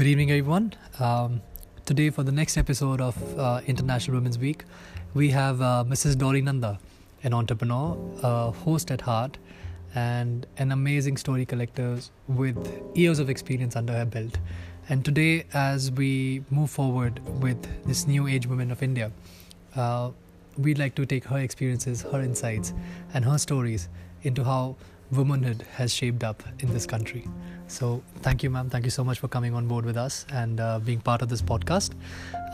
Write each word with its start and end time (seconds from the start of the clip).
Good 0.00 0.06
evening, 0.06 0.30
everyone. 0.30 0.72
Um, 0.98 1.42
today, 1.84 2.08
for 2.08 2.22
the 2.22 2.32
next 2.32 2.56
episode 2.56 3.02
of 3.02 3.38
uh, 3.38 3.60
International 3.66 4.16
Women's 4.16 4.38
Week, 4.38 4.64
we 5.12 5.28
have 5.28 5.60
uh, 5.60 5.84
Mrs. 5.86 6.16
Dolly 6.16 6.40
Nanda, 6.40 6.78
an 7.22 7.34
entrepreneur, 7.34 7.98
a 8.22 8.50
host 8.50 8.90
at 8.90 9.02
heart, 9.02 9.36
and 9.94 10.46
an 10.56 10.72
amazing 10.72 11.18
story 11.18 11.44
collector 11.44 11.98
with 12.28 12.56
years 12.94 13.18
of 13.18 13.28
experience 13.28 13.76
under 13.76 13.92
her 13.92 14.06
belt. 14.06 14.38
And 14.88 15.04
today, 15.04 15.44
as 15.52 15.90
we 15.90 16.44
move 16.48 16.70
forward 16.70 17.20
with 17.42 17.58
this 17.84 18.06
new 18.06 18.26
age 18.26 18.46
women 18.46 18.70
of 18.70 18.82
India, 18.82 19.12
uh, 19.76 20.12
we'd 20.56 20.78
like 20.78 20.94
to 20.94 21.04
take 21.04 21.24
her 21.24 21.40
experiences, 21.40 22.00
her 22.10 22.22
insights, 22.22 22.72
and 23.12 23.22
her 23.26 23.36
stories 23.36 23.90
into 24.22 24.44
how 24.44 24.76
womanhood 25.12 25.64
has 25.74 25.92
shaped 25.92 26.24
up 26.24 26.42
in 26.60 26.72
this 26.72 26.86
country. 26.86 27.26
So, 27.66 28.02
thank 28.16 28.42
you, 28.42 28.50
ma'am. 28.50 28.68
Thank 28.68 28.84
you 28.84 28.90
so 28.90 29.04
much 29.04 29.20
for 29.20 29.28
coming 29.28 29.54
on 29.54 29.68
board 29.68 29.84
with 29.84 29.96
us 29.96 30.26
and 30.32 30.60
uh, 30.60 30.78
being 30.80 31.00
part 31.00 31.22
of 31.22 31.28
this 31.28 31.42
podcast. 31.42 31.92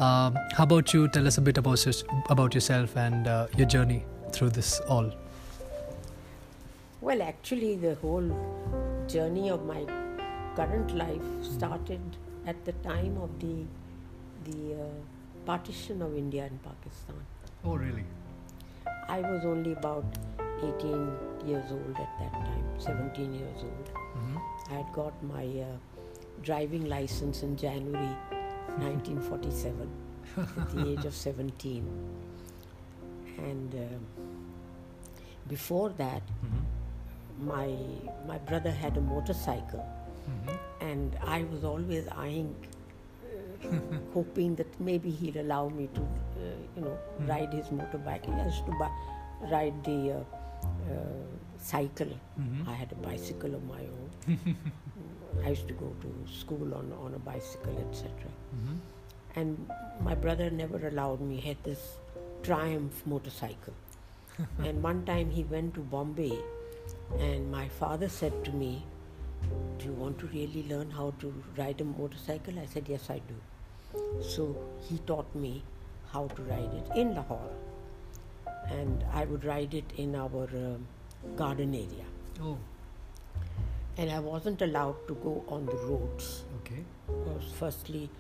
Um, 0.00 0.36
how 0.52 0.64
about 0.64 0.92
you 0.92 1.08
tell 1.08 1.26
us 1.26 1.38
a 1.38 1.40
bit 1.40 1.58
about, 1.58 1.86
about 2.28 2.54
yourself 2.54 2.96
and 2.96 3.26
uh, 3.26 3.46
your 3.56 3.66
journey 3.66 4.04
through 4.32 4.50
this 4.50 4.80
all? 4.80 5.10
Well, 7.00 7.22
actually, 7.22 7.76
the 7.76 7.94
whole 7.96 8.30
journey 9.06 9.50
of 9.50 9.64
my 9.64 9.84
current 10.54 10.94
life 10.94 11.22
started 11.42 12.00
at 12.46 12.64
the 12.64 12.72
time 12.72 13.16
of 13.18 13.30
the 13.40 13.64
the 14.44 14.74
uh, 14.74 14.88
partition 15.44 16.02
of 16.02 16.16
India 16.16 16.44
and 16.44 16.62
Pakistan. 16.62 17.16
Oh, 17.64 17.76
really? 17.76 18.04
I 19.08 19.20
was 19.20 19.44
only 19.44 19.72
about 19.72 20.04
18 20.62 21.16
years 21.46 21.70
old 21.70 21.96
at 21.98 22.10
that 22.18 22.32
time, 22.32 22.64
17 22.78 23.34
years 23.34 23.62
old. 23.62 23.90
Mm-hmm. 24.16 24.36
I 24.72 24.74
had 24.76 24.92
got 24.92 25.22
my 25.22 25.44
uh, 25.44 25.76
driving 26.42 26.86
license 26.88 27.42
in 27.42 27.56
January 27.56 28.14
1947 28.78 29.88
at 30.38 30.70
the 30.74 30.88
age 30.92 31.04
of 31.04 31.14
17. 31.14 31.84
And 33.38 33.74
um 33.74 34.06
before 35.48 35.90
that, 35.98 36.22
Mm-hmm. 36.44 37.46
my 37.48 37.68
my 38.28 38.38
brother 38.38 38.70
had 38.70 38.96
a 38.96 39.00
motorcycle, 39.00 39.84
Mm-hmm. 40.30 40.56
and 40.86 41.16
I 41.24 41.44
was 41.52 41.64
always 41.64 42.08
eyeing, 42.08 42.54
uh, 43.64 43.76
hoping 44.14 44.56
that 44.56 44.80
maybe 44.80 45.10
he'll 45.10 45.40
allow 45.42 45.68
me 45.68 45.88
to, 45.98 46.00
uh, 46.00 46.48
you 46.76 46.82
know, 46.86 46.96
Hmm. 47.18 47.28
ride 47.32 47.52
his 47.58 47.68
motorbike. 47.80 48.24
He 48.24 48.32
has 48.40 48.58
to 48.70 48.72
buy, 48.80 48.90
ride 49.52 49.84
the 49.84 49.98
uh, 50.16 50.18
uh, 50.18 50.24
cycle. 51.66 52.12
Mm-hmm. 52.40 52.68
I 52.68 52.74
had 52.74 52.92
a 52.92 52.94
bicycle 52.96 53.54
of 53.54 53.64
my 53.64 53.80
own. 53.80 54.38
I 55.44 55.50
used 55.50 55.68
to 55.68 55.74
go 55.74 55.94
to 56.02 56.32
school 56.32 56.74
on, 56.74 56.92
on 57.04 57.14
a 57.14 57.18
bicycle, 57.18 57.76
etc. 57.88 58.10
Mm-hmm. 58.56 58.76
And 59.40 59.70
my 60.00 60.14
brother 60.14 60.50
never 60.50 60.86
allowed 60.88 61.20
me. 61.20 61.36
He 61.36 61.48
had 61.48 61.62
this 61.64 61.98
Triumph 62.42 63.02
motorcycle. 63.06 63.74
and 64.64 64.82
one 64.82 65.04
time 65.04 65.30
he 65.30 65.44
went 65.44 65.74
to 65.74 65.80
Bombay, 65.80 66.38
and 67.18 67.50
my 67.50 67.68
father 67.68 68.08
said 68.08 68.44
to 68.44 68.52
me, 68.52 68.84
Do 69.78 69.86
you 69.86 69.92
want 69.92 70.18
to 70.20 70.26
really 70.26 70.64
learn 70.68 70.90
how 70.90 71.12
to 71.20 71.32
ride 71.56 71.80
a 71.80 71.84
motorcycle? 71.84 72.58
I 72.58 72.66
said, 72.66 72.88
Yes, 72.88 73.10
I 73.10 73.20
do. 73.30 73.38
So 74.22 74.56
he 74.88 74.98
taught 74.98 75.34
me 75.34 75.62
how 76.12 76.28
to 76.28 76.42
ride 76.42 76.72
it 76.80 76.96
in 76.96 77.14
Lahore. 77.14 77.50
And 78.70 79.04
I 79.12 79.24
would 79.24 79.44
ride 79.44 79.74
it 79.74 79.84
in 79.96 80.14
our 80.14 80.48
um, 80.54 80.86
garden 81.36 81.74
area. 81.74 82.04
Oh, 82.42 82.58
And 83.98 84.10
I 84.10 84.18
wasn't 84.18 84.60
allowed 84.62 84.96
to 85.08 85.14
go 85.14 85.44
on 85.48 85.66
the 85.66 85.76
roads. 85.90 86.44
okay. 86.60 86.82
Because 87.06 87.52
firstly, 87.58 88.10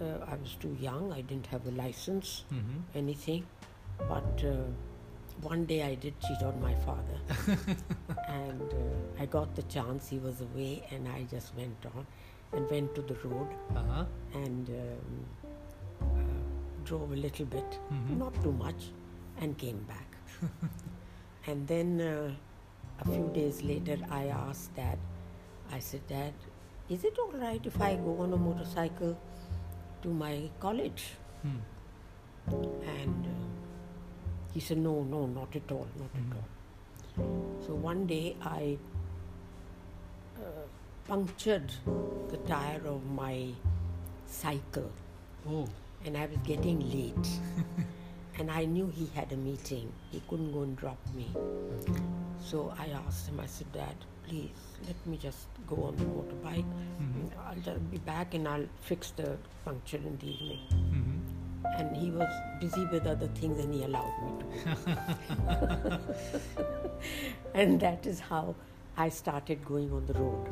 uh, 0.00 0.04
I 0.26 0.34
was 0.36 0.54
too 0.58 0.76
young, 0.80 1.12
I 1.12 1.20
didn't 1.20 1.46
have 1.46 1.66
a 1.66 1.70
license, 1.72 2.44
Mm-hmm. 2.52 2.80
anything. 2.98 3.44
But 4.08 4.42
uh, 4.44 4.56
one 5.42 5.64
day 5.66 5.82
I 5.84 5.94
did 5.94 6.18
cheat 6.20 6.42
on 6.42 6.60
my 6.60 6.74
father. 6.74 7.18
and 8.28 8.62
uh, 8.72 9.22
I 9.22 9.26
got 9.26 9.54
the 9.54 9.62
chance, 9.64 10.08
he 10.08 10.18
was 10.18 10.40
away, 10.40 10.82
and 10.90 11.06
I 11.06 11.22
just 11.30 11.54
went 11.56 11.86
on 11.94 12.06
and 12.52 12.68
went 12.70 12.94
to 12.96 13.02
the 13.02 13.14
road 13.28 13.48
Uh-huh. 13.76 14.04
and 14.34 14.68
um, 14.70 15.20
uh, 16.00 16.84
drove 16.84 17.12
a 17.12 17.16
little 17.16 17.46
bit, 17.46 17.78
Mhm. 17.92 18.18
not 18.18 18.34
too 18.42 18.52
much, 18.52 18.90
and 19.38 19.56
came 19.58 19.78
back. 19.88 20.16
and 21.46 21.66
then 21.66 22.00
uh, 22.00 22.32
a 23.00 23.04
few 23.04 23.30
days 23.34 23.62
later, 23.62 23.96
I 24.10 24.26
asked 24.26 24.74
Dad, 24.76 24.98
I 25.72 25.78
said, 25.78 26.06
Dad, 26.06 26.32
is 26.88 27.04
it 27.04 27.18
all 27.18 27.32
right 27.32 27.60
if 27.64 27.80
I 27.80 27.96
go 27.96 28.18
on 28.20 28.32
a 28.32 28.36
motorcycle 28.36 29.18
to 30.02 30.08
my 30.08 30.50
college? 30.60 31.04
Hmm. 31.42 31.58
And 32.86 33.26
uh, 33.26 34.52
he 34.52 34.60
said, 34.60 34.78
No, 34.78 35.02
no, 35.04 35.26
not 35.26 35.54
at 35.56 35.70
all, 35.70 35.86
not 35.98 36.12
Mhm. 36.14 36.30
at 36.30 36.36
all. 36.36 37.62
So 37.66 37.74
one 37.74 38.06
day 38.06 38.36
I 38.42 38.78
uh, 40.38 40.66
punctured 41.06 41.72
the 42.28 42.36
tire 42.38 42.80
of 42.86 43.04
my 43.06 43.50
cycle 44.26 44.90
Oh, 45.48 45.66
and 46.04 46.16
I 46.16 46.26
was 46.26 46.38
getting 46.44 46.80
late. 46.90 47.28
and 48.38 48.50
I 48.50 48.64
knew 48.64 48.88
he 48.88 49.10
had 49.14 49.32
a 49.32 49.36
meeting. 49.36 49.92
He 50.10 50.22
couldn't 50.28 50.52
go 50.52 50.62
and 50.62 50.76
drop 50.76 50.98
me. 51.14 51.28
So 52.40 52.72
I 52.78 52.86
asked 53.06 53.28
him, 53.28 53.40
I 53.40 53.46
said, 53.46 53.70
Dad, 53.72 53.94
please 54.26 54.50
let 54.86 55.06
me 55.06 55.16
just 55.16 55.46
go 55.66 55.76
on 55.84 55.96
the 55.96 56.04
motorbike. 56.04 56.64
Mhm. 57.00 57.30
I'll 57.46 57.60
just 57.60 57.90
be 57.90 57.98
back 57.98 58.34
and 58.34 58.48
I'll 58.48 58.66
fix 58.80 59.10
the 59.10 59.36
puncture 59.64 59.98
in 59.98 60.18
the 60.18 60.26
evening. 60.26 60.58
Mm-hmm. 60.70 61.18
And 61.78 61.96
he 61.96 62.10
was 62.10 62.28
busy 62.60 62.84
with 62.86 63.06
other 63.06 63.28
things 63.28 63.58
and 63.64 63.72
he 63.72 63.84
allowed 63.84 64.12
me 64.24 64.32
to. 64.40 64.48
and 67.54 67.80
that 67.80 68.06
is 68.06 68.20
how 68.20 68.54
I 68.96 69.08
started 69.08 69.64
going 69.64 69.92
on 69.92 70.06
the 70.06 70.14
road 70.14 70.48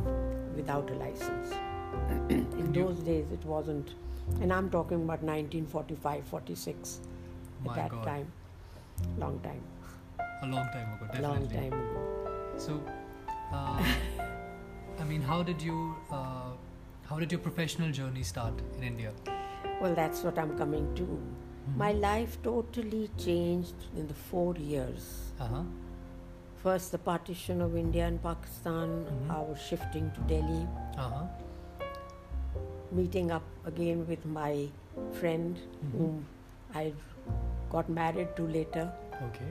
without 0.55 0.91
a 0.91 0.95
license. 0.95 1.53
in 2.31 2.73
those 2.73 2.99
days, 3.01 3.27
it 3.33 3.45
wasn't, 3.45 3.95
and 4.41 4.53
I'm 4.53 4.71
talking 4.71 5.03
about 5.03 5.23
1945 5.23 6.25
46 6.25 7.01
at 7.69 7.75
that 7.77 7.91
God. 7.91 8.05
time. 8.05 8.33
Long 9.19 9.39
time, 9.41 9.63
A 10.43 10.47
long 10.47 10.67
time 10.73 10.93
ago, 10.95 11.07
definitely. 11.13 11.29
long 11.29 11.49
time 11.49 11.73
ago. 11.73 12.59
So, 12.59 12.83
uh, 13.53 13.83
I 15.01 15.05
mean, 15.05 15.23
how 15.23 15.43
did 15.43 15.61
you, 15.63 15.97
uh, 16.11 16.53
how 17.09 17.19
did 17.19 17.33
your 17.33 17.41
professional 17.41 17.91
journey 17.91 18.23
start 18.23 18.55
in 18.77 18.83
India? 18.85 19.13
Well, 19.81 19.95
that's 19.95 20.23
what 20.23 20.39
I'm 20.39 20.57
coming 20.59 20.95
to. 20.97 21.21
My 21.77 21.93
life 21.93 22.37
totally 22.43 23.11
changed 23.17 23.75
in 23.97 24.07
the 24.07 24.15
four 24.15 24.55
years. 24.57 25.33
Uh 25.41 25.47
huh. 25.47 25.63
First, 26.63 26.93
the 26.93 26.99
partition 26.99 27.63
of 27.63 27.75
India 27.77 28.07
and 28.07 28.23
Pakistan, 28.23 29.07
Mhm. 29.07 29.31
our 29.31 29.57
shifting 29.57 30.11
to 30.17 30.21
Delhi, 30.33 30.67
Uh 30.99 31.09
huh. 31.09 31.25
meeting 32.93 33.31
up 33.31 33.43
again 33.65 34.07
with 34.09 34.25
my 34.27 34.69
friend 35.21 35.57
Mhm. 35.59 35.93
whom 35.99 36.27
I 36.75 36.93
got 37.71 37.89
married 37.89 38.35
to 38.37 38.47
later, 38.59 38.91
Okay. 39.29 39.51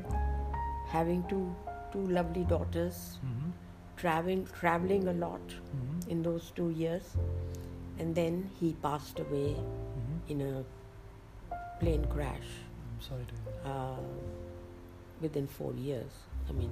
having 0.88 1.24
two 1.34 1.44
two 1.94 2.06
lovely 2.20 2.44
daughters, 2.56 2.98
Mm-hmm. 3.26 3.50
traveling 4.02 4.46
traveling 4.62 5.08
a 5.14 5.14
lot 5.26 5.56
Mm-hmm. 5.60 6.10
in 6.16 6.22
those 6.30 6.52
two 6.60 6.70
years, 6.82 7.14
and 8.00 8.16
then 8.24 8.42
he 8.60 8.74
passed 8.88 9.20
away 9.28 9.48
Mm-hmm. 9.56 10.34
in 10.36 10.42
a 10.50 10.64
plane 11.80 12.06
crash 12.14 12.48
I'm 12.94 13.02
sorry 13.10 13.26
to 13.28 13.36
hear 13.42 13.54
that. 13.64 13.70
uh, 13.70 14.00
within 15.22 15.48
four 15.48 15.74
years. 15.74 16.12
I 16.50 16.54
mean, 16.58 16.72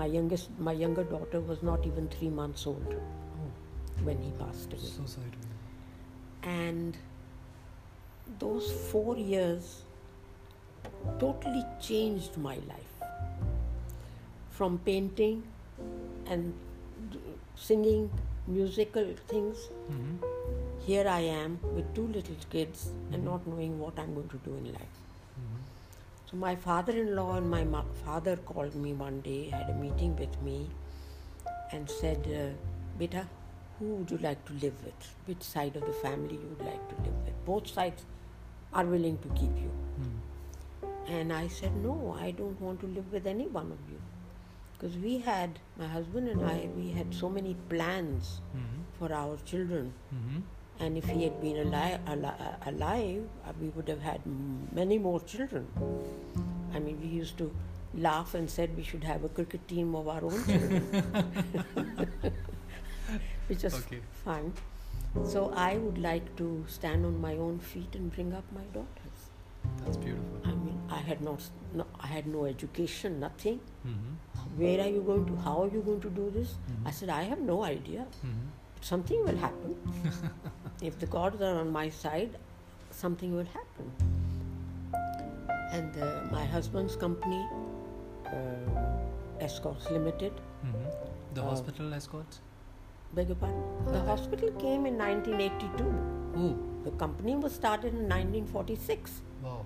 my 0.00 0.06
youngest 0.16 0.50
my 0.68 0.72
younger 0.82 1.04
daughter 1.12 1.40
was 1.52 1.62
not 1.70 1.86
even 1.92 2.08
three 2.16 2.30
months 2.42 2.66
old 2.72 2.94
Oh, 2.96 4.04
when 4.08 4.18
he 4.26 4.30
passed 4.42 4.72
away. 4.78 4.90
so 4.96 5.06
sorry 5.14 5.30
to 5.36 5.38
hear 5.46 5.56
that. 5.62 6.52
and 6.52 6.96
those 8.44 8.70
four 8.90 9.16
years 9.16 9.70
totally 11.20 11.64
changed 11.80 12.36
my 12.36 12.54
life 12.72 12.88
from 14.50 14.78
painting 14.78 15.42
and 16.26 16.52
singing 17.56 18.10
musical 18.46 19.06
things 19.32 19.68
Mm-hmm. 19.90 20.16
here 20.86 21.06
i 21.08 21.20
am 21.32 21.52
with 21.74 21.88
two 21.96 22.06
little 22.16 22.40
kids 22.54 22.80
and 23.12 23.24
not 23.24 23.46
knowing 23.50 23.78
what 23.82 23.98
i'm 24.02 24.14
going 24.14 24.28
to 24.36 24.40
do 24.48 24.54
in 24.60 24.66
life 24.78 24.98
Mm-hmm. 25.40 25.60
so 26.30 26.36
my 26.44 26.54
father-in-law 26.64 27.28
and 27.36 27.50
my 27.50 27.62
mo- 27.74 27.84
father 28.04 28.36
called 28.50 28.74
me 28.86 28.92
one 29.04 29.20
day 29.28 29.38
had 29.50 29.70
a 29.74 29.76
meeting 29.84 30.16
with 30.24 30.40
me 30.48 30.56
and 31.72 31.88
said 32.00 32.26
uh, 32.40 32.42
beta 32.98 33.24
who 33.78 33.86
would 33.94 34.10
you 34.10 34.18
like 34.26 34.44
to 34.50 34.54
live 34.64 34.82
with 34.88 35.06
which 35.28 35.42
side 35.52 35.76
of 35.76 35.86
the 35.90 35.96
family 36.06 36.34
you 36.42 36.48
would 36.54 36.66
like 36.72 36.82
to 36.94 36.96
live 37.06 37.16
with 37.28 37.38
both 37.52 37.68
sides 37.76 38.04
are 38.72 38.84
willing 38.96 39.18
to 39.26 39.28
keep 39.40 39.56
you 39.66 39.70
Mm. 40.02 40.12
And 41.08 41.32
i 41.32 41.46
said 41.48 41.74
no 41.84 42.16
i 42.20 42.30
don't 42.30 42.60
want 42.60 42.80
to 42.80 42.86
live 42.86 43.12
with 43.12 43.26
any 43.26 43.46
one 43.46 43.70
of 43.72 43.78
you 43.90 44.00
because 44.72 44.96
we 44.98 45.18
had 45.18 45.58
my 45.78 45.86
husband 45.86 46.28
and 46.28 46.44
i 46.44 46.68
we 46.76 46.90
had 46.90 47.14
so 47.14 47.28
many 47.28 47.54
plans 47.68 48.40
Mm-hmm. 48.56 48.82
for 48.98 49.12
our 49.12 49.36
children 49.52 49.92
Mm-hmm. 50.14 50.40
And 50.84 50.96
if 50.98 51.04
he 51.08 51.22
had 51.22 51.34
been 51.40 51.58
ali- 51.62 51.98
ali- 52.12 52.54
alive, 52.68 53.24
uh, 53.48 53.52
we 53.60 53.68
would 53.74 53.88
have 53.90 54.00
had 54.04 54.22
many 54.78 54.96
more 54.98 55.20
children. 55.32 55.66
I 56.74 56.80
mean, 56.86 56.96
we 57.02 57.06
used 57.16 57.36
to 57.42 57.46
laugh 58.06 58.32
and 58.38 58.50
said 58.54 58.74
we 58.76 58.82
should 58.82 59.04
have 59.10 59.22
a 59.28 59.28
cricket 59.28 59.68
team 59.72 59.94
of 60.00 60.08
our 60.14 60.24
own 60.30 60.40
children, 60.48 60.82
which 63.48 63.62
was 63.62 63.74
Okay. 63.82 64.00
fun. 64.24 64.52
So 65.34 65.44
I 65.66 65.76
would 65.76 65.98
like 66.08 66.34
to 66.42 66.48
stand 66.78 67.06
on 67.12 67.20
my 67.20 67.36
own 67.36 67.60
feet 67.60 67.94
and 68.00 68.10
bring 68.18 68.32
up 68.40 68.44
my 68.60 68.66
daughters. 68.78 69.30
That's 69.84 69.96
beautiful. 70.08 70.51
I 70.94 70.98
had 71.08 71.20
not, 71.26 71.42
no, 71.80 71.84
I 72.06 72.06
had 72.06 72.26
no 72.26 72.44
education, 72.46 73.18
nothing. 73.20 73.60
Mm-hmm. 73.86 74.62
Where 74.62 74.80
are 74.84 74.88
you 74.94 75.02
going 75.10 75.24
to? 75.30 75.36
How 75.44 75.54
are 75.64 75.68
you 75.74 75.82
going 75.88 76.00
to 76.06 76.10
do 76.18 76.30
this? 76.36 76.50
Mhm. 76.70 76.86
I 76.90 76.92
said, 77.00 77.12
I 77.18 77.22
have 77.32 77.40
no 77.50 77.56
idea. 77.68 78.06
Mm-hmm. 78.16 78.48
Something 78.88 79.24
will 79.28 79.38
happen. 79.44 79.76
if 80.90 80.98
the 81.04 81.06
gods 81.14 81.40
are 81.50 81.54
on 81.60 81.70
my 81.76 81.88
side, 82.00 82.36
something 83.02 83.36
will 83.40 83.50
happen. 83.58 83.92
And 85.78 85.96
uh, 86.06 86.08
my 86.30 86.44
husband's 86.54 86.96
company, 86.96 87.42
uh, 88.26 89.44
Escorts 89.50 89.90
Limited, 89.98 90.32
Mm-hmm. 90.64 90.90
The 91.36 91.42
Uh, 91.42 91.46
hospital 91.50 91.94
escorts? 91.94 92.40
beg 93.16 93.30
your 93.30 93.36
pardon, 93.40 93.62
the 93.94 94.00
hospital 94.08 94.50
came 94.64 94.84
in 94.90 94.98
1982. 94.98 95.86
Oh, 96.42 96.50
The 96.84 96.92
company 97.00 97.34
was 97.44 97.52
started 97.60 97.94
in 98.00 98.04
1946. 98.12 99.16
wow. 99.46 99.56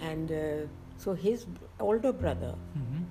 And 0.00 0.30
uh, 0.32 0.66
so 0.98 1.14
his 1.14 1.46
older 1.80 2.12
brother 2.12 2.54
Mm-hmm. 2.78 3.02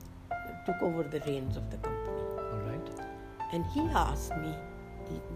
took 0.65 0.81
over 0.81 1.03
the 1.03 1.19
reins 1.29 1.57
of 1.57 1.69
the 1.71 1.77
company. 1.77 2.23
All 2.51 2.61
right. 2.69 2.89
And 3.51 3.65
he 3.73 3.81
asked 4.01 4.35
me, 4.37 4.53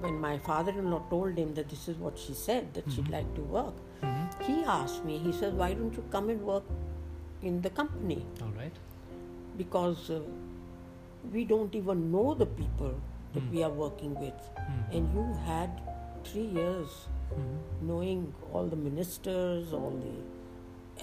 when 0.01 0.19
my 0.19 0.37
father 0.39 0.71
in 0.71 0.89
law 0.91 1.01
told 1.09 1.37
him 1.37 1.53
that 1.55 1.69
this 1.69 1.87
is 1.87 1.97
what 1.97 2.17
she 2.17 2.33
said, 2.33 2.73
that 2.73 2.85
she'd 2.91 3.05
Mhm. 3.05 3.11
like 3.17 3.33
to 3.39 3.41
work, 3.57 3.75
Mm-hmm. 4.01 4.43
he 4.49 4.63
asked 4.63 5.03
me, 5.09 5.17
he 5.17 5.31
said, 5.39 5.57
Why 5.57 5.73
don't 5.73 5.93
you 5.99 6.03
come 6.15 6.29
and 6.29 6.41
work 6.51 6.63
in 7.41 7.61
the 7.61 7.69
company? 7.81 8.25
All 8.41 8.53
right. 8.61 8.71
Because 9.57 10.09
uh, 10.09 10.21
we 11.33 11.43
don't 11.45 11.75
even 11.75 12.11
know 12.11 12.33
the 12.33 12.45
people 12.61 12.93
that 13.33 13.43
Mm. 13.43 13.51
we 13.51 13.63
are 13.67 13.73
working 13.83 14.13
with. 14.23 14.33
Mm-hmm. 14.55 14.97
And 14.97 15.13
you 15.19 15.25
had 15.51 15.81
three 16.23 16.49
years 16.61 16.97
Mm-hmm. 17.35 17.87
knowing 17.87 18.19
all 18.53 18.67
the 18.73 18.77
ministers, 18.83 19.73
all 19.73 19.91
the 20.03 20.13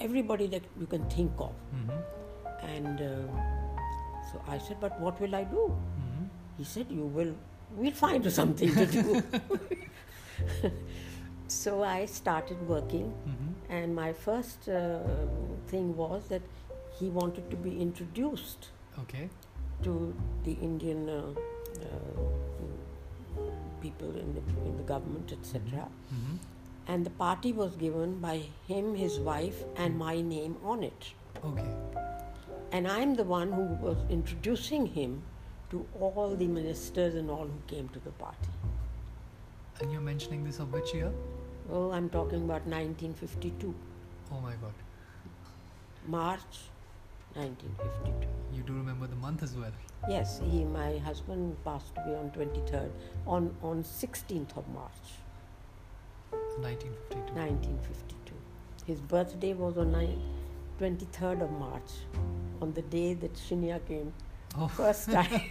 everybody 0.00 0.46
that 0.49 0.62
you 0.79 0.87
can 0.87 1.05
think 1.11 1.32
of. 1.38 1.52
Mm-hmm. 1.75 2.67
And 2.67 3.00
uh, 3.00 3.06
so 4.32 4.43
I 4.49 4.58
said, 4.58 4.79
But 4.81 4.99
what 5.00 5.20
will 5.20 5.35
I 5.35 5.44
do? 5.44 5.75
Mm-hmm. 5.76 6.25
He 6.58 6.64
said, 6.64 6.87
You 6.91 7.05
will, 7.05 7.35
we'll 7.76 7.93
find 7.93 8.31
something 8.32 8.73
to 8.75 8.87
do. 8.87 9.23
so 11.49 11.82
I 11.82 12.06
started 12.06 12.61
working, 12.69 13.12
Mm-hmm. 13.29 13.73
and 13.73 13.94
my 13.94 14.12
first 14.12 14.69
uh, 14.69 14.99
thing 15.69 15.96
was 15.96 16.29
that 16.29 16.43
he 16.99 17.08
wanted 17.08 17.50
to 17.50 17.56
be 17.56 17.81
introduced 17.81 18.69
Okay. 19.00 19.29
to 19.82 20.14
the 20.44 20.52
Indian 20.52 21.08
uh, 21.08 21.23
uh, 21.81 23.41
people 23.82 24.08
in 24.17 24.35
the, 24.35 24.43
in 24.64 24.76
the 24.76 24.82
government, 24.85 25.32
etc. 25.32 25.61
Mm-hmm. 25.62 26.37
And 26.87 27.05
the 27.05 27.11
party 27.11 27.53
was 27.53 27.77
given 27.77 28.19
by 28.19 28.43
him, 28.69 28.95
his 28.95 29.19
wife, 29.19 29.65
and 29.77 29.99
my 29.99 30.21
name 30.21 30.57
on 30.65 30.83
it. 30.83 31.13
Okay. 31.45 31.65
And 32.73 32.87
I'm 32.87 33.15
the 33.15 33.25
one 33.25 33.53
who 33.53 33.63
was 33.87 33.97
introducing 34.11 34.87
him 34.87 35.23
to 35.71 35.87
all 35.99 36.37
the 36.37 36.47
ministers 36.47 37.15
and 37.15 37.31
all 37.31 37.47
who 37.47 37.61
came 37.67 37.89
to 37.91 38.01
the 38.01 38.11
party. 38.11 38.51
And 39.81 39.91
you're 39.91 40.01
mentioning 40.01 40.45
this 40.45 40.59
of 40.59 40.73
which 40.73 40.93
year? 40.95 41.11
Oh, 41.71 41.91
I'm 41.91 42.11
talking 42.11 42.43
about 42.45 42.67
1952, 42.67 43.75
Oh 44.33 44.41
my 44.41 44.53
god. 44.53 44.75
March 46.07 46.69
1952. 47.35 48.29
You 48.57 48.63
do 48.63 48.73
remember 48.75 49.07
the 49.07 49.17
month 49.17 49.43
as 49.43 49.57
well. 49.57 49.73
Yes, 50.09 50.41
he, 50.51 50.65
my 50.65 50.99
husband 50.99 51.57
passed 51.65 51.93
away 51.97 52.17
on 52.17 52.31
23rd, 52.31 52.91
on, 53.27 53.57
on 53.63 53.83
16th 53.83 54.57
of 54.57 54.69
March 54.69 54.93
1952. 56.59 57.35
1952. 57.35 58.35
His 58.87 59.01
birthday 59.01 59.55
was 59.55 59.79
on 59.79 59.93
nine, 59.93 60.21
23rd 60.81 61.43
of 61.43 61.51
March, 61.53 61.91
on 62.61 62.73
the 62.73 62.83
day 62.83 63.15
that 63.15 63.35
Shinya 63.35 63.81
came 63.87 64.12
Oh, 64.56 64.69
first 64.69 65.11
time. 65.11 65.41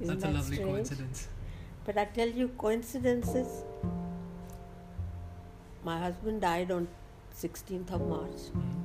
That's 0.00 0.24
a 0.24 0.28
lovely 0.28 0.56
strange? 0.56 0.70
coincidence. 0.70 1.28
But 1.84 1.98
I 1.98 2.04
tell 2.04 2.28
you, 2.28 2.48
coincidences. 2.48 3.64
My 5.84 5.98
husband 5.98 6.42
died 6.42 6.70
on 6.70 6.86
16th 7.34 7.90
of 7.92 8.02
March. 8.02 8.30
Mm-hmm. 8.30 8.78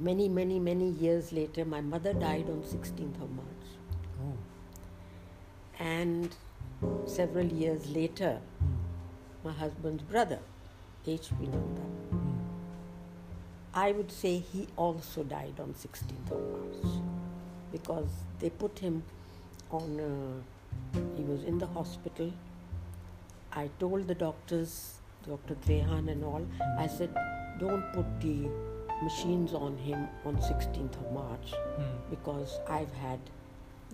Many, 0.00 0.28
many, 0.28 0.58
many 0.58 0.88
years 0.90 1.32
later, 1.32 1.64
my 1.64 1.80
mother 1.80 2.14
died 2.14 2.48
on 2.48 2.62
16th 2.62 3.22
of 3.22 3.30
March. 3.30 3.66
Oh. 4.24 4.34
And 5.78 6.34
several 7.06 7.46
years 7.46 7.88
later, 7.90 8.40
my 9.44 9.52
husband's 9.52 10.02
brother, 10.02 10.38
H.P. 11.06 11.46
Nanda. 11.46 11.82
I 13.72 13.92
would 13.92 14.10
say 14.10 14.38
he 14.38 14.66
also 14.76 15.22
died 15.22 15.54
on 15.60 15.74
16th 15.74 16.30
of 16.32 16.40
March 16.52 17.02
because 17.72 18.08
they 18.40 18.50
put 18.50 18.78
him 18.78 19.02
on, 19.70 20.00
uh, 20.00 20.98
he 21.16 21.22
was 21.22 21.44
in 21.44 21.58
the 21.58 21.66
hospital. 21.66 22.32
I 23.52 23.70
told 23.78 24.08
the 24.08 24.14
doctors, 24.14 24.94
Dr. 25.26 25.54
Trehan 25.66 26.10
and 26.10 26.24
all, 26.24 26.46
I 26.78 26.86
said, 26.86 27.14
don't 27.58 27.84
put 27.92 28.20
the 28.20 28.48
machines 29.02 29.54
on 29.54 29.76
him 29.78 30.08
on 30.24 30.36
16th 30.36 30.94
of 30.96 31.12
March 31.12 31.52
Mm. 31.78 31.84
because 32.10 32.58
I've 32.68 32.92
had 32.92 33.18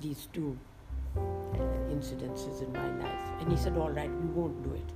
these 0.00 0.26
two 0.32 0.56
uh, 1.16 1.92
incidences 1.94 2.62
in 2.62 2.72
my 2.72 2.88
life. 3.04 3.24
And 3.40 3.50
he 3.50 3.56
said, 3.56 3.76
all 3.76 3.90
right, 3.90 4.10
we 4.10 4.28
won't 4.28 4.62
do 4.62 4.72
it. 4.74 4.90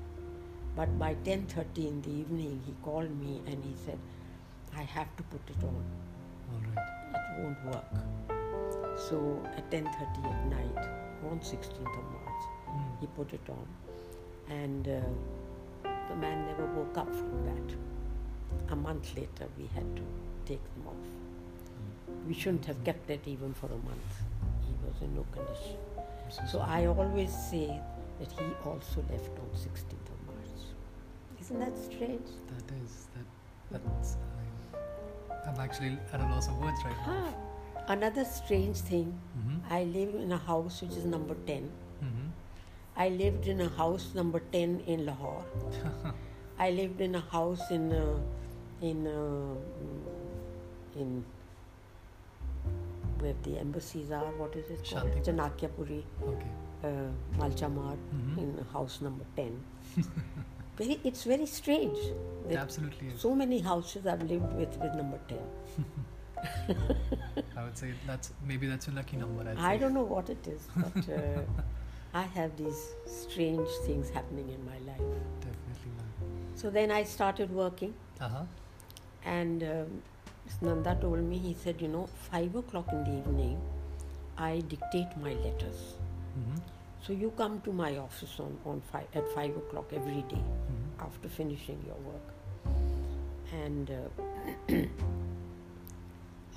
But 0.76 0.98
by 0.98 1.14
10.30 1.24 1.86
in 1.88 2.02
the 2.02 2.10
evening, 2.10 2.60
he 2.66 2.74
called 2.84 3.10
me 3.20 3.40
and 3.46 3.62
he 3.64 3.74
said, 3.84 3.98
I 4.76 4.82
have 4.82 5.14
to 5.16 5.22
put 5.24 5.40
it 5.48 5.62
on. 5.64 5.84
All 6.52 6.62
right. 6.74 6.86
It 7.14 7.42
won't 7.42 7.64
work. 7.66 8.98
So 9.08 9.42
at 9.56 9.70
10.30 9.70 10.24
at 10.24 10.46
night, 10.46 10.88
on 11.30 11.40
16th 11.40 11.98
of 11.98 12.04
March, 12.12 12.26
Mm. 12.70 13.00
he 13.00 13.06
put 13.16 13.32
it 13.32 13.40
on. 13.48 13.66
And 14.48 14.86
uh, 14.88 15.00
the 16.08 16.16
man 16.16 16.46
never 16.46 16.66
woke 16.66 16.96
up 16.96 17.12
from 17.12 17.44
that. 17.46 18.72
A 18.72 18.76
month 18.76 19.14
later, 19.16 19.48
we 19.58 19.68
had 19.74 19.96
to 19.96 20.02
take 20.46 20.62
them 20.74 20.86
off. 20.86 21.06
We 22.28 22.34
shouldn't 22.34 22.64
have 22.66 22.82
kept 22.84 23.10
it 23.10 23.22
even 23.26 23.54
for 23.54 23.66
a 23.66 23.80
month. 23.90 24.12
He 24.66 24.74
was 24.86 25.02
in 25.02 25.14
no 25.16 25.26
condition. 25.32 25.76
So. 26.30 26.60
I 26.60 26.86
always 26.86 27.32
say 27.32 27.80
that 28.20 28.30
he 28.30 28.44
also 28.64 29.04
left 29.10 29.34
on 29.38 29.48
16th 29.54 30.08
of 30.14 30.18
March. 30.26 30.60
Isn't 31.40 31.58
that 31.58 31.76
strange? 31.76 32.28
That 32.46 32.74
is 32.84 33.08
that. 33.14 33.26
That's. 33.72 34.16
I'm, 35.42 35.54
I'm 35.54 35.60
actually 35.60 35.98
at 36.12 36.20
a 36.20 36.24
loss 36.24 36.48
of 36.48 36.58
words 36.58 36.78
right 36.84 36.96
now. 37.06 37.34
Ah, 37.34 37.92
another 37.92 38.24
strange 38.24 38.78
thing. 38.78 39.12
Mm-hmm. 39.38 39.72
I 39.72 39.84
live 39.84 40.14
in 40.14 40.32
a 40.32 40.38
house 40.38 40.82
which 40.82 40.92
is 40.92 41.04
number 41.04 41.34
10. 41.46 41.70
Mm-hmm. 42.04 42.28
I 42.96 43.08
lived 43.08 43.48
in 43.48 43.60
a 43.60 43.68
house 43.68 44.14
number 44.14 44.40
10 44.52 44.84
in 44.86 45.06
Lahore. 45.06 45.44
I 46.58 46.70
lived 46.70 47.00
in 47.00 47.14
a 47.14 47.20
house 47.20 47.70
in 47.70 47.92
uh, 47.92 48.18
in 48.82 49.06
uh, 49.06 49.54
in 50.94 51.24
where 53.20 53.34
the 53.42 53.58
embassies 53.58 54.10
are. 54.10 54.30
What 54.42 54.54
is 54.56 54.70
it 54.70 54.88
called? 54.90 55.12
Chanakyapuri, 55.28 56.02
Okay. 56.22 56.52
uh, 56.84 56.88
Malcha 57.38 57.68
Marg, 57.78 57.98
Mhm. 58.14 58.38
in 58.38 58.64
house 58.72 59.00
number 59.00 59.24
10. 59.36 59.58
very, 60.78 61.00
it's 61.04 61.24
very 61.24 61.46
strange. 61.46 61.98
It 62.48 62.56
absolutely 62.56 63.08
is. 63.08 63.20
So 63.20 63.34
many 63.34 63.60
houses 63.60 64.06
I've 64.06 64.22
lived 64.22 64.52
with 64.60 64.76
with 64.84 64.94
number 64.94 65.18
10. 65.28 65.38
I 67.56 67.64
would 67.64 67.76
say 67.76 67.92
that's 68.06 68.32
maybe 68.46 68.66
that's 68.66 68.86
your 68.86 68.96
lucky 68.96 69.16
number. 69.16 69.42
I'd 69.48 69.58
I 69.58 69.74
say. 69.74 69.78
don't 69.80 69.94
know 69.94 70.04
what 70.14 70.30
it 70.30 70.46
is, 70.46 70.68
but 70.76 71.08
uh, 71.16 71.42
I 72.14 72.22
have 72.22 72.56
these 72.56 72.80
strange 73.06 73.68
things 73.86 74.08
happening 74.10 74.48
in 74.48 74.64
my 74.64 74.78
life. 74.90 75.08
Definitely 75.40 75.92
not. 75.98 76.58
So 76.62 76.70
then 76.70 76.90
I 76.90 77.02
started 77.04 77.50
working. 77.50 77.92
Uh 78.20 78.28
huh. 78.28 78.44
and 79.24 79.62
um. 79.62 80.02
Nanda 80.60 80.96
told 81.00 81.20
me, 81.22 81.38
he 81.38 81.54
said, 81.54 81.80
you 81.80 81.88
know, 81.88 82.08
five 82.30 82.54
o'clock 82.54 82.88
in 82.92 83.04
the 83.04 83.18
evening, 83.18 83.58
I 84.38 84.60
dictate 84.60 85.16
my 85.22 85.32
letters. 85.34 85.94
Mm-hmm. 86.38 86.58
So 87.02 87.12
you 87.12 87.30
come 87.36 87.60
to 87.62 87.72
my 87.72 87.96
office 87.98 88.38
on, 88.38 88.56
on 88.64 88.80
five, 88.92 89.06
at 89.14 89.26
five 89.34 89.56
o'clock 89.56 89.92
every 89.92 90.22
day 90.28 90.42
Mm-hmm. 90.42 91.00
after 91.06 91.28
finishing 91.28 91.82
your 91.86 91.96
work. 92.10 92.26
And 93.64 93.90
uh, 93.90 94.74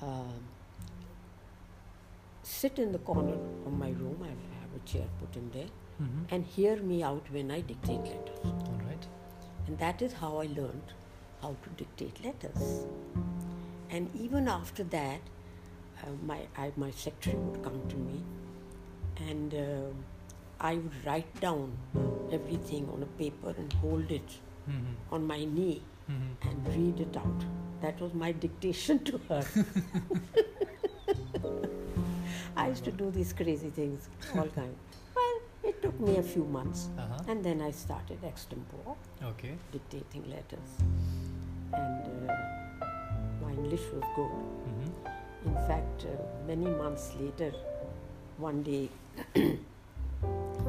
um 0.04 0.32
sit 2.42 2.78
in 2.78 2.92
the 2.92 2.98
corner 2.98 3.36
of 3.66 3.72
my 3.72 3.88
room. 3.90 4.18
I 4.22 4.28
have 4.28 4.44
have 4.60 4.74
a 4.76 4.86
chair 4.90 5.06
put 5.20 5.36
in 5.36 5.50
there, 5.50 5.70
Mm-hmm. 6.02 6.34
and 6.34 6.44
hear 6.44 6.76
me 6.76 7.02
out 7.04 7.26
when 7.30 7.50
I 7.50 7.60
dictate 7.60 8.00
letters. 8.12 8.44
All 8.44 8.80
right. 8.86 9.06
And 9.66 9.78
that 9.78 10.02
is 10.02 10.12
how 10.12 10.38
I 10.38 10.46
learned 10.46 10.92
how 11.40 11.56
to 11.64 11.70
dictate 11.82 12.22
letters. 12.24 12.86
And 13.94 14.10
even 14.20 14.48
after 14.48 14.82
that, 14.84 15.20
uh, 16.02 16.06
my, 16.26 16.38
I, 16.56 16.72
my 16.76 16.90
secretary 16.90 17.36
would 17.36 17.62
come 17.62 17.80
to 17.88 17.96
me 17.96 18.22
and 19.28 19.54
uh, 19.54 19.92
I 20.60 20.74
would 20.74 21.06
write 21.06 21.40
down 21.40 21.76
everything 22.32 22.88
on 22.92 23.02
a 23.04 23.06
paper 23.22 23.54
and 23.56 23.72
hold 23.74 24.10
it 24.10 24.28
Mm-hmm. 24.68 25.14
on 25.14 25.26
my 25.26 25.44
knee 25.44 25.82
Mm-hmm. 26.10 26.48
and 26.48 26.68
read 26.76 27.00
it 27.06 27.16
out. 27.18 27.44
That 27.82 28.00
was 28.00 28.14
my 28.14 28.32
dictation 28.32 29.04
to 29.04 29.20
her. 29.28 29.44
I 32.56 32.68
used 32.68 32.84
to 32.84 32.92
do 32.92 33.10
these 33.10 33.34
crazy 33.34 33.68
things, 33.68 34.08
all 34.34 34.48
kind. 34.48 34.74
Well, 35.14 35.40
it 35.62 35.82
took 35.82 36.00
me 36.00 36.16
a 36.16 36.22
few 36.22 36.44
months, 36.44 36.88
Uh-huh. 36.98 37.22
and 37.28 37.44
then 37.44 37.60
I 37.60 37.70
started 37.72 38.22
extempore 38.22 38.96
Okay. 39.32 39.52
dictating 39.72 40.30
letters, 40.30 40.70
and 41.74 42.30
uh, 42.30 42.34
English 43.56 43.84
was 43.92 44.04
good. 44.16 44.34
Mm-hmm. 44.68 45.48
In 45.48 45.54
fact, 45.68 46.06
uh, 46.06 46.14
many 46.46 46.66
months 46.82 47.12
later, 47.20 47.52
one 48.38 48.62
day, 48.62 48.88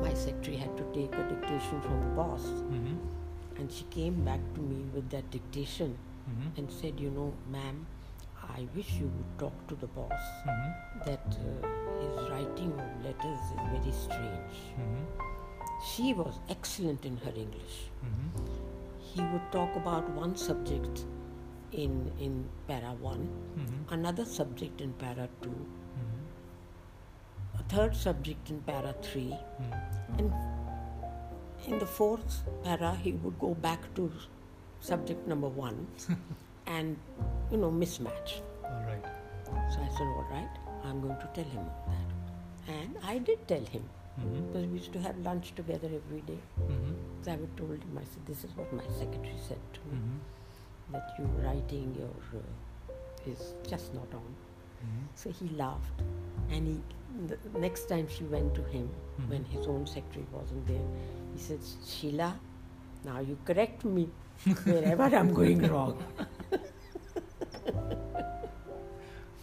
my 0.05 0.13
secretary 0.13 0.57
had 0.57 0.75
to 0.77 0.83
take 0.93 1.13
a 1.15 1.23
dictation 1.33 1.81
from 1.81 1.99
the 2.05 2.11
boss, 2.21 2.43
Mm-hmm. 2.45 2.95
and 3.59 3.71
she 3.71 3.83
came 3.97 4.23
back 4.25 4.41
to 4.55 4.61
me 4.61 4.79
with 4.93 5.09
that 5.09 5.29
dictation 5.31 5.97
Mm-hmm. 6.29 6.59
and 6.59 6.71
said, 6.71 6.99
You 6.99 7.11
know, 7.11 7.33
ma'am, 7.51 7.85
I 8.57 8.67
wish 8.75 8.93
you 8.99 9.05
would 9.15 9.31
talk 9.39 9.67
to 9.67 9.75
the 9.75 9.87
boss 9.87 10.23
Mm-hmm. 10.47 11.09
that 11.09 11.37
uh, 11.39 11.67
his 12.01 12.29
writing 12.31 12.71
of 12.83 13.05
letters 13.05 13.39
is 13.55 13.61
very 13.73 13.93
strange. 14.03 14.57
Mm-hmm. 14.79 15.05
She 15.91 16.13
was 16.13 16.39
excellent 16.49 17.05
in 17.05 17.17
her 17.17 17.31
English. 17.35 17.75
Mm-hmm. 18.03 18.45
He 19.13 19.21
would 19.21 19.51
talk 19.51 19.75
about 19.75 20.09
one 20.09 20.35
subject 20.35 21.05
in, 21.71 22.11
in 22.19 22.45
para 22.67 22.93
1, 23.01 23.29
Mm-hmm. 23.57 23.93
another 23.93 24.25
subject 24.25 24.81
in 24.81 24.93
para 24.93 25.27
2, 25.41 25.49
Mm-hmm. 25.49 27.59
a 27.59 27.63
third 27.73 27.95
subject 27.95 28.49
in 28.49 28.59
para 28.61 28.93
3, 29.01 29.31
Mm-hmm. 29.31 30.19
and 30.19 30.33
in 31.67 31.79
the 31.79 31.85
fourth 31.85 32.43
para 32.63 32.95
he 33.03 33.11
would 33.13 33.37
go 33.39 33.53
back 33.55 33.79
to 33.95 34.11
subject 34.79 35.27
number 35.27 35.47
1 35.49 35.87
and, 36.67 36.97
you 37.51 37.57
know, 37.57 37.71
mismatch. 37.71 38.41
All 38.63 38.83
right. 38.85 39.05
So 39.73 39.79
I 39.81 39.87
said, 39.89 40.07
all 40.17 40.27
right, 40.31 40.49
I'm 40.83 41.01
going 41.01 41.17
to 41.17 41.29
tell 41.33 41.43
him 41.45 41.65
that. 41.87 42.73
And 42.73 42.95
I 43.03 43.17
did 43.19 43.47
tell 43.47 43.63
him 43.65 43.83
Mm-hmm. 44.17 44.47
because 44.47 44.65
we 44.67 44.77
used 44.77 44.93
to 44.93 44.99
have 45.01 45.17
lunch 45.19 45.53
together 45.55 45.89
every 45.93 46.21
day. 46.21 46.39
Mm-hmm. 46.61 46.93
So 47.21 47.33
I 47.33 47.35
would 47.35 47.57
told 47.57 47.71
him, 47.83 47.97
I 47.99 48.03
said, 48.05 48.25
this 48.25 48.45
is 48.45 48.55
what 48.55 48.71
my 48.71 48.81
secretary 48.97 49.35
said 49.45 49.57
to 49.73 49.79
me, 49.89 49.97
Mm-hmm. 49.97 50.17
That 50.91 51.13
you 51.17 51.25
writing 51.43 51.95
your 51.97 52.15
uh, 52.39 53.31
is 53.31 53.53
just 53.67 53.93
not 53.93 54.07
on. 54.13 54.21
Mm-hmm. 54.85 55.05
So 55.15 55.31
he 55.31 55.49
laughed. 55.55 56.01
And 56.51 56.67
he, 56.67 56.79
the 57.27 57.37
next 57.59 57.87
time 57.89 58.07
she 58.09 58.23
went 58.25 58.53
to 58.55 58.63
him, 58.63 58.89
Mhm. 59.19 59.29
when 59.29 59.43
his 59.45 59.65
own 59.67 59.87
secretary 59.87 60.25
wasn't 60.31 60.67
there, 60.67 60.87
he 61.33 61.39
said, 61.41 61.59
Sheila, 61.87 62.37
now 63.05 63.19
you 63.19 63.37
correct 63.45 63.85
me 63.85 64.09
wherever 64.65 65.03
I'm 65.03 65.33
going 65.33 65.61
wrong. 65.71 65.97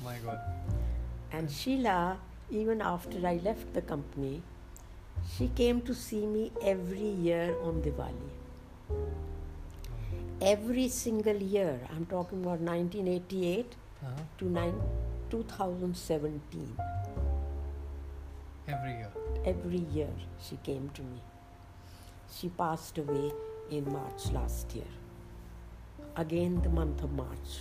My 0.04 0.16
God. 0.25 0.40
And 1.32 1.50
Sheila, 1.50 2.18
even 2.50 2.82
after 2.82 3.26
I 3.26 3.37
left 3.42 3.72
the 3.72 3.80
company, 3.82 4.42
she 5.37 5.49
came 5.49 5.80
to 5.82 5.94
see 5.94 6.26
me 6.26 6.52
every 6.62 7.08
year 7.28 7.54
on 7.62 7.80
Diwali. 7.80 8.30
Every 10.44 10.88
single 10.88 11.37
year, 11.37 11.78
I'm 11.94 12.04
talking 12.06 12.42
about 12.42 12.58
1988 12.61 13.76
Uh-huh. 14.02 14.22
to 14.38 14.44
nine, 14.54 14.80
2017. 15.30 16.76
Every 18.66 18.90
year. 18.90 19.11
Every 19.44 19.78
year 19.99 20.08
she 20.46 20.56
came 20.68 20.88
to 20.94 21.02
me. 21.02 21.20
She 22.37 22.49
passed 22.49 22.99
away 22.99 23.30
in 23.70 23.84
March 23.92 24.32
last 24.32 24.75
year. 24.75 24.90
Again, 26.16 26.61
the 26.62 26.68
month 26.70 27.04
of 27.04 27.12
March. 27.12 27.54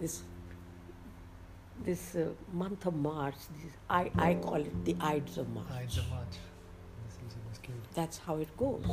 This 0.00 0.22
this 1.84 2.14
uh, 2.16 2.24
month 2.54 2.86
of 2.86 2.94
March, 2.94 3.34
this, 3.62 3.72
I, 3.90 4.10
I 4.16 4.34
call 4.34 4.54
it 4.56 4.84
the 4.86 4.96
Ides 4.98 5.36
of 5.36 5.48
March. 5.50 5.70
Ides 5.70 5.98
of 5.98 6.08
March. 6.08 6.36
This 7.04 7.16
is 7.26 7.36
was 7.50 7.58
cute. 7.58 7.76
That's 7.96 8.18
how 8.18 8.36
it 8.36 8.54
goes. 8.56 8.84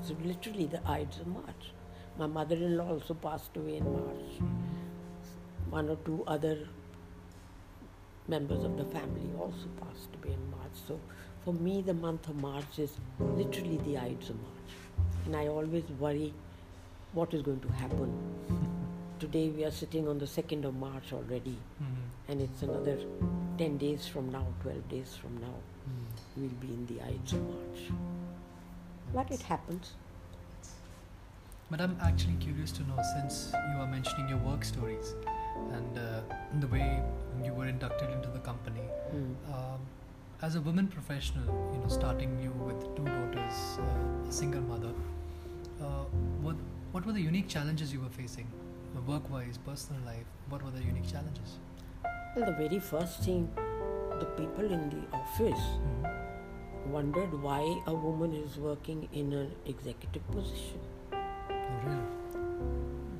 It's 0.00 0.12
literally 0.24 0.66
the 0.66 0.80
Ides 0.88 1.18
of 1.20 1.26
March. 1.26 1.72
My 2.18 2.26
mother-in-law 2.26 2.88
also 2.88 3.14
passed 3.14 3.56
away 3.56 3.76
in 3.78 3.84
March. 3.92 4.32
One 5.70 5.88
or 5.88 5.96
two 6.04 6.22
other 6.26 6.56
members 8.28 8.64
of 8.64 8.76
the 8.76 8.84
family 8.84 9.30
also 9.38 9.68
passed 9.80 10.10
away 10.22 10.34
in 10.34 10.50
March. 10.50 10.76
So 10.86 11.00
for 11.44 11.54
me, 11.54 11.80
the 11.82 11.94
month 11.94 12.28
of 12.28 12.36
March 12.36 12.78
is 12.78 12.92
literally 13.18 13.78
the 13.86 13.96
Ides 13.98 14.30
of 14.30 14.36
March. 14.36 14.70
And 15.26 15.34
I 15.36 15.48
always 15.48 15.84
worry 15.98 16.32
what 17.12 17.32
is 17.34 17.42
going 17.42 17.60
to 17.60 17.72
happen. 17.72 18.12
Today 19.18 19.48
we 19.48 19.64
are 19.64 19.70
sitting 19.70 20.08
on 20.08 20.18
the 20.18 20.26
2nd 20.26 20.64
of 20.64 20.74
March 20.76 21.12
already, 21.12 21.58
Mm-hmm. 21.82 22.32
and 22.32 22.40
it's 22.42 22.62
another 22.62 22.98
10 23.58 23.76
days 23.78 24.06
from 24.06 24.30
now, 24.30 24.46
12 24.62 24.88
days 24.88 25.16
from 25.20 25.36
now, 25.40 25.54
Mm-hmm. 25.90 26.40
we'll 26.40 26.60
be 26.60 26.68
in 26.68 26.86
the 26.86 27.02
Ides 27.02 27.32
of 27.32 27.42
March. 27.42 27.80
But 29.12 29.30
it 29.30 29.42
happens. 29.42 29.92
But 31.70 31.80
I'm 31.80 31.96
actually 32.02 32.34
curious 32.40 32.72
to 32.72 32.82
know 32.82 33.00
since 33.14 33.52
you 33.72 33.80
are 33.80 33.86
mentioning 33.86 34.28
your 34.28 34.38
work 34.38 34.64
stories 34.64 35.14
and 35.72 35.98
uh, 35.98 36.20
the 36.58 36.66
way 36.66 37.02
you 37.44 37.52
were 37.52 37.66
inducted 37.66 38.10
into 38.10 38.28
the 38.28 38.40
company. 38.40 38.82
Mm. 39.14 39.34
Um, 39.52 39.80
as 40.42 40.56
a 40.56 40.60
woman 40.60 40.88
professional, 40.88 41.44
you 41.72 41.78
know, 41.80 41.88
starting 41.88 42.40
you 42.42 42.50
with 42.50 42.80
two 42.96 43.04
daughters, 43.04 43.78
uh, 43.78 44.28
a 44.28 44.32
single 44.32 44.62
mother, 44.62 44.92
uh, 45.80 46.04
what 46.40 46.56
what 46.92 47.06
were 47.06 47.12
the 47.12 47.20
unique 47.20 47.48
challenges 47.48 47.92
you 47.92 48.00
were 48.00 48.08
facing, 48.08 48.46
uh, 48.96 49.00
work-wise, 49.02 49.58
personal 49.58 50.02
life? 50.04 50.26
What 50.48 50.64
were 50.64 50.70
the 50.70 50.82
unique 50.82 51.08
challenges? 51.08 51.58
Well, 52.34 52.46
the 52.46 52.52
very 52.52 52.80
first 52.80 53.20
thing, 53.22 53.48
the 54.20 54.26
people 54.38 54.64
in 54.78 54.90
the 54.90 55.02
office 55.16 55.64
Mm-hmm. 55.80 56.92
wondered 56.92 57.32
why 57.42 57.62
a 57.86 57.94
woman 57.94 58.32
is 58.34 58.56
working 58.56 59.08
in 59.12 59.32
an 59.32 59.50
executive 59.66 60.24
position. 60.30 60.80
Oh, 61.12 61.18
really? 61.84 62.06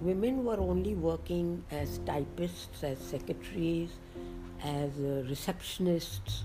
Women 0.00 0.44
were 0.44 0.58
only 0.58 0.94
working 0.94 1.62
as 1.70 1.98
typists, 2.06 2.82
as 2.82 2.98
secretaries, 2.98 3.90
as 4.64 4.90
uh, 4.98 5.24
receptionists, 5.28 6.42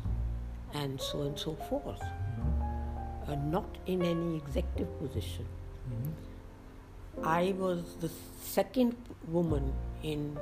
and 0.73 0.99
so 0.99 1.21
on 1.21 1.27
and 1.27 1.39
so 1.39 1.55
forth, 1.69 2.01
Mm-hmm. 2.01 3.31
uh, 3.31 3.35
not 3.49 3.77
in 3.87 4.01
any 4.03 4.35
executive 4.37 4.91
position. 4.99 5.45
Mm-hmm. 5.89 7.27
I 7.27 7.53
was 7.57 7.95
the 8.01 8.11
second 8.41 8.95
woman 9.29 9.71
in 10.03 10.37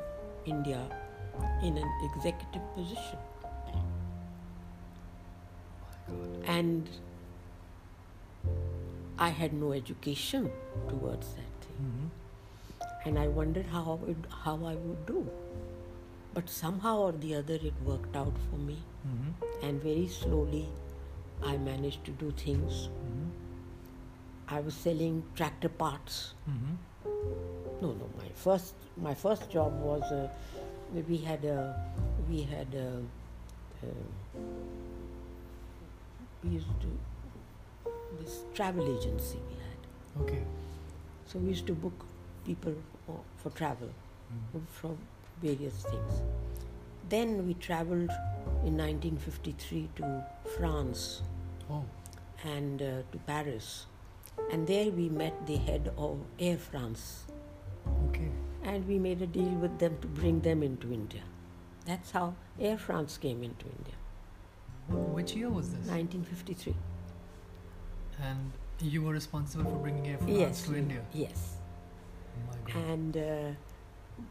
India 0.45 0.81
in 1.61 1.77
an 1.77 1.89
executive 2.15 2.61
position. 2.75 3.19
And 6.45 6.89
I 9.17 9.29
had 9.29 9.53
no 9.53 9.71
education 9.71 10.51
towards 10.89 11.27
that 11.33 11.53
thing. 11.61 11.77
Mm-hmm. 11.81 13.09
And 13.09 13.19
I 13.19 13.27
wondered 13.27 13.65
how 13.65 13.99
I 14.01 14.05
would, 14.05 14.27
how 14.43 14.55
I 14.65 14.75
would 14.75 15.05
do. 15.05 15.29
But 16.33 16.49
somehow 16.49 16.97
or 16.99 17.11
the 17.11 17.35
other, 17.35 17.55
it 17.55 17.73
worked 17.85 18.15
out 18.15 18.33
for 18.49 18.57
me. 18.57 18.77
Mm-hmm. 19.07 19.65
And 19.65 19.81
very 19.81 20.07
slowly, 20.07 20.67
I 21.43 21.57
managed 21.57 22.05
to 22.05 22.11
do 22.11 22.31
things. 22.31 22.89
Mm-hmm. 22.89 23.29
I 24.47 24.59
was 24.59 24.73
selling 24.73 25.23
tractor 25.35 25.69
parts. 25.69 26.33
Mm-hmm. 26.49 26.75
No, 27.81 27.91
no. 27.91 28.09
My 28.17 28.29
first, 28.35 28.73
my 28.97 29.13
first 29.13 29.49
job 29.49 29.79
was 29.79 30.03
uh, 30.11 30.27
we 31.07 31.17
had 31.17 31.43
a, 31.45 31.75
we 32.29 32.41
had 32.43 32.73
a, 32.73 33.01
uh, 33.83 34.39
we 36.43 36.51
used 36.51 36.67
to 36.81 37.91
this 38.19 38.41
travel 38.53 38.85
agency 38.97 39.37
we 39.49 39.55
had. 39.55 40.27
Okay. 40.27 40.43
So 41.25 41.39
we 41.39 41.49
used 41.49 41.65
to 41.67 41.73
book 41.73 42.05
people 42.45 42.75
for, 43.05 43.19
for 43.37 43.49
travel 43.51 43.89
Mm-hmm. 44.33 44.65
from 44.71 44.97
various 45.43 45.83
things. 45.83 46.21
Then 47.09 47.45
we 47.45 47.53
traveled 47.53 48.09
in 48.65 48.75
1953 48.77 49.89
to 49.97 50.25
France 50.57 51.21
Oh. 51.69 51.83
and 52.43 52.81
uh, 52.81 52.85
to 53.11 53.17
Paris. 53.27 53.85
And 54.51 54.65
there 54.65 54.89
we 54.89 55.09
met 55.09 55.45
the 55.45 55.57
head 55.57 55.91
of 55.99 56.17
Air 56.39 56.57
France. 56.57 57.25
Okay. 58.09 58.31
And 58.63 58.87
we 58.87 58.97
made 58.97 59.21
a 59.21 59.27
deal 59.27 59.53
with 59.65 59.77
them 59.77 59.97
to 60.01 60.07
bring 60.07 60.39
them 60.39 60.63
into 60.63 60.91
India. 60.91 61.21
That's 61.85 62.09
how 62.09 62.33
Air 62.59 62.79
France 62.79 63.17
came 63.17 63.43
into 63.43 63.65
India. 63.67 63.93
Wh- 64.89 65.13
Which 65.15 65.33
year 65.35 65.49
was 65.49 65.69
this? 65.69 65.87
1953. 65.87 66.75
And 68.21 68.51
you 68.81 69.01
were 69.01 69.13
responsible 69.13 69.65
for 69.65 69.77
bringing 69.77 70.07
Air 70.07 70.17
France 70.17 70.37
Yes. 70.39 70.63
to 70.63 70.75
India. 70.75 71.01
Yes. 71.13 71.57
Oh. 72.75 72.79
And 72.79 73.17
uh, 73.17 73.49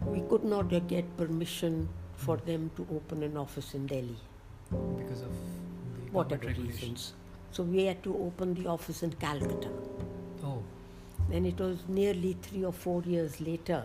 we 0.06 0.20
could 0.22 0.44
not 0.44 0.68
get 0.88 1.16
permission 1.16 1.88
for 2.16 2.36
them 2.36 2.70
to 2.76 2.86
open 2.94 3.22
an 3.22 3.36
office 3.36 3.74
in 3.74 3.86
Delhi, 3.86 4.16
because 4.96 5.22
of 5.22 5.32
whatever 6.12 6.46
reasons. 6.48 7.14
So 7.50 7.62
we 7.64 7.84
had 7.84 8.02
to 8.04 8.14
open 8.16 8.54
the 8.54 8.66
office 8.68 9.02
in 9.02 9.12
Calcutta. 9.14 9.68
Oh. 10.44 10.62
Then 11.28 11.46
it 11.46 11.58
was 11.58 11.78
nearly 11.88 12.36
three 12.42 12.64
or 12.64 12.72
four 12.72 13.02
years 13.02 13.40
later 13.40 13.84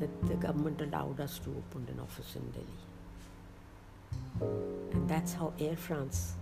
that 0.00 0.26
the 0.26 0.34
government 0.34 0.80
allowed 0.80 1.20
us 1.20 1.38
to 1.40 1.50
open 1.50 1.86
an 1.92 2.00
office 2.00 2.36
in 2.36 2.48
Delhi. 2.52 2.66
And 4.40 5.08
that's 5.08 5.32
how 5.34 5.52
Air 5.60 5.76
France 5.76 6.34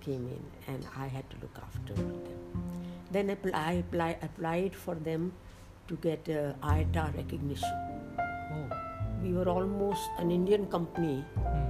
came 0.00 0.26
in, 0.28 0.42
and 0.72 0.86
I 0.96 1.06
had 1.06 1.28
to 1.30 1.36
look 1.42 1.56
after 1.62 1.92
them. 1.94 2.22
Then 3.10 3.30
I 3.54 3.72
apply, 3.72 4.18
applied 4.22 4.74
for 4.74 4.94
them 4.94 5.32
to 5.88 5.96
get 5.96 6.28
uh, 6.28 6.54
IATA 6.66 7.16
recognition. 7.16 7.72
Oh. 8.18 8.68
We 9.22 9.32
were 9.32 9.48
almost 9.48 10.02
an 10.18 10.30
Indian 10.30 10.66
company 10.66 11.24
Hmm. 11.36 11.64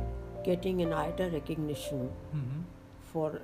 getting 0.45 0.83
an 0.83 0.91
IATA 0.91 1.33
recognition 1.33 2.09
hmm 2.33 2.61
for 3.13 3.41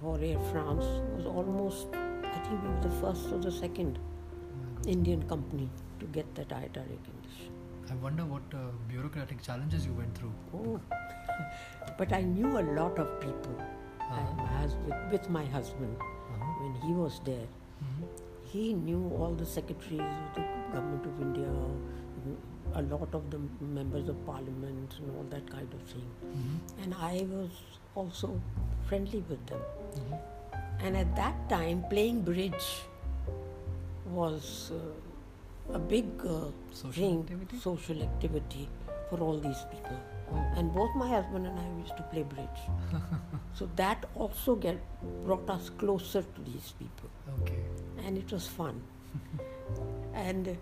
for 0.00 0.18
Air 0.20 0.38
France 0.50 0.84
was 1.16 1.26
almost 1.26 1.88
I 1.94 2.38
think 2.46 2.62
we 2.62 2.68
were 2.68 2.80
the 2.82 2.90
first 3.00 3.32
or 3.32 3.38
the 3.38 3.50
second 3.50 3.98
Oh. 3.98 4.88
Indian 4.96 5.22
company 5.28 5.68
to 6.00 6.06
get 6.06 6.34
that 6.36 6.48
IATA 6.48 6.82
recognition. 6.82 7.17
I 7.90 7.94
wonder 7.96 8.24
what 8.24 8.42
uh, 8.54 8.58
bureaucratic 8.88 9.42
challenges 9.42 9.86
you 9.86 9.92
went 9.94 10.16
through. 10.16 10.32
Oh, 10.54 10.80
but 11.98 12.12
I 12.12 12.22
knew 12.22 12.58
a 12.58 12.64
lot 12.80 12.98
of 12.98 13.20
people. 13.20 13.56
Uh-huh. 14.10 14.44
husband, 14.58 15.12
with 15.12 15.28
my 15.28 15.44
husband, 15.54 15.96
Uh-huh. 16.02 16.52
when 16.60 16.74
he 16.84 16.92
was 16.98 17.16
there, 17.24 17.48
Mhm. 17.86 18.06
he 18.52 18.62
knew 18.84 19.00
all 19.16 19.34
the 19.40 19.48
secretaries 19.54 20.14
of 20.20 20.30
the 20.36 20.44
government 20.74 21.08
of 21.10 21.20
India, 21.26 21.50
a 22.80 22.82
lot 22.92 23.14
of 23.18 23.26
the 23.34 23.40
members 23.80 24.08
of 24.14 24.22
parliament, 24.30 24.96
and 25.00 25.10
all 25.16 25.26
that 25.34 25.50
kind 25.56 25.76
of 25.80 25.82
thing. 25.92 26.08
Mhm. 26.30 26.56
And 26.84 26.96
I 27.10 27.26
was 27.34 27.60
also 28.02 28.30
friendly 28.88 29.22
with 29.32 29.44
them. 29.52 29.62
Mhm. 29.98 30.18
And 30.86 30.96
at 31.02 31.14
that 31.20 31.44
time, 31.52 31.84
playing 31.92 32.22
bridge 32.30 32.70
was 34.18 34.72
uh, 34.78 34.80
a 35.72 35.78
big 35.78 36.06
uh, 36.26 36.46
Social 36.72 36.92
thing, 36.92 37.20
activity? 37.20 37.58
social 37.58 38.02
activity 38.02 38.68
for 39.10 39.20
all 39.20 39.38
these 39.38 39.62
people. 39.70 39.96
Oh. 40.32 40.44
And 40.56 40.72
both 40.74 40.94
my 40.96 41.08
husband 41.08 41.46
and 41.46 41.58
I 41.58 41.66
used 41.82 41.96
to 41.96 42.02
play 42.04 42.22
bridge. 42.22 42.62
so 43.54 43.68
that 43.76 44.04
also 44.14 44.54
get 44.56 44.78
brought 45.24 45.48
us 45.50 45.70
closer 45.70 46.22
to 46.22 46.40
these 46.52 46.72
people, 46.78 47.10
Okay. 47.40 47.58
and 48.04 48.16
it 48.18 48.30
was 48.32 48.46
fun. 48.46 48.80
and 50.14 50.56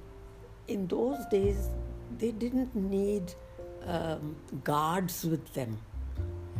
in 0.68 0.86
those 0.86 1.24
days, 1.26 1.68
they 2.18 2.30
didn't 2.32 2.74
need 2.74 3.34
um, 3.86 4.36
guards 4.64 5.24
with 5.24 5.52
them, 5.54 5.78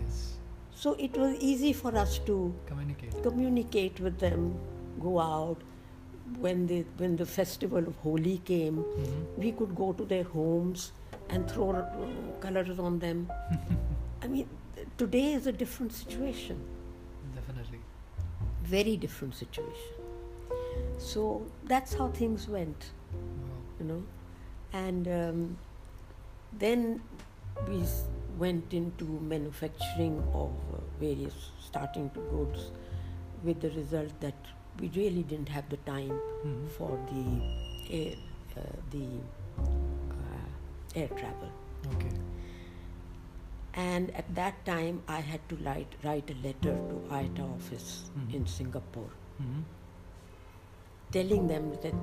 Yes. 0.00 0.34
so 0.74 0.92
it 0.94 1.16
was 1.16 1.34
easy 1.40 1.72
for 1.72 1.96
us 1.96 2.18
to 2.26 2.54
Communicate. 2.66 3.22
communicate 3.22 3.98
with 4.00 4.18
them, 4.18 4.54
go 5.00 5.18
out. 5.20 5.58
When 6.40 6.66
the 6.66 6.84
when 6.98 7.16
the 7.16 7.24
festival 7.26 7.78
of 7.86 7.96
Holi 8.04 8.38
came, 8.44 8.78
Mhm. 8.84 9.38
we 9.38 9.52
could 9.52 9.74
go 9.76 9.92
to 9.92 10.04
their 10.04 10.24
homes 10.24 10.92
and 11.30 11.50
throw 11.50 11.70
uh, 11.70 11.84
colors 12.40 12.78
on 12.78 12.98
them. 12.98 13.30
I 14.22 14.26
mean, 14.28 14.48
today 14.98 15.32
is 15.34 15.46
a 15.46 15.52
different 15.52 15.92
situation, 15.92 16.58
Definitely. 17.34 17.78
very 18.64 18.96
different 18.96 19.34
situation. 19.34 19.94
So 20.98 21.46
that's 21.64 21.94
how 21.94 22.08
things 22.08 22.48
went, 22.48 22.90
Wow. 23.12 23.62
you 23.80 23.86
know. 23.86 24.02
And 24.72 25.08
um, 25.08 25.56
then 26.52 27.00
we 27.68 27.82
went 28.38 28.72
into 28.74 29.04
manufacturing 29.04 30.18
of 30.34 30.50
uh, 30.74 30.80
various 31.00 31.50
starting 31.60 32.10
to 32.10 32.20
goods, 32.34 32.70
with 33.44 33.60
the 33.60 33.70
result 33.70 34.20
that 34.20 34.34
we 34.80 34.88
really 34.96 35.22
didn't 35.22 35.48
have 35.48 35.68
the 35.74 35.78
time 35.88 36.14
Mhm. 36.44 36.68
for 36.76 36.90
the 37.10 37.24
air, 37.98 38.14
uh, 38.56 38.60
the 38.90 39.06
uh, 39.58 41.00
air 41.02 41.08
travel. 41.20 41.50
Okay. 41.94 42.12
And 43.84 44.10
at 44.20 44.34
that 44.34 44.60
time, 44.66 45.02
I 45.06 45.20
had 45.20 45.40
to 45.50 45.56
write, 45.56 45.96
write 46.02 46.30
a 46.30 46.36
letter 46.46 46.74
to 46.90 47.00
IATA 47.16 47.42
office 47.56 48.10
Mhm. 48.18 48.34
in 48.38 48.46
Singapore, 48.46 49.10
Mhm. 49.40 49.64
telling 51.16 51.46
them 51.54 51.66
that 51.82 51.94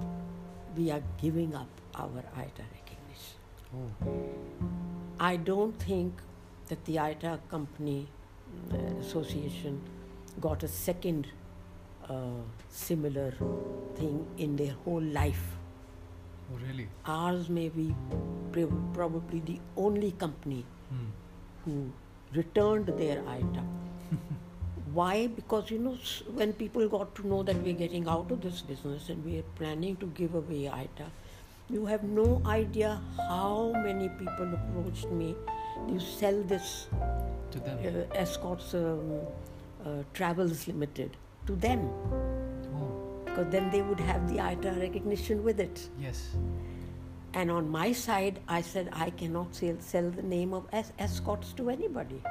we 0.78 0.92
are 0.98 1.02
giving 1.24 1.56
up 1.62 1.82
our 2.04 2.24
IATA 2.44 2.68
recognition. 2.76 3.40
Oh. 3.76 3.90
I 5.20 5.36
don't 5.38 5.80
think 5.88 6.22
that 6.68 6.86
the 6.86 7.00
IATA 7.08 7.40
company 7.50 8.08
uh, 8.72 8.78
association 9.04 9.82
got 10.40 10.64
a 10.64 10.68
second 10.68 11.28
uh, 12.14 12.42
similar 12.70 13.32
thing 14.00 14.16
in 14.38 14.56
their 14.62 14.74
whole 14.86 15.02
life. 15.20 15.44
Oh, 16.52 16.60
really? 16.68 16.88
Ours 17.06 17.50
may 17.50 17.70
be 17.70 17.88
probably 18.94 19.40
the 19.52 19.60
only 19.88 20.12
company 20.26 20.64
Hmm. 20.90 21.06
who 21.66 21.76
returned 22.38 22.88
their 23.02 23.20
item. 23.36 23.68
Why? 24.98 25.28
Because 25.28 25.72
you 25.72 25.80
know, 25.80 25.98
when 26.40 26.54
people 26.54 26.88
got 26.88 27.16
to 27.20 27.28
know 27.28 27.42
that 27.44 27.62
we're 27.68 27.74
getting 27.84 28.08
out 28.16 28.32
of 28.36 28.42
this 28.42 28.62
business 28.62 29.10
and 29.10 29.26
we're 29.26 29.46
planning 29.62 29.96
to 30.04 30.06
give 30.20 30.36
away 30.36 30.60
IATA, 30.82 31.08
you 31.70 31.86
have 31.88 32.04
no 32.04 32.42
idea 32.46 32.92
how 33.30 33.72
many 33.88 34.10
people 34.20 34.54
approached 34.60 35.10
me. 35.22 35.36
You 35.88 36.00
sell 36.00 36.44
this 36.44 36.88
To 37.52 37.60
them. 37.60 37.80
uh, 38.12 38.16
Escorts 38.26 38.74
um, 38.76 39.22
uh, 39.86 40.04
Travels 40.14 40.68
Limited 40.68 41.18
to 41.48 41.56
them 41.56 41.80
Oh. 42.76 43.22
because 43.26 43.48
then 43.52 43.70
they 43.72 43.82
would 43.82 44.00
have 44.00 44.28
the 44.30 44.38
IATA 44.40 44.80
recognition 44.80 45.44
with 45.44 45.60
it. 45.60 45.90
Yes. 46.00 46.36
And 47.34 47.50
on 47.52 47.70
my 47.70 47.92
side, 47.92 48.40
I 48.48 48.62
said 48.62 48.90
I 48.94 49.10
cannot 49.10 49.56
sell, 49.56 49.76
sell 49.80 50.10
the 50.12 50.22
name 50.22 50.54
of 50.54 50.68
es- 50.72 50.92
escorts 51.00 51.52
to 51.54 51.70
anybody. 51.70 52.22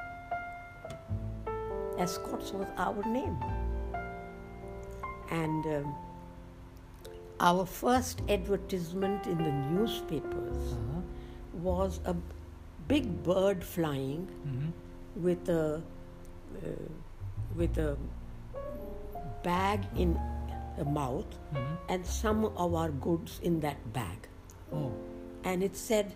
Escorts 1.99 2.53
was 2.53 2.69
our 2.79 3.03
name. 3.05 3.37
And 5.31 5.67
um, 5.67 5.95
our 7.41 7.67
first 7.67 8.23
advertisement 8.29 9.27
in 9.27 9.39
the 9.39 9.53
newspapers 9.53 10.73
Uh-huh. 10.75 11.01
was 11.63 12.01
a 12.05 12.15
big 12.89 13.23
bird 13.25 13.63
flying 13.65 14.27
Mhm. 14.47 14.73
with 15.27 15.49
a 15.49 15.83
uh, 16.63 16.69
with 17.57 17.79
a 17.79 17.97
bag 19.43 19.87
in 19.97 20.19
the 20.79 20.85
mouth 20.85 21.27
Mhm. 21.53 21.77
and 21.89 22.07
some 22.07 22.45
of 22.45 22.75
our 22.75 22.91
goods 22.91 23.39
in 23.43 23.61
that 23.61 23.93
bag. 23.93 24.29
Oh. 24.73 24.93
and 25.45 25.63
it 25.63 25.77
said 25.77 26.15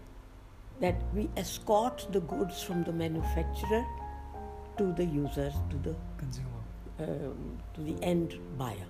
that 0.81 0.95
we 1.15 1.29
escort 1.37 2.07
the 2.13 2.21
goods 2.21 2.63
from 2.63 2.85
the 2.85 2.93
manufacturer 2.93 3.85
to 4.79 4.93
the 4.93 5.05
users, 5.05 5.55
to 5.71 5.77
the 5.87 5.95
Consumer. 6.17 6.61
um, 7.01 7.59
to 7.75 7.81
the 7.83 7.97
end 8.03 8.39
buyer. 8.57 8.87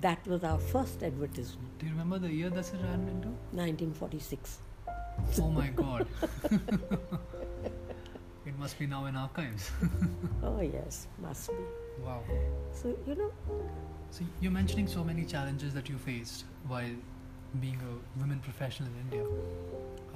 That 0.00 0.26
was 0.26 0.42
our 0.42 0.58
first 0.58 1.02
advertisement, 1.02 1.78
Do 1.78 1.86
you 1.86 1.92
remember 1.92 2.18
the 2.18 2.32
year 2.32 2.48
this 2.50 2.72
ran 2.82 3.06
into? 3.08 3.28
1946. 3.52 4.60
Oh 5.42 5.50
my 5.50 5.68
god. 5.82 6.06
it 8.46 8.58
must 8.58 8.78
be 8.78 8.86
now 8.86 9.04
in 9.06 9.14
archives. 9.16 9.70
Oh 10.42 10.60
yes, 10.60 11.06
must 11.20 11.48
be. 11.50 11.64
Wow. 12.00 12.20
So 12.72 12.96
you 13.06 13.14
know, 13.14 13.30
So 14.10 14.24
you're 14.40 14.52
mentioning 14.52 14.86
so 14.86 15.02
many 15.04 15.24
challenges 15.24 15.74
that 15.74 15.88
you 15.88 15.96
faced 15.98 16.44
while 16.66 16.94
being 17.60 17.78
a 17.90 18.20
women 18.20 18.40
professional 18.40 18.88
in 18.88 18.96
India. 19.04 19.24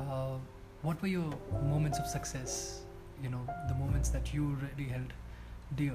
Uh, 0.01 0.37
what 0.83 1.01
were 1.03 1.09
your 1.09 1.31
moments 1.65 1.99
of 1.99 2.07
success? 2.07 2.83
You 3.23 3.31
know, 3.31 3.41
the 3.69 3.75
moments 3.75 4.11
that 4.11 4.33
you 4.35 4.57
really 4.65 4.89
held 4.91 5.13
dear. 5.77 5.95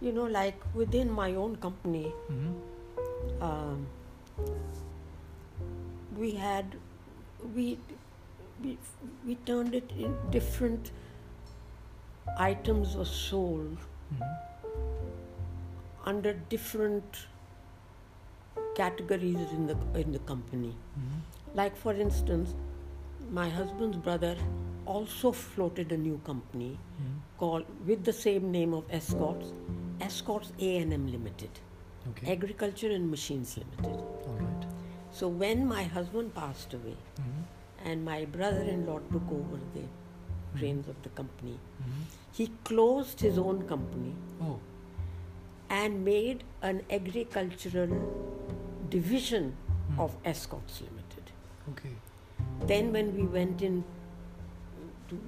you 0.00 0.12
know, 0.12 0.24
like 0.24 0.62
within 0.74 1.10
my 1.10 1.34
own 1.34 1.56
company, 1.56 2.12
Mm-hmm. 2.30 3.42
um, 3.42 3.86
we 6.16 6.30
had 6.32 6.76
we 7.54 7.78
we 8.62 8.76
we 9.26 9.34
turned 9.50 9.74
it 9.74 9.90
in 9.98 10.14
different 10.30 10.90
items 12.38 12.96
were 12.96 13.04
sold 13.04 13.78
Mm-hmm. 14.22 16.08
under 16.10 16.32
different 16.54 17.18
categories 18.76 19.52
in 19.56 19.66
the 19.66 19.76
in 20.02 20.12
the 20.12 20.18
company 20.30 20.72
Mm-hmm. 20.98 21.56
like 21.60 21.76
for 21.84 21.94
instance 22.06 22.54
my 23.38 23.48
husband's 23.48 23.96
brother 24.06 24.36
also 24.94 25.32
floated 25.32 25.92
a 25.92 25.96
new 26.06 26.16
company 26.26 26.70
Mhm. 27.02 27.12
called 27.42 27.64
with 27.90 28.04
the 28.08 28.12
same 28.12 28.50
name 28.56 28.74
of 28.78 28.90
Escorts, 28.98 29.52
Escorts 30.08 30.50
A&M 30.66 31.06
Limited, 31.12 31.60
Okay. 32.10 32.26
Agriculture 32.34 32.90
and 32.96 33.10
Machines 33.14 33.54
Limited. 33.60 33.96
All 34.32 34.36
right. 34.40 34.66
So 35.20 35.28
when 35.44 35.64
my 35.70 35.84
husband 35.94 36.34
passed 36.40 36.74
away 36.78 36.96
Mhm. 37.22 37.40
and 37.90 38.04
my 38.10 38.18
brother-in-law 38.36 38.98
took 39.14 39.32
over 39.38 39.58
the 39.78 39.86
reins 40.62 40.86
of 40.94 41.00
the 41.06 41.12
company, 41.22 41.56
Mhm. 41.86 42.04
He 42.36 42.46
closed 42.68 43.20
his 43.20 43.38
own 43.38 43.62
company 43.72 44.14
Oh. 44.46 44.58
and 45.80 46.04
made 46.04 46.42
an 46.70 46.80
agricultural 46.98 47.92
division 48.94 49.52
Hmm. 49.88 50.00
of 50.06 50.16
Escorts 50.32 50.80
Limited. 50.86 51.30
Okay. 51.72 51.94
Then 52.72 52.92
when 52.96 53.14
we 53.16 53.26
went 53.38 53.62
in 53.68 53.84
to 55.08 55.18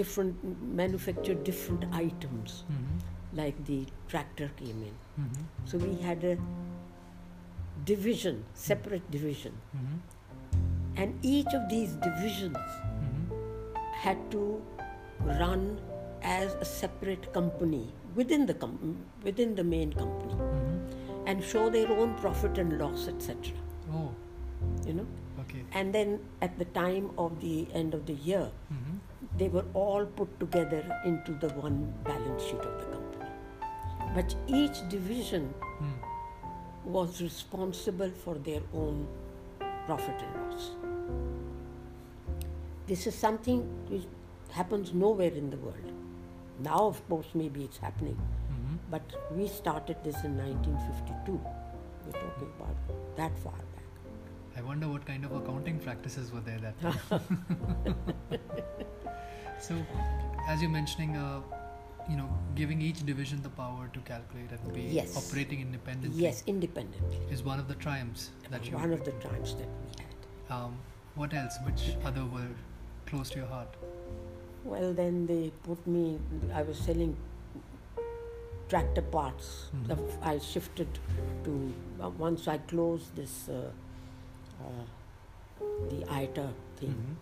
different 0.00 0.44
manufacture 0.82 1.34
different 1.48 1.84
items 1.98 2.52
Mhm. 2.74 3.00
like 3.40 3.58
the 3.70 3.78
tractor 4.12 4.46
came 4.60 4.78
in 4.90 4.94
Mhm. 5.24 5.42
so 5.72 5.78
we 5.82 5.90
had 6.04 6.24
a 6.30 6.32
division 7.90 8.38
separate 8.62 9.10
division 9.16 9.52
Mhm. 9.76 9.98
and 11.02 11.26
each 11.34 11.52
of 11.60 11.68
these 11.74 11.92
divisions 12.06 12.56
Mhm. 12.56 13.38
had 14.06 14.24
to 14.36 14.42
run 15.42 15.66
as 16.22 16.54
a 16.54 16.64
separate 16.64 17.32
company 17.32 17.92
within 18.14 18.46
the 18.46 18.54
com- 18.54 18.96
within 19.24 19.54
the 19.60 19.64
main 19.64 19.92
company 19.92 20.34
Mhm. 20.34 21.28
and 21.32 21.44
show 21.52 21.64
their 21.76 21.90
own 22.02 22.14
profit 22.22 22.58
and 22.64 22.78
loss 22.82 23.08
etc 23.08 23.52
Oh. 23.92 24.10
you 24.86 24.94
know 24.98 25.06
Okay. 25.44 25.62
and 25.80 25.94
then 25.98 26.12
at 26.48 26.58
the 26.58 26.66
time 26.76 27.10
of 27.26 27.40
the 27.40 27.56
end 27.82 27.94
of 27.98 28.04
the 28.10 28.14
year 28.30 28.44
Mhm. 28.74 28.98
they 29.42 29.48
were 29.56 29.64
all 29.82 30.06
put 30.20 30.38
together 30.44 30.82
into 31.12 31.34
the 31.46 31.50
one 31.66 31.78
balance 32.10 32.44
sheet 32.50 32.64
of 32.70 32.76
the 32.82 32.88
company 32.94 33.30
but 34.18 34.36
each 34.60 34.80
division 34.96 35.52
Mm. 35.80 36.92
was 36.98 37.20
responsible 37.22 38.10
for 38.24 38.34
their 38.50 38.62
own 38.84 39.06
profit 39.86 40.24
and 40.28 40.40
loss 40.42 40.70
this 42.86 43.06
is 43.06 43.14
something 43.14 43.60
which 43.90 44.06
happens 44.60 44.92
nowhere 45.02 45.32
in 45.42 45.50
the 45.50 45.56
world 45.66 45.91
now 46.68 46.78
of 46.92 47.00
course 47.08 47.28
maybe 47.42 47.64
it's 47.68 47.78
happening 47.86 48.18
Mhm. 48.54 48.78
but 48.94 49.14
we 49.36 49.46
started 49.58 49.96
this 50.08 50.22
in 50.30 50.36
1952 50.36 51.40
we're 52.06 52.12
talking 52.20 52.50
about 52.58 52.92
that 53.20 53.38
far 53.44 53.52
back 53.58 53.68
I 54.60 54.62
wonder 54.68 54.88
what 54.94 55.04
kind 55.10 55.24
of 55.26 55.32
accounting 55.36 55.78
practices 55.84 56.30
were 56.32 56.40
there 56.46 56.58
that 56.64 56.80
time. 56.80 57.38
so, 59.60 59.74
as 60.46 60.60
you're 60.60 60.70
mentioning, 60.70 61.16
uh, 61.16 61.40
you 62.10 62.16
know, 62.18 62.28
giving 62.54 62.82
each 62.82 63.00
division 63.06 63.40
the 63.42 63.48
power 63.48 63.88
to 63.94 64.00
calculate 64.00 64.50
and 64.50 64.72
be 64.74 64.82
Yes. 64.82 65.16
operating 65.16 65.60
independently 65.62 66.20
yes 66.22 66.42
independently 66.46 67.20
is 67.30 67.42
one 67.48 67.60
of 67.64 67.68
the 67.68 67.76
triumphs 67.86 68.30
that 68.50 68.66
you. 68.68 68.76
one 68.76 68.92
of 68.92 69.04
the 69.04 69.12
times 69.26 69.54
that 69.62 69.68
we 69.84 70.02
had 70.02 70.52
Um, 70.58 70.76
what 71.14 71.32
else? 71.32 71.56
Which 71.64 71.96
other 72.04 72.24
were 72.26 72.48
close 73.06 73.30
to 73.30 73.38
your 73.38 73.46
heart? 73.48 73.74
Well, 74.64 74.92
then 74.94 75.26
they 75.26 75.50
put 75.64 75.84
me, 75.86 76.18
I 76.54 76.62
was 76.62 76.78
selling 76.78 77.16
tractor 78.68 79.02
parts. 79.02 79.70
Mhm. 79.74 79.98
I 80.22 80.38
shifted 80.38 80.88
to, 81.44 81.72
uh, 82.00 82.10
once 82.10 82.46
I 82.48 82.58
closed 82.58 83.14
this, 83.16 83.48
uh, 83.48 83.70
uh, 84.64 84.84
the 85.90 86.04
IATA 86.06 86.46
thing, 86.76 86.94
Mhm. 86.94 87.16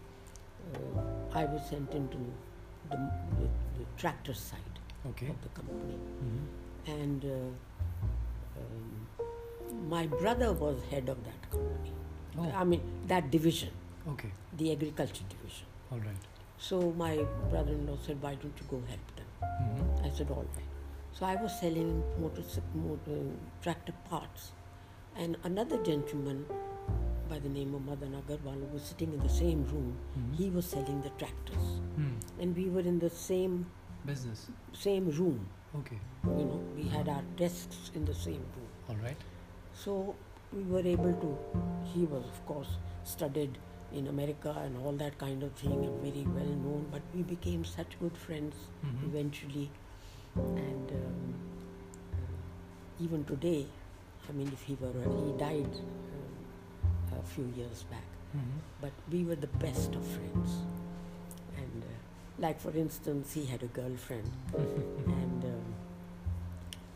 uh, 0.77 1.39
I 1.41 1.45
was 1.47 1.63
sent 1.71 1.95
into 1.95 2.19
the, 2.91 2.97
the, 3.41 3.49
the 3.79 3.85
tractor 3.97 4.35
side 4.35 4.79
Okay. 5.07 5.29
of 5.29 5.41
the 5.43 5.49
company. 5.61 5.97
Mhm. 5.97 6.47
And 7.01 7.25
uh, 7.25 8.61
um, 8.61 9.89
my 9.89 10.07
brother 10.07 10.53
was 10.53 10.83
head 10.91 11.09
of 11.09 11.25
that 11.25 11.51
company. 11.51 11.93
Oh. 12.39 12.43
I 12.63 12.65
mean, 12.65 12.83
that 13.09 13.31
division, 13.31 13.71
Okay. 14.09 14.31
the 14.57 14.73
agriculture 14.73 15.25
division. 15.29 15.67
All 15.91 15.99
right. 15.99 16.27
So 16.69 16.79
my 16.93 17.13
brother-in-law 17.51 17.97
said, 18.07 18.21
"Why 18.23 18.35
don't 18.35 18.59
you 18.63 18.67
go 18.71 18.81
help 18.93 19.07
them?" 19.17 19.29
Mhm. 19.43 20.05
I 20.07 20.11
said, 20.17 20.31
"All 20.31 20.45
right." 20.57 20.69
So 21.19 21.27
I 21.27 21.35
was 21.43 21.59
selling 21.61 21.93
motorcycle, 22.25 22.81
motor, 22.89 23.21
tractor 23.63 23.95
parts, 24.11 24.53
and 25.17 25.37
another 25.51 25.79
gentleman 25.91 26.45
by 27.31 27.39
the 27.39 27.49
name 27.55 27.75
of 27.79 27.85
Madan 27.87 28.15
Agarwal 28.21 28.61
was 28.75 28.83
sitting 28.91 29.13
in 29.17 29.21
the 29.29 29.33
same 29.39 29.65
room. 29.73 29.89
Mhm. 30.17 30.35
He 30.43 30.51
was 30.59 30.67
selling 30.75 31.01
the 31.09 31.11
tractors, 31.23 31.67
Hmm. 31.97 32.15
and 32.39 32.55
we 32.63 32.69
were 32.77 32.87
in 32.93 32.99
the 33.07 33.11
same 33.11 33.59
Business. 34.13 34.49
same 34.85 35.09
room. 35.23 35.41
Okay. 35.81 35.99
You 36.25 36.45
know, 36.51 36.61
we 36.77 36.85
had 36.97 37.09
our 37.09 37.23
desks 37.43 37.91
in 37.95 38.05
the 38.05 38.15
same 38.23 38.45
room. 38.59 38.71
All 38.89 38.97
right. 39.09 39.17
So 39.73 40.15
we 40.53 40.63
were 40.77 40.87
able 40.95 41.13
to. 41.25 41.33
He 41.95 42.05
was, 42.15 42.25
of 42.37 42.45
course, 42.47 42.73
studied 43.05 43.59
in 43.93 44.07
America 44.07 44.55
and 44.65 44.77
all 44.79 44.93
that 44.93 45.19
kind 45.19 45.43
of 45.43 45.53
thing, 45.53 45.85
and 45.85 46.01
very 46.01 46.25
well 46.35 46.53
known. 46.65 46.87
But 46.91 47.03
we 47.15 47.23
became 47.23 47.65
such 47.65 47.99
good 48.01 48.17
friends 48.17 48.55
Mhm. 48.85 49.05
eventually, 49.09 49.71
and 50.37 50.91
um, 50.99 51.35
uh, 52.13 53.05
even 53.05 53.25
today, 53.25 53.67
I 54.29 54.33
mean, 54.33 54.49
if 54.53 54.63
he 54.63 54.75
were, 54.81 54.93
he 54.93 55.33
died 55.39 55.75
um, 55.81 57.19
a 57.19 57.23
few 57.35 57.47
years 57.57 57.83
back, 57.95 58.09
Mhm. 58.37 58.61
but 58.81 58.93
we 59.11 59.25
were 59.25 59.37
the 59.47 59.53
best 59.67 59.95
of 59.95 60.05
friends. 60.17 60.59
And 61.57 61.83
uh, 61.85 61.97
like 62.39 62.61
for 62.61 62.71
instance, 62.77 63.33
he 63.33 63.45
had 63.47 63.63
a 63.63 63.67
girlfriend, 63.81 64.31
and 64.57 65.45
um, 65.45 65.75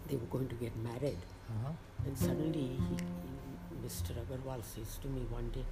they 0.08 0.16
were 0.16 0.30
going 0.36 0.48
to 0.48 0.54
get 0.66 0.76
married. 0.76 1.18
Uh-huh. 1.50 1.72
And 2.06 2.16
suddenly, 2.18 2.68
he, 2.88 2.96
Mr. 3.86 4.14
Agarwal 4.22 4.62
says 4.64 4.96
to 5.02 5.08
me 5.08 5.22
one 5.30 5.50
day, 5.50 5.64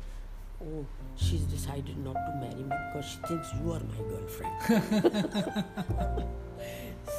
Oh, 0.65 0.87
she's 1.17 1.43
decided 1.43 1.99
not 1.99 2.15
to 2.15 2.33
marry 2.41 2.63
me 2.63 2.77
because 2.87 3.05
she 3.05 3.19
thinks 3.27 3.53
you 3.55 3.73
are 3.73 3.81
my 3.81 3.97
girlfriend. 4.09 4.55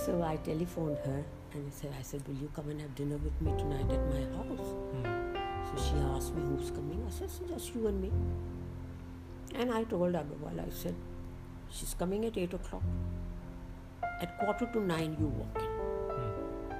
so 0.05 0.23
I 0.23 0.37
telephoned 0.37 0.97
her 1.05 1.23
and 1.53 1.67
I 1.67 1.69
said, 1.69 1.91
I 1.99 2.01
said, 2.01 2.27
Will 2.27 2.35
you 2.35 2.49
come 2.55 2.69
and 2.69 2.79
have 2.81 2.95
dinner 2.95 3.17
with 3.17 3.39
me 3.41 3.51
tonight 3.57 3.91
at 3.91 4.01
my 4.09 4.21
house? 4.37 4.69
Hmm. 4.93 5.23
So 5.67 5.83
she 5.83 5.95
asked 6.15 6.33
me 6.35 6.41
who's 6.41 6.71
coming. 6.71 7.03
I 7.05 7.11
said, 7.11 7.29
"So 7.29 7.43
Just 7.45 7.75
you 7.75 7.87
and 7.87 8.01
me. 8.01 8.11
And 9.55 9.71
I 9.71 9.83
told 9.83 10.13
Agarwal, 10.13 10.59
I 10.59 10.69
said, 10.69 10.95
She's 11.69 11.93
coming 11.93 12.25
at 12.25 12.37
8 12.37 12.53
o'clock. 12.53 12.83
At 14.21 14.39
quarter 14.39 14.67
to 14.67 14.79
9, 14.79 15.17
you 15.19 15.27
walk 15.27 15.57
in. 15.57 15.69
Hmm. 16.15 16.73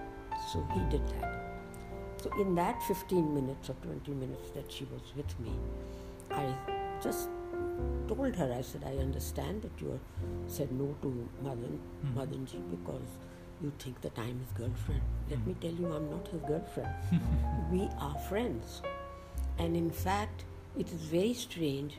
So 0.51 0.65
he 0.73 0.79
did 0.89 1.07
that. 1.09 1.43
So 2.23 2.31
in 2.39 2.55
that 2.55 2.81
15 2.83 3.33
minutes 3.33 3.69
or 3.69 3.73
20 3.83 4.11
minutes 4.11 4.51
that 4.51 4.71
she 4.71 4.85
was 4.85 5.01
with 5.15 5.39
me, 5.41 5.51
I 6.31 6.53
just 7.01 7.29
told 8.07 8.35
her, 8.35 8.53
I 8.57 8.61
said, 8.61 8.83
I 8.85 8.97
understand 8.97 9.61
that 9.63 9.81
you 9.81 9.91
are- 9.93 10.05
said 10.47 10.71
no 10.71 10.95
to 11.01 11.29
Madan, 11.41 11.79
Mhm. 12.05 12.13
Madanji 12.15 12.59
because 12.71 13.09
you 13.61 13.71
think 13.79 14.01
that 14.01 14.17
I'm 14.17 14.39
his 14.39 14.51
girlfriend. 14.61 15.01
Let 15.29 15.45
me 15.47 15.53
Mhm. 15.53 15.59
tell 15.61 15.71
you, 15.83 15.93
I'm 15.93 16.09
not 16.09 16.27
his 16.27 16.41
girlfriend. 16.41 16.93
we 17.71 17.87
are 17.99 18.15
friends. 18.29 18.81
And 19.57 19.75
in 19.77 19.89
fact, 19.91 20.45
it 20.77 20.91
is 20.91 21.01
very 21.03 21.33
strange 21.33 21.97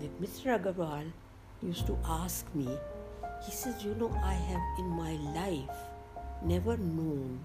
that 0.00 0.20
Mr. 0.20 0.54
Agarwal 0.58 1.12
used 1.62 1.86
to 1.86 1.96
ask 2.04 2.54
me, 2.54 2.68
he 3.44 3.50
says, 3.52 3.84
You 3.84 3.94
know, 3.94 4.10
I 4.22 4.34
have 4.34 4.62
in 4.78 4.86
my 4.88 5.12
life 5.34 5.78
never 6.42 6.76
known 6.76 7.40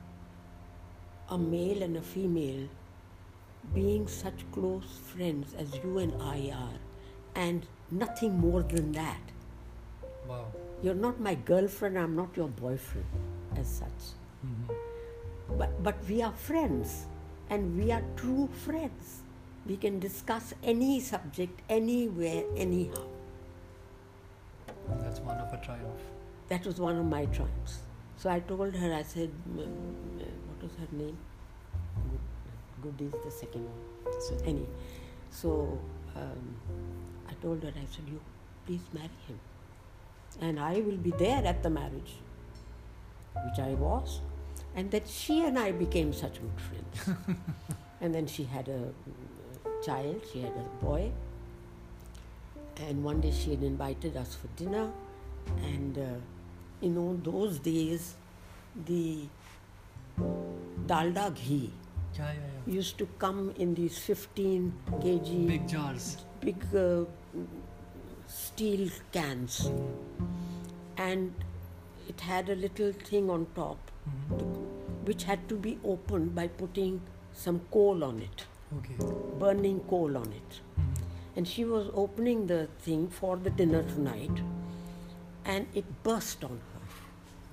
a 1.30 1.38
male 1.38 1.82
and 1.84 1.98
a 1.98 2.02
female 2.02 2.68
being 3.74 4.08
such 4.08 4.46
close 4.52 5.00
friends 5.14 5.54
as 5.58 5.76
you 5.84 5.98
and 6.00 6.14
I 6.22 6.52
are, 6.54 6.80
and 7.36 7.66
nothing 7.92 8.38
more 8.40 8.64
than 8.64 8.92
that. 8.94 9.22
Wow. 10.28 10.46
You're 10.82 10.96
not 10.96 11.20
my 11.20 11.36
girlfriend, 11.36 11.98
I'm 11.98 12.16
not 12.16 12.36
your 12.36 12.48
boyfriend 12.48 13.06
as 13.56 13.68
such. 13.68 14.14
Mhm. 14.46 14.76
But, 15.58 15.84
but 15.84 15.96
we 16.10 16.22
are 16.22 16.34
friends, 16.34 17.06
and 17.50 17.78
we 17.78 17.92
are 17.92 18.04
true 18.16 18.50
friends. 18.66 19.22
We 19.66 19.78
can 19.78 20.00
discuss 20.00 20.54
any 20.64 21.00
subject, 21.00 21.62
anywhere, 21.70 22.44
anyhow. 22.56 23.06
That's 25.02 25.20
one 25.20 25.38
of 25.38 25.54
a 25.54 25.58
triumph. 25.64 26.02
That 26.50 26.66
was 26.66 26.80
one 26.80 26.98
of 26.98 27.06
my 27.06 27.26
triumphs. 27.26 27.80
So 28.18 28.30
I 28.30 28.40
told 28.40 28.76
her, 28.76 28.94
I 28.94 29.02
said, 29.02 29.32
"Mm, 29.50 30.22
uh, 30.22 30.26
what 30.48 30.64
was 30.64 30.76
her 30.82 30.88
name? 30.92 31.18
Good 32.86 33.14
is 33.14 33.24
the 33.24 33.32
second 33.32 33.66
one. 33.66 34.22
So, 34.22 34.38
any. 34.46 34.66
So 35.32 35.80
um, 36.16 36.56
I 37.28 37.34
told 37.42 37.64
her, 37.64 37.70
I 37.70 37.86
said, 37.86 38.06
you 38.08 38.20
please 38.68 38.82
marry 38.94 39.10
him. 39.28 39.40
And 40.40 40.60
I 40.60 40.76
will 40.82 40.98
be 40.98 41.12
there 41.12 41.44
at 41.46 41.64
the 41.64 41.70
marriage, 41.70 42.14
which 43.46 43.60
I 43.60 43.74
was. 43.74 44.22
And 44.76 44.92
that 44.92 45.08
she 45.08 45.44
and 45.46 45.58
I 45.58 45.72
became 45.72 46.14
such 46.14 46.40
good 46.42 46.62
friends. 46.68 47.18
and 48.02 48.14
then 48.14 48.28
she 48.28 48.44
had 48.44 48.68
a, 48.68 48.80
mm, 48.80 49.86
child, 49.86 50.22
she 50.32 50.42
had 50.42 50.52
a 50.52 50.86
boy. 50.86 51.12
And 52.78 53.04
one 53.04 53.22
day 53.22 53.32
she 53.32 53.52
had 53.52 53.64
invited 53.64 54.18
us 54.18 54.36
for 54.36 54.48
dinner, 54.58 54.92
and 55.64 55.98
uh, 55.98 56.02
you 56.82 56.90
know, 56.90 57.18
those 57.24 57.58
days, 57.60 58.16
the 58.86 59.22
dalda 60.86 61.34
ghee 61.34 61.72
Yeah, 62.18 62.32
yeah, 62.32 62.40
yeah. 62.68 62.74
used 62.78 62.98
to 63.00 63.06
come 63.20 63.54
in 63.58 63.74
these 63.76 63.98
15 63.98 64.74
kg 65.04 65.48
Big 65.48 65.68
jars. 65.68 66.18
big 66.42 66.64
uh, 66.76 67.04
steel 68.28 68.90
cans, 69.12 69.72
and 70.98 71.34
it 72.08 72.22
had 72.22 72.50
a 72.50 72.56
little 72.56 72.92
thing 73.10 73.30
on 73.30 73.46
top, 73.56 73.92
Mhm. 74.10 75.06
which 75.10 75.24
had 75.32 75.48
to 75.50 75.56
be 75.68 75.78
opened 75.84 76.34
by 76.40 76.48
putting 76.48 77.00
some 77.44 77.60
coal 77.76 78.04
on 78.10 78.22
it, 78.28 78.46
Okay. 78.78 78.96
burning 79.44 79.80
coal 79.94 80.18
on 80.24 80.32
it. 80.42 80.60
Mhm. 80.78 81.06
And 81.36 81.48
she 81.54 81.66
was 81.76 81.90
opening 82.06 82.48
the 82.54 82.62
thing 82.88 83.08
for 83.20 83.36
the 83.48 83.54
dinner 83.62 83.84
tonight, 83.96 84.42
and 85.54 85.68
it 85.84 85.92
burst 86.10 86.44
on 86.52 86.60
her, 86.72 86.84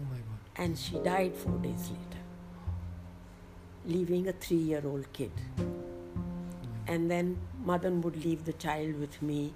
Oh 0.00 0.04
my 0.12 0.18
god. 0.28 0.62
and 0.66 0.78
she 0.86 0.98
died 1.10 1.34
four 1.44 1.58
days 1.68 1.90
later, 1.96 2.21
leaving 3.86 4.28
a 4.28 4.32
three 4.32 4.56
year 4.56 4.82
old 4.84 5.12
kid. 5.12 5.32
And 6.86 7.10
then 7.10 7.36
Madan 7.64 8.00
would 8.02 8.24
leave 8.24 8.44
the 8.44 8.52
child 8.54 8.98
with 8.98 9.20
me 9.22 9.54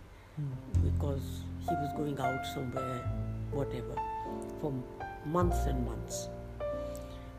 because 0.82 1.42
he 1.60 1.74
was 1.74 1.92
going 1.96 2.18
out 2.20 2.46
somewhere, 2.46 3.00
whatever, 3.50 3.94
for 4.60 4.72
months 5.24 5.66
and 5.66 5.84
months. 5.84 6.28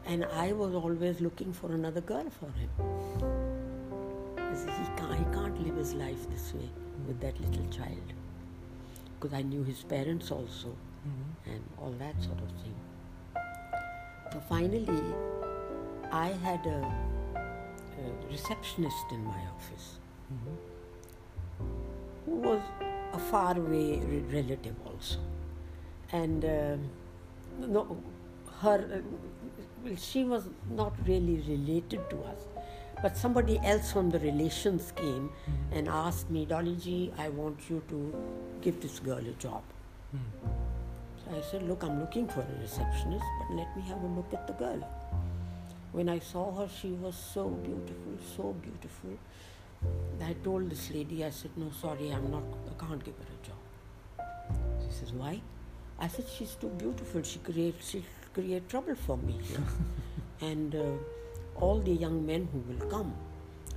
And 0.06 0.26
I 0.26 0.54
was 0.54 0.74
always 0.74 1.20
looking 1.22 1.52
for 1.54 1.72
another 1.72 2.02
girl 2.02 2.30
for 2.30 2.48
him. 2.60 2.70
He 4.38 4.86
can't, 4.98 5.14
he 5.20 5.26
can't 5.34 5.62
live 5.66 5.76
his 5.76 5.94
life 5.94 6.30
this 6.30 6.54
way 6.54 6.70
with 7.08 7.20
that 7.22 7.40
little 7.40 7.66
child. 7.70 8.14
Because 9.20 9.34
I 9.38 9.42
knew 9.42 9.64
his 9.64 9.84
parents 9.84 10.32
also 10.32 10.70
Mhm. 11.08 11.54
and 11.54 11.64
all 11.80 11.92
that 12.00 12.22
sort 12.22 12.40
of 12.40 12.50
thing. 12.62 12.76
So 14.32 14.40
finally, 14.50 14.86
I 16.12 16.28
had 16.44 16.66
a, 16.66 16.80
a 17.38 18.32
receptionist 18.32 19.12
in 19.12 19.24
my 19.26 19.42
office 19.56 20.00
Mhm. 20.34 20.56
who 22.26 22.36
was 22.48 22.62
a 23.14 23.20
faraway 23.20 24.00
re- 24.00 24.24
relative 24.34 24.76
also. 24.86 25.20
And 26.12 26.46
um 26.46 26.90
no, 27.60 27.98
her, 28.62 28.78
uh, 28.98 29.02
well, 29.84 29.96
she 29.96 30.24
was 30.24 30.50
not 30.70 30.94
really 31.08 31.38
related 31.48 32.10
to 32.12 32.18
us, 32.24 32.46
but 33.02 33.16
somebody 33.18 33.60
else 33.64 33.92
from 33.92 34.10
the 34.10 34.20
relations 34.20 34.92
came 34.96 35.30
Mhm. 35.30 35.78
and 35.80 35.88
asked 35.88 36.30
me, 36.30 36.46
Dolly 36.46 36.76
ji, 36.76 37.14
I 37.18 37.30
want 37.30 37.70
you 37.70 37.82
to 37.90 38.00
give 38.62 38.82
this 38.82 39.00
girl 39.00 39.20
a 39.34 39.36
job. 39.48 39.64
Mhm. 40.16 40.52
So 41.24 41.36
I 41.38 41.42
said, 41.42 41.64
Look, 41.64 41.84
I'm 41.84 42.00
looking 42.00 42.28
for 42.28 42.42
a 42.42 42.62
receptionist, 42.62 43.26
but 43.40 43.56
let 43.56 43.76
me 43.76 43.82
have 43.84 44.02
a 44.04 44.08
look 44.20 44.34
at 44.34 44.48
the 44.48 44.54
girl. 44.54 44.88
When 45.98 46.10
I 46.10 46.20
saw 46.20 46.52
her, 46.54 46.70
she 46.70 46.90
was 46.90 47.16
so 47.16 47.46
beautiful, 47.50 48.18
so 48.36 48.54
beautiful. 48.54 49.18
I 50.24 50.34
told 50.44 50.70
this 50.70 50.92
lady, 50.92 51.26
I 51.26 51.32
said, 51.32 51.50
No, 51.58 51.72
sorry, 51.72 52.12
I'm 52.12 52.30
not, 52.30 52.44
I 52.70 52.86
can't 52.86 53.04
give 53.04 53.16
her 53.16 53.32
a 53.38 53.48
job. 53.48 54.30
She 54.84 54.92
says, 54.92 55.12
Why? 55.12 55.42
I 55.98 56.08
said, 56.08 56.26
She's 56.38 56.54
too 56.54 56.68
beautiful. 56.68 57.24
She 57.24 57.40
creates, 57.40 57.90
she'll 57.90 58.04
create 58.32 58.70
trouble 58.70 58.94
for 58.94 59.18
me 59.18 59.40
and 60.42 60.76
uh, 60.76 61.60
all 61.60 61.80
the 61.80 61.94
young 61.94 62.24
men 62.24 62.48
who 62.52 62.60
will 62.72 62.92
come, 62.92 63.16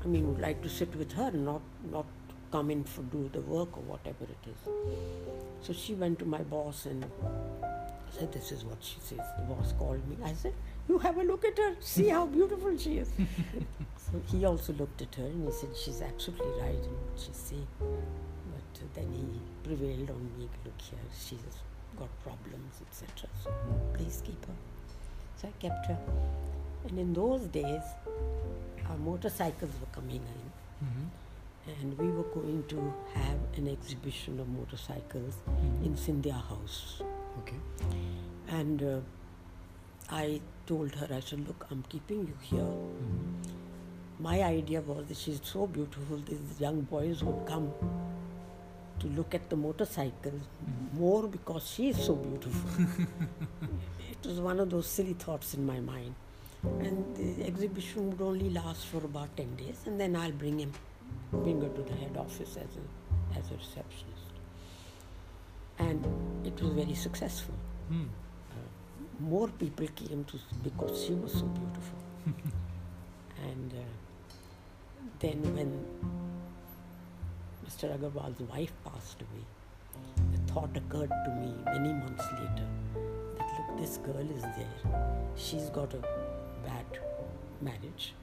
I 0.04 0.06
mean, 0.06 0.28
would 0.28 0.42
like 0.42 0.62
to 0.62 0.68
sit 0.68 0.94
with 0.96 1.12
her, 1.12 1.30
not, 1.30 1.62
not 1.90 2.04
come 2.52 2.70
in 2.70 2.84
for 2.84 3.00
do 3.00 3.30
the 3.32 3.40
work 3.40 3.78
or 3.78 3.82
whatever 3.94 4.24
it 4.24 4.50
is. 4.50 5.66
So 5.66 5.72
she 5.72 5.94
went 5.94 6.18
to 6.18 6.26
my 6.26 6.42
boss 6.42 6.84
and 6.84 7.02
said, 8.10 8.30
This 8.30 8.52
is 8.52 8.62
what 8.62 8.76
she 8.80 9.00
says. 9.00 9.26
The 9.38 9.44
boss 9.54 9.72
called 9.78 10.06
me. 10.06 10.16
I 10.22 10.34
said, 10.34 10.52
You 10.90 10.98
have 10.98 11.18
a 11.18 11.22
look 11.22 11.44
at 11.44 11.56
her. 11.58 11.76
See 11.78 12.08
how 12.08 12.26
beautiful 12.26 12.76
she 12.76 12.98
is. 12.98 13.08
so 13.96 14.20
he 14.30 14.44
also 14.44 14.72
looked 14.72 15.00
at 15.02 15.14
her 15.14 15.24
and 15.24 15.44
he 15.46 15.52
said, 15.52 15.68
She's 15.76 16.00
absolutely 16.02 16.50
right 16.60 16.74
in 16.90 16.94
what 17.02 17.16
she's 17.24 17.36
saying. 17.36 17.66
But 17.78 18.72
uh, 18.80 18.86
then 18.94 19.12
he 19.18 19.24
prevailed 19.68 20.10
on 20.10 20.24
me, 20.36 20.48
Look 20.64 20.80
here, 20.80 20.98
she's 21.26 21.38
got 21.96 22.08
problems, 22.24 22.80
etc. 22.88 23.28
So 23.44 23.52
please 23.94 24.20
keep 24.26 24.44
her. 24.46 24.52
So 25.36 25.46
I 25.48 25.52
kept 25.62 25.86
her. 25.86 25.98
And 26.88 26.98
in 26.98 27.12
those 27.12 27.42
days, 27.42 27.82
our 28.88 28.96
motorcycles 28.96 29.70
were 29.80 29.92
coming 30.00 30.22
in 30.34 30.50
Mhm. 30.88 31.08
and 31.80 31.98
we 31.98 32.06
were 32.18 32.28
going 32.34 32.64
to 32.68 32.82
have 33.14 33.40
an 33.58 33.68
exhibition 33.68 34.40
of 34.40 34.48
motorcycles 34.48 35.34
Mhm. 35.48 35.86
in 35.86 35.94
Scindia 36.04 36.38
House. 36.50 37.02
Okay. 37.40 37.60
And 38.60 38.82
uh, 38.82 39.00
I 40.10 40.40
told 40.66 40.94
her, 40.96 41.08
I 41.14 41.20
said, 41.20 41.46
Look, 41.46 41.66
I'm 41.70 41.82
keeping 41.88 42.20
you 42.26 42.36
here. 42.42 42.60
Mhm. 42.60 43.56
My 44.18 44.42
idea 44.42 44.80
was 44.80 45.06
that 45.08 45.16
she's 45.16 45.40
so 45.42 45.66
beautiful, 45.66 46.18
these 46.18 46.60
young 46.60 46.80
boys 46.82 47.22
would 47.24 47.46
come 47.46 47.72
to 48.98 49.06
look 49.18 49.34
at 49.34 49.48
the 49.48 49.56
motorcycles 49.56 50.42
Mhm. 50.42 50.98
more 50.98 51.26
because 51.28 51.66
she 51.74 51.88
is 51.90 52.02
so 52.08 52.14
beautiful. 52.16 52.70
it 54.10 54.26
was 54.26 54.40
one 54.40 54.60
of 54.60 54.68
those 54.70 54.86
silly 54.86 55.14
thoughts 55.14 55.54
in 55.54 55.64
my 55.64 55.80
mind. 55.80 56.14
And 56.62 57.16
the 57.16 57.46
exhibition 57.46 58.10
would 58.10 58.20
only 58.20 58.50
last 58.50 58.84
for 58.86 59.02
about 59.04 59.34
10 59.36 59.54
days, 59.56 59.78
and 59.86 59.98
then 59.98 60.14
I'll 60.16 60.32
bring 60.42 60.58
him, 60.60 60.72
bring 61.32 61.62
her 61.62 61.70
to 61.70 61.82
the 61.82 61.94
head 61.94 62.16
office 62.18 62.56
as 62.64 62.76
a, 62.82 63.38
as 63.38 63.50
a 63.50 63.54
receptionist. 63.54 64.26
And 65.78 66.04
it 66.46 66.60
was 66.60 66.72
very 66.72 66.94
successful. 66.94 67.54
Hmm. 67.88 68.04
More 69.20 69.48
people 69.48 69.86
came 69.94 70.24
to 70.24 70.38
because 70.62 71.04
she 71.04 71.12
was 71.12 71.32
so 71.32 71.44
beautiful. 71.46 71.98
and 73.42 73.72
uh, 73.72 73.84
then 75.18 75.42
when 75.54 75.84
Mr. 77.66 77.96
Agarwal's 77.96 78.40
wife 78.40 78.72
passed 78.84 79.20
away, 79.20 79.44
the 80.32 80.52
thought 80.52 80.74
occurred 80.76 81.10
to 81.24 81.30
me 81.40 81.52
many 81.66 81.92
months 81.92 82.24
later 82.32 82.66
that 83.38 83.48
look, 83.58 83.78
this 83.78 83.98
girl 83.98 84.26
is 84.36 84.42
there. 84.42 85.26
She's 85.36 85.68
got 85.68 85.92
a 85.94 85.98
bad 86.64 86.86
marriage. 87.60 88.14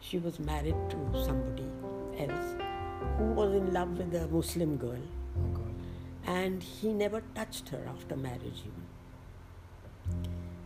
She 0.00 0.18
was 0.18 0.38
married 0.38 0.76
to 0.90 1.24
somebody 1.24 1.64
else 2.18 2.54
who 3.18 3.24
was 3.32 3.52
in 3.54 3.72
love 3.72 3.98
with 3.98 4.14
a 4.14 4.28
Muslim 4.28 4.76
girl, 4.76 5.02
Oh 5.38 5.48
god. 5.54 5.74
and 6.26 6.62
he 6.62 6.92
never 6.92 7.22
touched 7.34 7.68
her 7.70 7.84
after 7.88 8.16
marriage. 8.16 8.62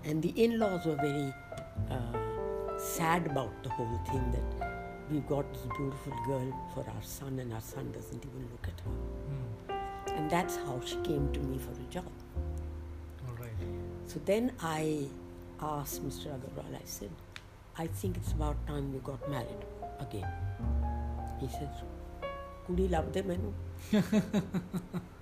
And 0.06 0.22
the 0.22 0.30
in 0.44 0.60
laws 0.60 0.86
were 0.86 0.96
very 0.96 1.34
uh, 1.90 2.78
sad 2.78 3.28
about 3.28 3.64
the 3.64 3.70
whole 3.70 4.00
thing 4.10 4.32
that 4.32 4.70
we've 5.12 5.28
got 5.28 5.52
this 5.54 5.64
beautiful 5.78 6.14
girl 6.26 6.54
for 6.74 6.86
our 6.96 7.04
son, 7.04 7.40
and 7.40 7.54
our 7.54 7.62
son 7.62 7.92
doesn't 7.92 8.26
even 8.26 8.48
look 8.52 8.68
at 8.74 8.80
her. 8.86 8.96
Hmm. 9.30 10.18
And 10.18 10.32
that's 10.32 10.56
how 10.58 10.80
she 10.86 10.96
came 10.98 11.32
to 11.34 11.40
me 11.40 11.58
for 11.58 11.72
a 11.72 11.88
job. 11.92 12.12
All 13.28 13.36
right. 13.36 13.52
So 14.08 14.20
then 14.26 14.52
I 14.62 15.08
asked 15.62 16.08
Mr. 16.08 16.28
Agarwal, 16.36 16.76
I 16.76 16.86
said, 16.86 17.12
I 17.78 17.88
think 17.88 18.18
it's 18.18 18.32
about 18.32 18.56
time 18.68 18.94
we 18.94 19.00
got 19.00 19.30
married 19.30 19.66
again. 20.00 20.28
He 21.40 21.48
said, 21.48 21.72
ਕੁੜੀ 22.68 22.88
ਲੱਭ 22.88 23.06
ਦੇ 23.14 23.22
ਮੈਨੂੰ 23.22 23.54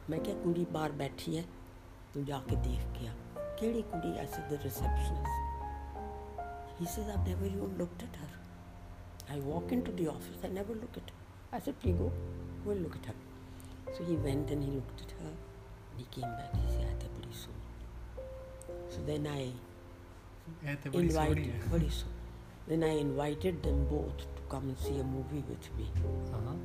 ਮੈਂ 0.10 0.20
ਕਿਹਾ 0.20 0.36
ਕੁੜੀ 0.44 0.66
ਬਾਹਰ 0.72 0.92
ਬੈਠੀ 1.02 1.38
ਹੈ 1.38 1.44
ਤੂੰ 2.14 2.24
ਜਾ 2.26 2.40
ਕੇ 2.48 2.56
ਦੇਖ 2.56 2.82
ਕੇ 2.94 3.08
ਆ 3.08 3.12
Lady 3.63 3.85
Kudi, 3.93 4.21
I 4.21 4.27
said, 4.27 4.51
the 4.51 4.59
receptionist. 4.59 5.31
He 6.81 6.85
says, 6.85 7.05
I've 7.09 7.25
never 7.25 7.47
even 7.47 7.79
looked 7.79 8.03
at 8.03 8.17
her. 8.17 8.33
I 9.31 9.39
walk 9.39 9.71
into 9.71 9.93
the 9.93 10.09
office, 10.09 10.39
I 10.43 10.49
never 10.49 10.75
look 10.75 10.97
at 10.97 11.11
her. 11.11 11.17
I 11.53 11.61
said, 11.61 11.79
please 11.79 11.95
go, 11.95 12.13
we'll 12.65 12.79
look 12.79 12.97
at 12.97 13.07
her. 13.07 13.15
So 13.97 14.03
he 14.03 14.17
went 14.17 14.51
and 14.51 14.65
he 14.65 14.71
looked 14.73 15.03
at 15.03 15.13
her. 15.13 15.31
And 15.91 15.99
he 15.99 16.07
came 16.11 16.29
back, 16.31 16.53
he 16.57 16.73
said, 16.73 16.89
Aate 16.89 17.07
badi 17.15 17.33
So 18.91 18.99
then 19.07 19.29
I 19.29 19.53
invited, 20.93 21.71
badi 21.71 21.91
Then 22.67 22.83
I 22.83 22.99
invited 22.99 23.63
them 23.63 23.87
both 23.89 24.19
to 24.19 24.43
come 24.49 24.71
and 24.71 24.79
see 24.79 24.99
a 24.99 25.05
movie 25.05 25.45
with 25.49 25.71
me. 25.79 25.87
Uh-huh 26.35 26.57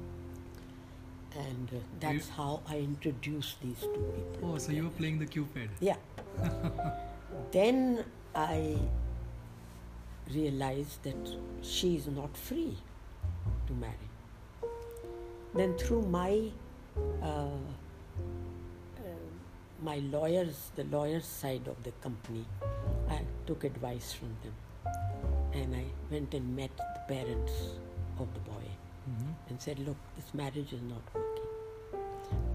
and 1.38 1.69
uh, 1.71 1.80
that's 2.00 2.30
how 2.30 2.62
I 2.67 2.78
introduced 2.78 3.62
these 3.62 3.80
two 3.80 4.13
people. 4.15 4.54
Oh, 4.54 4.58
so 4.58 4.71
you 4.71 4.84
were 4.86 4.97
playing 5.02 5.19
the 5.19 5.26
Cupid. 5.26 5.69
Yeah. 5.80 5.97
then 7.52 8.04
I 8.34 8.78
realized 10.34 11.04
that 11.04 11.38
she 11.62 11.95
is 11.95 12.08
not 12.08 12.36
free 12.36 12.76
to 13.67 13.73
marry. 13.73 14.10
Then 15.54 15.78
through 15.78 16.04
my 16.04 16.52
uh, 17.21 17.26
uh, 17.26 17.50
my 19.82 19.97
lawyers, 20.12 20.71
the 20.76 20.84
lawyers 20.86 21.26
side 21.26 21.67
of 21.67 21.82
the 21.84 21.91
company, 22.02 22.45
I 23.10 23.21
took 23.45 23.63
advice 23.63 24.13
from 24.13 24.36
them, 24.43 24.54
and 25.54 25.76
I 25.76 25.86
went 26.12 26.34
and 26.34 26.56
met 26.56 26.76
the 26.78 27.13
parents 27.13 27.54
of 28.19 28.28
the 28.34 28.39
boy. 28.39 28.66
And 29.50 29.62
said, 29.62 29.80
"Look, 29.80 29.98
this 30.16 30.34
marriage 30.34 30.74
is 30.74 30.82
not 30.82 31.02
working." 31.14 31.38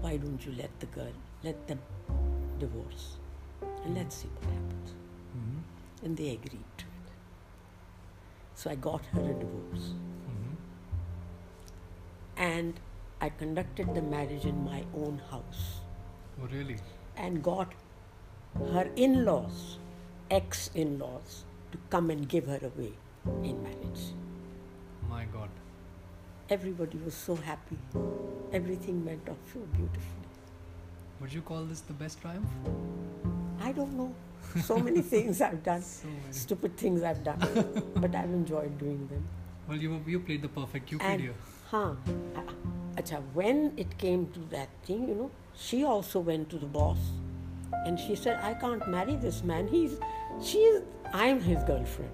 why 0.03 0.17
don't 0.17 0.45
you 0.45 0.53
let 0.57 0.79
the 0.79 0.87
girl, 0.87 1.13
let 1.43 1.67
them 1.67 1.79
divorce 2.59 3.05
and 3.83 3.95
let's 3.95 4.17
see 4.23 4.27
what 4.39 4.49
happens. 4.53 4.91
Mhm. 5.35 5.61
And 6.07 6.17
they 6.21 6.27
agreed 6.31 6.73
to 6.81 6.85
it. 6.85 7.13
So 8.63 8.71
I 8.71 8.75
got 8.87 9.05
her 9.13 9.23
a 9.29 9.35
divorce. 9.43 9.85
Mhm. 10.31 10.57
And 12.49 12.83
I 13.21 13.29
conducted 13.43 13.95
the 13.95 14.03
marriage 14.15 14.45
in 14.51 14.61
my 14.65 14.83
own 15.05 15.17
house 15.31 15.63
Oh, 16.41 16.51
really? 16.57 16.77
and 17.15 17.41
got 17.49 17.73
her 18.75 18.85
in 19.07 19.17
laws, 19.25 19.63
ex 20.29 20.69
in 20.85 20.99
laws, 20.99 21.43
to 21.71 21.77
come 21.89 22.09
and 22.17 22.27
give 22.37 22.47
her 22.55 22.59
away 22.71 22.93
in 23.51 23.63
marriage. 23.63 24.07
My 25.09 25.25
God. 25.37 25.62
Everybody 26.53 26.99
was 27.03 27.15
so 27.15 27.35
happy. 27.35 27.77
Everything 28.51 29.03
went 29.03 29.27
off 29.27 29.37
so 29.51 29.59
beautifully. 29.75 30.27
Would 31.19 31.33
you 31.33 31.41
call 31.41 31.63
this 31.63 31.81
the 31.81 31.93
best 31.93 32.21
triumph? 32.21 32.47
I 33.59 33.71
don't 33.71 33.93
know. 33.97 34.13
So 34.61 34.77
many 34.77 35.01
things 35.13 35.41
I've 35.41 35.63
done, 35.63 35.81
So 35.81 36.07
many. 36.07 36.31
stupid 36.31 36.77
things 36.77 37.01
I've 37.01 37.23
done, 37.23 37.39
but 37.95 38.13
I've 38.13 38.29
enjoyed 38.29 38.77
doing 38.77 39.07
them. 39.07 39.23
Well, 39.67 39.77
you 39.77 39.99
you 40.05 40.19
played 40.19 40.43
the 40.43 40.49
perfect 40.59 40.85
Cupid 40.89 41.21
here. 41.21 41.33
Huh. 41.71 41.95
Uh, 42.35 43.01
Acha, 43.01 43.23
when 43.33 43.73
it 43.75 43.97
came 43.97 44.27
to 44.33 44.41
that 44.51 44.69
thing, 44.83 45.07
you 45.07 45.15
know, 45.15 45.31
she 45.55 45.83
also 45.83 46.19
went 46.19 46.51
to 46.51 46.59
the 46.59 46.67
boss 46.67 46.99
and 47.87 47.99
she 47.99 48.15
said, 48.15 48.39
I 48.43 48.53
can't 48.53 48.87
marry 48.87 49.15
this 49.15 49.43
man. 49.43 49.67
He's, 49.67 49.97
she's, 50.51 50.81
I'm 51.13 51.41
his 51.41 51.63
girlfriend. 51.63 52.11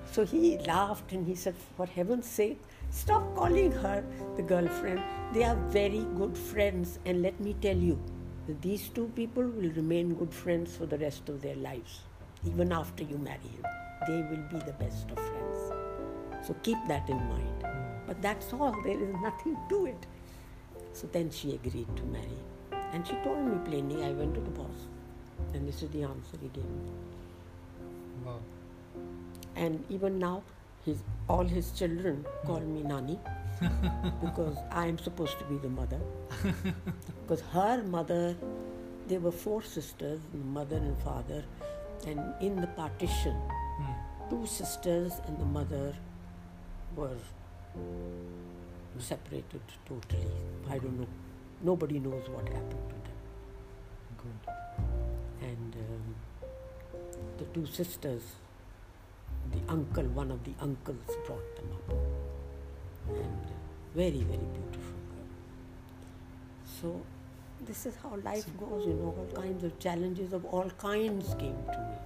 so 0.12 0.24
he 0.24 0.58
laughed 0.58 1.12
and 1.12 1.24
he 1.24 1.36
said, 1.36 1.54
For 1.76 1.86
heaven's 1.86 2.26
sake, 2.26 2.60
stop 2.90 3.34
calling 3.34 3.72
her 3.72 4.04
the 4.36 4.42
girlfriend. 4.42 5.02
They 5.32 5.44
are 5.44 5.56
very 5.68 6.06
good 6.16 6.36
friends. 6.36 6.98
And 7.04 7.22
let 7.22 7.38
me 7.40 7.54
tell 7.60 7.76
you, 7.76 7.98
these 8.60 8.88
two 8.88 9.10
people 9.14 9.42
will 9.42 9.70
remain 9.70 10.14
good 10.14 10.32
friends 10.32 10.76
for 10.76 10.86
the 10.86 10.98
rest 10.98 11.28
of 11.28 11.42
their 11.42 11.56
lives. 11.56 12.00
Even 12.46 12.72
after 12.72 13.02
you 13.04 13.18
marry 13.18 13.38
him, 13.38 13.64
they 14.06 14.22
will 14.22 14.44
be 14.48 14.58
the 14.64 14.72
best 14.78 15.10
of 15.10 15.18
friends. 15.18 16.46
So 16.46 16.54
keep 16.62 16.78
that 16.88 17.08
in 17.08 17.16
mind. 17.16 17.64
But 18.06 18.22
that's 18.22 18.52
all, 18.52 18.74
there 18.84 18.98
is 18.98 19.14
nothing 19.20 19.56
to 19.68 19.86
it. 19.86 20.06
So 20.92 21.06
then 21.12 21.30
she 21.30 21.52
agreed 21.52 21.94
to 21.96 22.02
marry. 22.04 22.38
And 22.92 23.06
she 23.06 23.14
told 23.22 23.44
me 23.44 23.58
plainly, 23.64 24.02
I 24.04 24.12
went 24.12 24.34
to 24.34 24.40
the 24.40 24.50
boss. 24.50 24.88
And 25.52 25.68
this 25.68 25.82
is 25.82 25.90
the 25.90 26.04
answer 26.04 26.38
he 26.40 26.48
gave 26.48 26.64
me. 26.64 26.90
Wow. 28.24 28.40
And 29.56 29.84
even 29.90 30.18
now, 30.18 30.42
his, 30.88 30.98
all 31.28 31.44
his 31.44 31.70
children 31.78 32.24
call 32.46 32.60
me 32.60 32.82
Nani 32.82 33.18
because 34.24 34.56
I 34.70 34.86
am 34.86 34.98
supposed 34.98 35.38
to 35.40 35.44
be 35.44 35.56
the 35.58 35.68
mother. 35.68 36.00
because 37.22 37.42
her 37.52 37.82
mother, 37.84 38.36
there 39.08 39.20
were 39.20 39.32
four 39.32 39.62
sisters, 39.62 40.20
mother 40.58 40.76
and 40.76 40.96
father, 41.08 41.44
and 42.06 42.20
in 42.40 42.60
the 42.66 42.68
partition, 42.82 43.36
Hmm. 43.78 43.92
two 44.30 44.44
sisters 44.52 45.12
and 45.26 45.38
the 45.38 45.44
mother 45.56 45.94
were 46.96 47.16
separated 48.98 49.60
totally. 49.90 50.30
I 50.68 50.78
don't 50.78 50.98
know. 51.00 51.06
Nobody 51.62 52.00
knows 52.00 52.28
what 52.28 52.48
happened 52.48 52.88
to 52.94 52.96
them. 53.06 53.18
Good. 54.22 54.54
And 55.50 55.76
um, 55.84 56.14
the 57.38 57.44
two 57.54 57.66
sisters, 57.66 58.22
the 59.52 59.72
uncle, 59.72 60.04
one 60.04 60.30
of 60.30 60.42
the 60.44 60.52
uncles 60.60 61.16
brought 61.26 61.56
them 61.56 61.68
up. 61.72 61.96
And 63.08 63.18
uh, 63.18 63.54
very, 63.94 64.22
very 64.22 64.48
beautiful 64.56 64.98
girl. 65.10 65.28
So 66.80 67.00
this 67.66 67.86
is 67.86 67.94
how 68.02 68.16
life 68.22 68.46
goes, 68.58 68.86
you 68.86 68.94
know, 68.94 69.14
all 69.18 69.28
kinds 69.34 69.64
of 69.64 69.78
challenges 69.78 70.32
of 70.32 70.44
all 70.46 70.70
kinds 70.78 71.34
came 71.34 71.56
to 71.72 71.78
me. 71.78 71.96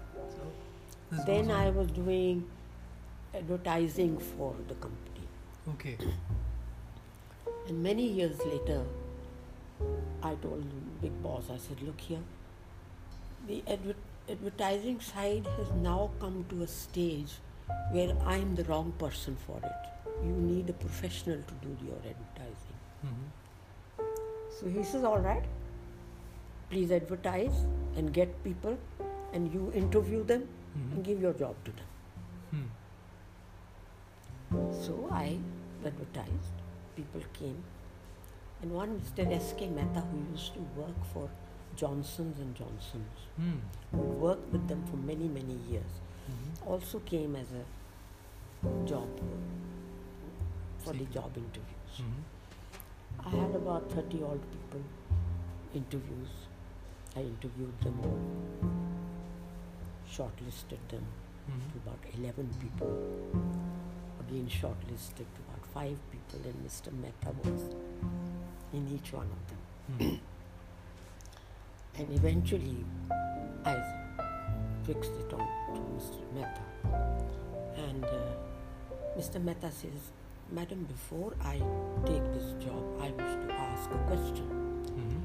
So 1.11 1.23
Then 1.27 1.51
I 1.51 1.71
was 1.71 1.91
doing 1.91 2.45
advertising 3.35 4.19
for 4.19 4.55
the 4.69 4.75
company. 4.75 5.27
Okay. 5.71 5.97
And 7.69 7.83
many 7.83 8.07
years 8.07 8.39
later, 8.45 8.85
I 10.23 10.35
told 10.37 10.63
the 10.63 11.09
big 11.09 11.23
boss, 11.23 11.45
I 11.53 11.57
said, 11.57 11.83
look 11.83 12.01
here, 12.01 12.21
the 13.47 13.63
adver- 13.67 13.95
advertising 14.31 15.01
side 15.01 15.47
has 15.59 15.71
now 15.83 16.11
come 16.21 16.45
to 16.51 16.63
a 16.63 16.67
stage 16.67 17.33
where 17.91 18.15
I'm 18.25 18.55
the 18.55 18.65
wrong 18.65 18.93
person 18.99 19.37
for 19.47 19.59
it. 19.59 20.25
You 20.25 20.33
need 20.33 20.71
a 20.71 20.73
professional 20.73 21.43
to 21.51 21.55
do 21.67 21.77
your 21.85 21.97
advertising. 22.13 22.79
Mhm. 23.05 23.27
So 24.59 24.69
he 24.69 24.83
says, 24.85 25.05
all 25.05 25.19
right, 25.19 25.45
please 26.71 26.93
advertise 26.93 27.65
and 27.97 28.13
get 28.13 28.43
people 28.45 28.79
and 29.33 29.53
you 29.53 29.73
interview 29.83 30.23
them 30.33 30.47
Mhm. 30.47 30.93
and 30.93 31.05
give 31.05 31.21
your 31.27 31.33
job 31.43 31.57
to 31.65 31.73
them. 31.81 31.89
Hmm. 32.51 32.69
So 34.87 35.09
I 35.11 35.39
advertised, 35.91 36.57
people 36.97 37.23
came, 37.39 37.63
and 38.63 38.75
one 38.79 38.91
Mr. 39.01 39.27
S.K. 39.37 39.69
Mehta, 39.79 40.03
who 40.11 40.19
used 40.33 40.55
to 40.55 40.61
work 40.81 41.05
for 41.13 41.29
Johnson's 41.77 42.39
and 42.39 42.55
Johnson's, 42.55 43.19
Hmm. 43.37 43.59
who 43.93 44.03
worked 44.03 44.53
with 44.53 44.69
them 44.69 44.85
for 44.87 44.97
many, 44.97 45.29
many 45.29 45.55
years, 45.71 45.93
Mhm. 46.31 46.67
also 46.67 47.01
came 47.01 47.35
as 47.37 47.53
a 47.53 47.65
job 48.87 49.09
for 50.79 50.93
the 50.93 51.05
job 51.07 51.37
interviews. 51.37 51.95
Mhm. 51.99 52.23
I 53.27 53.31
had 53.31 53.55
about 53.55 53.91
30 53.91 54.23
odd 54.23 54.41
people 54.53 54.83
interviews. 55.75 56.29
I 57.17 57.21
interviewed 57.23 57.81
them 57.81 58.01
all, 58.01 58.21
shortlisted 60.09 60.79
them 60.89 61.07
to 61.47 61.53
Mhm. 61.53 61.77
about 61.83 61.99
11 62.15 62.49
people. 62.61 62.93
Again, 64.21 64.47
shortlisted 64.49 65.27
to 65.35 65.41
about 65.49 65.67
five 65.75 65.99
people, 66.11 66.41
and 66.49 66.65
Mr. 66.67 66.93
Mehta 66.93 67.33
was 67.45 67.75
in 68.73 68.89
each 68.89 69.13
one 69.13 69.29
of 69.31 69.43
them. 69.49 70.21
And 71.99 72.09
eventually, 72.13 72.85
I 73.65 73.77
fixed 74.85 75.13
it 75.13 75.33
on 75.33 75.47
to 75.75 75.81
Mr. 75.97 76.21
Mehta. 76.35 76.63
And 77.77 78.05
uh, 78.05 78.19
Mr. 79.17 79.43
Mehta 79.43 79.71
says, 79.71 80.11
Madam, 80.51 80.85
before 80.85 81.35
I 81.43 81.61
take 82.07 82.25
this 82.35 82.53
job, 82.65 82.83
I 83.01 83.11
wish 83.11 83.35
to 83.47 83.53
ask 83.53 83.91
a 83.91 83.99
question. 84.09 84.49
Mhm. 84.97 85.21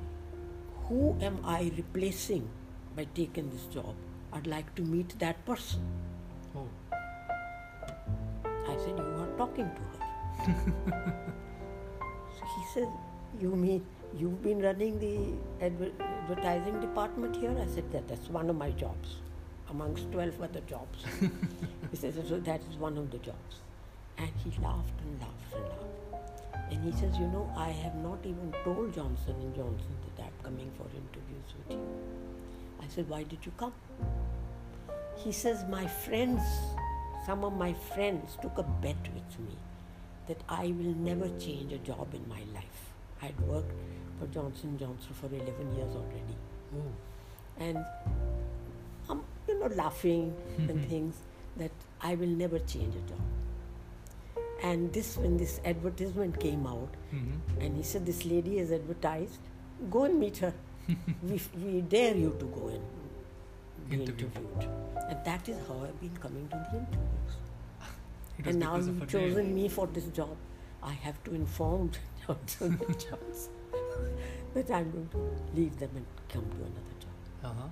Who 0.88 1.16
am 1.22 1.40
I 1.44 1.72
replacing 1.76 2.48
by 2.96 3.06
taking 3.16 3.50
this 3.50 3.66
job? 3.68 3.96
I'd 4.34 4.48
like 4.48 4.74
to 4.76 4.82
meet 4.84 5.18
that 5.20 5.44
person. 5.46 5.82
Oh. 6.56 6.68
I 8.44 8.76
said, 8.84 8.98
You 9.00 9.16
are 9.24 9.34
talking 9.38 9.70
to 9.72 9.82
her. 9.92 10.00
so 12.38 12.46
he 12.56 12.64
said, 12.74 12.90
You 13.40 13.56
mean 13.56 13.86
you've 14.16 14.42
been 14.42 14.62
running 14.62 15.00
the 15.00 15.66
advertising 15.66 16.80
department 16.80 17.36
here? 17.36 17.56
I 17.60 17.66
said, 17.68 17.92
that, 17.92 18.08
That's 18.08 18.30
one 18.30 18.50
of 18.50 18.56
my 18.56 18.72
jobs, 18.72 19.18
amongst 19.70 20.12
12 20.12 20.42
other 20.42 20.62
jobs. 20.62 21.04
he 21.92 21.98
said, 21.98 22.14
So 22.28 22.40
that 22.40 22.62
is 22.70 22.78
one 22.78 22.98
of 22.98 23.12
the 23.12 23.18
jobs. 23.20 23.62
And 24.18 24.32
he 24.44 24.52
laughed 24.62 25.00
and 25.02 25.22
laughed 25.22 25.54
and 25.56 25.64
laughed. 25.64 26.72
And 26.72 26.84
he 26.84 26.92
says, 27.00 27.18
You 27.18 27.28
know, 27.28 27.52
I 27.56 27.70
have 27.70 27.96
not 27.96 28.20
even 28.24 28.54
told 28.64 28.94
Johnson 28.94 29.36
and 29.40 29.56
Johnson 29.56 29.96
that 30.16 30.24
I'm 30.26 30.44
coming 30.44 30.72
for 30.78 30.84
interviews 30.84 31.54
with 31.58 31.78
you. 31.78 31.88
I 32.82 32.88
said, 32.88 33.10
Why 33.10 33.24
did 33.24 33.46
you 33.46 33.52
come? 33.58 33.74
He 35.16 35.32
says, 35.32 35.66
My 35.70 35.88
friends, 35.88 36.42
some 37.26 37.44
of 37.44 37.54
my 37.54 37.74
friends 37.74 38.38
took 38.42 38.58
a 38.58 38.64
bet 38.64 39.02
with 39.14 39.40
me 39.40 39.56
that 40.28 40.42
I 40.50 40.68
will 40.68 40.96
never 40.96 41.30
change 41.40 41.72
a 41.74 41.78
job 41.78 42.14
in 42.14 42.28
my 42.28 42.42
life. 42.54 42.78
I'd 43.22 43.40
worked 43.42 43.72
for 44.20 44.28
Johnson 44.28 44.78
Johnson 44.78 45.14
for 45.14 45.28
11 45.28 45.76
years 45.76 45.96
already. 45.96 46.36
Oh. 46.76 46.92
And 47.60 47.78
I'm, 49.10 49.22
you 49.48 49.60
know, 49.60 49.68
laughing 49.68 50.34
and 50.58 50.70
Mhm. 50.70 50.88
things 50.90 51.16
that 51.58 51.72
I 52.02 52.16
will 52.16 52.28
never 52.44 52.60
change 52.60 52.96
a 52.96 53.02
job. 53.10 53.20
And 54.64 54.92
this, 54.94 55.18
when 55.18 55.38
this 55.38 55.60
advertisement 55.66 56.40
came 56.40 56.66
out, 56.68 56.90
Mhm. 57.14 57.40
and 57.66 57.76
he 57.78 57.84
said, 57.84 58.06
This 58.06 58.26
lady 58.26 58.58
is 58.60 58.72
advertised, 58.72 59.40
go 59.92 60.04
and 60.04 60.20
meet 60.20 60.38
her. 60.38 60.54
we, 61.24 61.42
we 61.64 61.82
dare 61.82 62.16
you 62.16 62.36
to 62.40 62.46
go 62.46 62.68
and 62.68 62.84
be 63.90 63.96
Interview. 64.02 64.28
interviewed. 64.28 64.70
And 65.10 65.24
that 65.26 65.48
is 65.50 65.58
how 65.68 65.80
I've 65.84 66.00
been 66.02 66.16
coming 66.18 66.48
to 66.50 66.58
the 66.72 66.78
interviews. 66.80 67.38
And 68.46 68.60
now 68.60 68.76
you've 68.78 69.08
chosen 69.08 69.54
me 69.54 69.68
for 69.70 69.88
this 69.88 70.06
job. 70.08 70.36
I 70.84 70.92
have 70.92 71.24
to 71.26 71.34
inform 71.34 71.92
Johnson 72.28 72.78
Johnson 72.88 73.54
that 74.54 74.72
I'm 74.72 74.92
going 74.92 75.10
to 75.10 75.60
leave 75.60 75.78
them 75.80 75.90
and 75.96 76.06
come 76.30 76.46
to 76.50 76.58
another 76.58 76.96
job. 77.00 77.52
Uh-huh. 77.52 77.68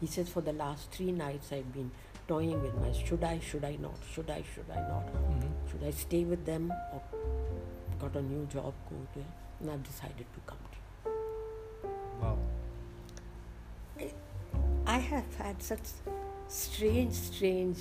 He 0.00 0.06
says, 0.06 0.28
For 0.28 0.40
the 0.40 0.52
last 0.52 0.90
three 0.90 1.12
nights, 1.12 1.52
I've 1.52 1.72
been 1.72 1.90
toying 2.28 2.62
with 2.62 2.74
my 2.76 2.92
should 2.92 3.24
I, 3.24 3.38
should 3.40 3.64
I 3.64 3.76
not, 3.76 3.98
should 4.12 4.30
I, 4.30 4.42
should 4.54 4.70
I 4.70 4.80
not, 4.88 5.06
Mhm. 5.06 5.50
should 5.70 5.82
I 5.84 5.90
stay 5.90 6.24
with 6.24 6.44
them 6.46 6.72
or 6.92 7.02
got 7.98 8.16
a 8.16 8.22
new 8.22 8.46
job, 8.46 8.72
go 8.88 8.96
to 9.14 9.24
And 9.60 9.70
I've 9.70 9.82
decided 9.82 10.26
to 10.34 10.40
come 10.46 10.58
to 10.72 10.78
you. 11.10 11.16
Wow. 12.22 12.38
I 14.86 14.98
have 14.98 15.34
had 15.36 15.62
such 15.62 15.80
strange, 16.48 17.12
strange 17.14 17.78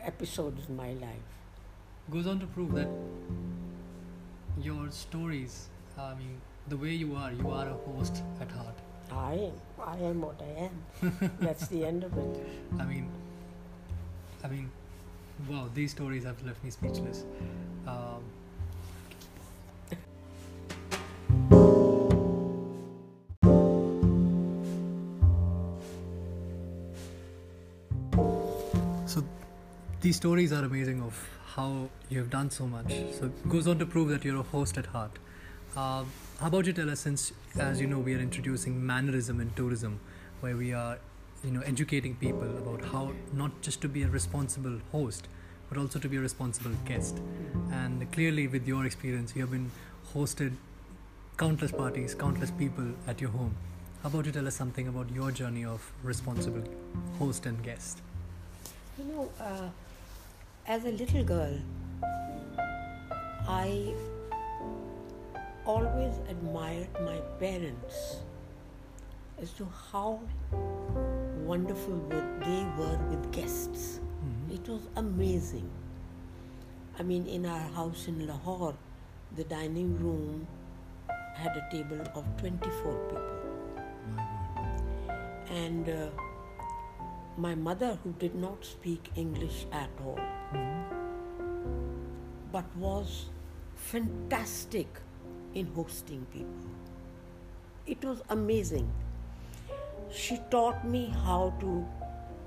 episodes 0.00 0.68
in 0.68 0.76
my 0.76 0.92
life. 0.94 1.28
Goes 2.10 2.26
on 2.26 2.40
to 2.40 2.46
prove 2.46 2.72
that 2.72 2.88
your 4.60 4.90
stories, 4.90 5.68
I 5.98 6.14
mean, 6.14 6.40
the 6.68 6.76
way 6.76 6.90
you 6.90 7.14
are, 7.16 7.32
you 7.32 7.50
are 7.50 7.68
a 7.68 7.74
host 7.90 8.22
at 8.40 8.50
heart. 8.50 8.76
I 9.10 9.34
am. 9.34 9.52
I 9.84 9.96
am 9.98 10.20
what 10.22 10.40
I 10.40 10.68
am. 10.68 11.30
That's 11.40 11.66
the 11.68 11.84
end 11.84 12.04
of 12.04 12.16
it. 12.16 12.46
I 12.78 12.84
mean, 12.84 13.08
I 14.44 14.48
mean, 14.48 14.70
wow, 15.48 15.68
these 15.74 15.90
stories 15.90 16.24
have 16.24 16.42
left 16.44 16.62
me 16.64 16.70
speechless. 16.70 17.24
Um, 17.86 18.22
so 29.06 29.24
these 30.00 30.16
stories 30.16 30.52
are 30.52 30.64
amazing 30.64 31.02
of 31.02 31.28
how 31.54 31.88
you 32.08 32.18
have 32.18 32.30
done 32.30 32.50
so 32.50 32.66
much. 32.66 32.88
So 33.18 33.26
it 33.26 33.48
goes 33.48 33.66
on 33.66 33.78
to 33.78 33.86
prove 33.86 34.08
that 34.08 34.24
you're 34.24 34.38
a 34.38 34.42
host 34.42 34.78
at 34.78 34.86
heart. 34.86 35.18
Uh, 35.76 36.04
how 36.42 36.48
about 36.48 36.66
you 36.66 36.72
tell 36.72 36.90
us, 36.90 36.98
since 36.98 37.32
as 37.56 37.80
you 37.80 37.86
know 37.86 38.00
we 38.00 38.14
are 38.14 38.18
introducing 38.18 38.84
mannerism 38.84 39.40
in 39.40 39.48
tourism, 39.54 40.00
where 40.40 40.56
we 40.56 40.72
are, 40.72 40.98
you 41.44 41.52
know, 41.52 41.60
educating 41.60 42.16
people 42.16 42.58
about 42.58 42.84
how 42.86 43.12
not 43.32 43.52
just 43.62 43.80
to 43.80 43.88
be 43.88 44.02
a 44.02 44.08
responsible 44.08 44.80
host, 44.90 45.28
but 45.68 45.78
also 45.78 46.00
to 46.00 46.08
be 46.08 46.16
a 46.16 46.20
responsible 46.20 46.72
guest. 46.84 47.20
And 47.70 48.10
clearly, 48.10 48.48
with 48.48 48.66
your 48.66 48.84
experience, 48.86 49.36
you 49.36 49.42
have 49.42 49.52
been 49.52 49.70
hosted 50.12 50.54
countless 51.36 51.70
parties, 51.70 52.12
countless 52.12 52.50
people 52.50 52.88
at 53.06 53.20
your 53.20 53.30
home. 53.30 53.54
How 54.02 54.08
about 54.08 54.26
you 54.26 54.32
tell 54.32 54.48
us 54.48 54.56
something 54.56 54.88
about 54.88 55.12
your 55.12 55.30
journey 55.30 55.64
of 55.64 55.92
responsible 56.02 56.64
host 57.20 57.46
and 57.46 57.62
guest? 57.62 58.00
You 58.98 59.04
know, 59.04 59.30
uh, 59.38 59.68
as 60.66 60.84
a 60.86 60.90
little 60.90 61.22
girl, 61.22 61.56
I 63.46 63.94
always 65.64 66.18
admired 66.28 66.88
my 67.04 67.18
parents 67.38 68.16
as 69.40 69.50
to 69.52 69.66
how 69.92 70.20
wonderful 71.44 71.98
they 72.08 72.64
were 72.78 72.98
with 73.10 73.30
guests. 73.32 74.00
Mhm. 74.00 74.54
It 74.54 74.68
was 74.68 74.88
amazing. 74.96 75.70
I 76.98 77.02
mean, 77.02 77.26
in 77.26 77.46
our 77.46 77.68
house 77.78 78.08
in 78.08 78.26
Lahore, 78.26 78.74
the 79.36 79.44
dining 79.44 79.98
room 79.98 80.46
had 81.34 81.56
a 81.56 81.68
table 81.70 82.00
of 82.14 82.24
24 82.36 82.94
people. 83.08 83.28
And 85.50 85.88
uh, 85.88 86.10
my 87.36 87.54
mother, 87.54 87.98
who 88.04 88.12
did 88.12 88.34
not 88.34 88.64
speak 88.64 89.10
English 89.16 89.66
at 89.72 89.90
all, 90.04 90.20
but 92.52 92.64
was 92.76 93.26
fantastic 93.74 95.00
in 95.54 95.66
hosting 95.74 96.26
people. 96.32 96.70
It 97.86 98.04
was 98.04 98.22
amazing. 98.30 98.90
She 100.10 100.38
taught 100.50 100.84
me 100.86 101.12
how 101.24 101.54
to 101.60 101.86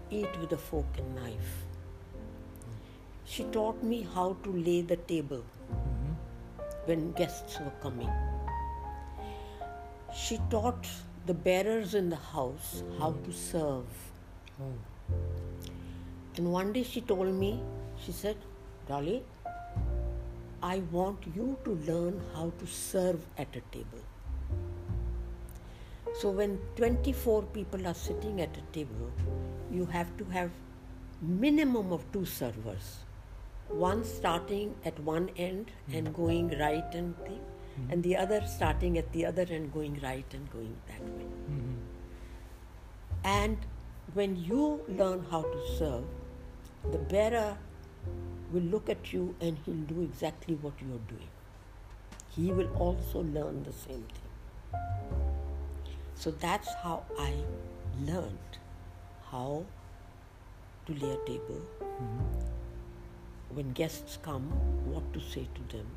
eat 0.09 0.39
with 0.39 0.51
a 0.51 0.57
fork 0.57 0.85
and 0.97 1.15
knife. 1.15 1.65
She 3.25 3.43
taught 3.45 3.81
me 3.83 4.07
how 4.13 4.37
to 4.43 4.51
lay 4.51 4.81
the 4.81 4.97
table 4.97 5.43
when 6.85 7.11
guests 7.13 7.59
were 7.59 7.73
coming. 7.81 8.09
She 10.15 10.39
taught 10.49 10.87
the 11.25 11.33
bearers 11.33 11.95
in 11.95 12.09
the 12.09 12.15
house 12.15 12.83
how 12.99 13.13
to 13.25 13.33
serve. 13.33 13.85
Oh, 14.61 14.73
And 16.37 16.51
one 16.51 16.71
day 16.71 16.83
she 16.83 17.01
told 17.01 17.33
me, 17.33 17.61
she 18.05 18.11
said, 18.11 18.37
Dolly, 18.87 19.23
I 20.67 20.81
want 20.91 21.25
you 21.35 21.57
to 21.63 21.73
learn 21.87 22.21
how 22.33 22.51
to 22.59 22.67
serve 22.75 23.25
at 23.37 23.57
a 23.57 23.61
table. 23.73 24.05
So 26.21 26.31
when 26.31 26.57
24 26.77 27.43
people 27.57 27.87
are 27.87 27.93
sitting 27.93 28.41
at 28.41 28.57
a 28.57 28.63
table, 28.77 29.11
you 29.71 29.85
have 29.85 30.15
to 30.21 30.25
have 30.35 30.49
minimum 31.21 31.91
of 31.97 32.05
two 32.15 32.25
servers. 32.25 32.87
One 33.67 34.03
starting 34.03 34.73
at 34.85 34.99
one 35.09 35.29
end 35.37 35.71
and 35.91 36.13
going 36.15 36.49
right 36.59 36.97
and 37.01 37.15
thing, 37.27 37.43
and 37.89 38.07
the 38.07 38.15
other 38.23 38.41
starting 38.55 38.97
at 38.97 39.11
the 39.11 39.25
other 39.25 39.45
end 39.59 39.71
going 39.77 39.99
right 40.01 40.35
and 40.39 40.51
going 40.51 40.75
that 40.87 41.07
way. 41.19 41.29
Mhm. 41.51 41.77
And 43.35 43.69
when 44.19 44.35
you 44.49 44.65
learn 45.03 45.23
how 45.35 45.43
to 45.53 45.63
serve, 45.77 46.05
the 46.91 47.05
bearer 47.13 47.47
will 48.51 48.61
look 48.63 48.89
at 48.89 49.11
you 49.13 49.35
and 49.41 49.57
he'll 49.65 49.85
do 49.95 50.01
exactly 50.01 50.55
what 50.55 50.73
you're 50.81 51.05
doing. 51.07 51.29
He 52.35 52.51
will 52.51 52.69
also 52.77 53.21
learn 53.21 53.63
the 53.63 53.71
same 53.73 54.05
thing. 54.17 54.81
So 56.15 56.31
that's 56.31 56.73
how 56.83 57.03
I 57.19 57.33
learned 58.05 58.59
how 59.31 59.65
to 60.85 60.93
lay 60.93 61.11
a 61.11 61.17
table. 61.25 61.61
When 63.49 63.71
guests 63.73 64.17
come, 64.21 64.43
what 64.93 65.13
to 65.13 65.19
say 65.19 65.47
to 65.55 65.77
them, 65.77 65.87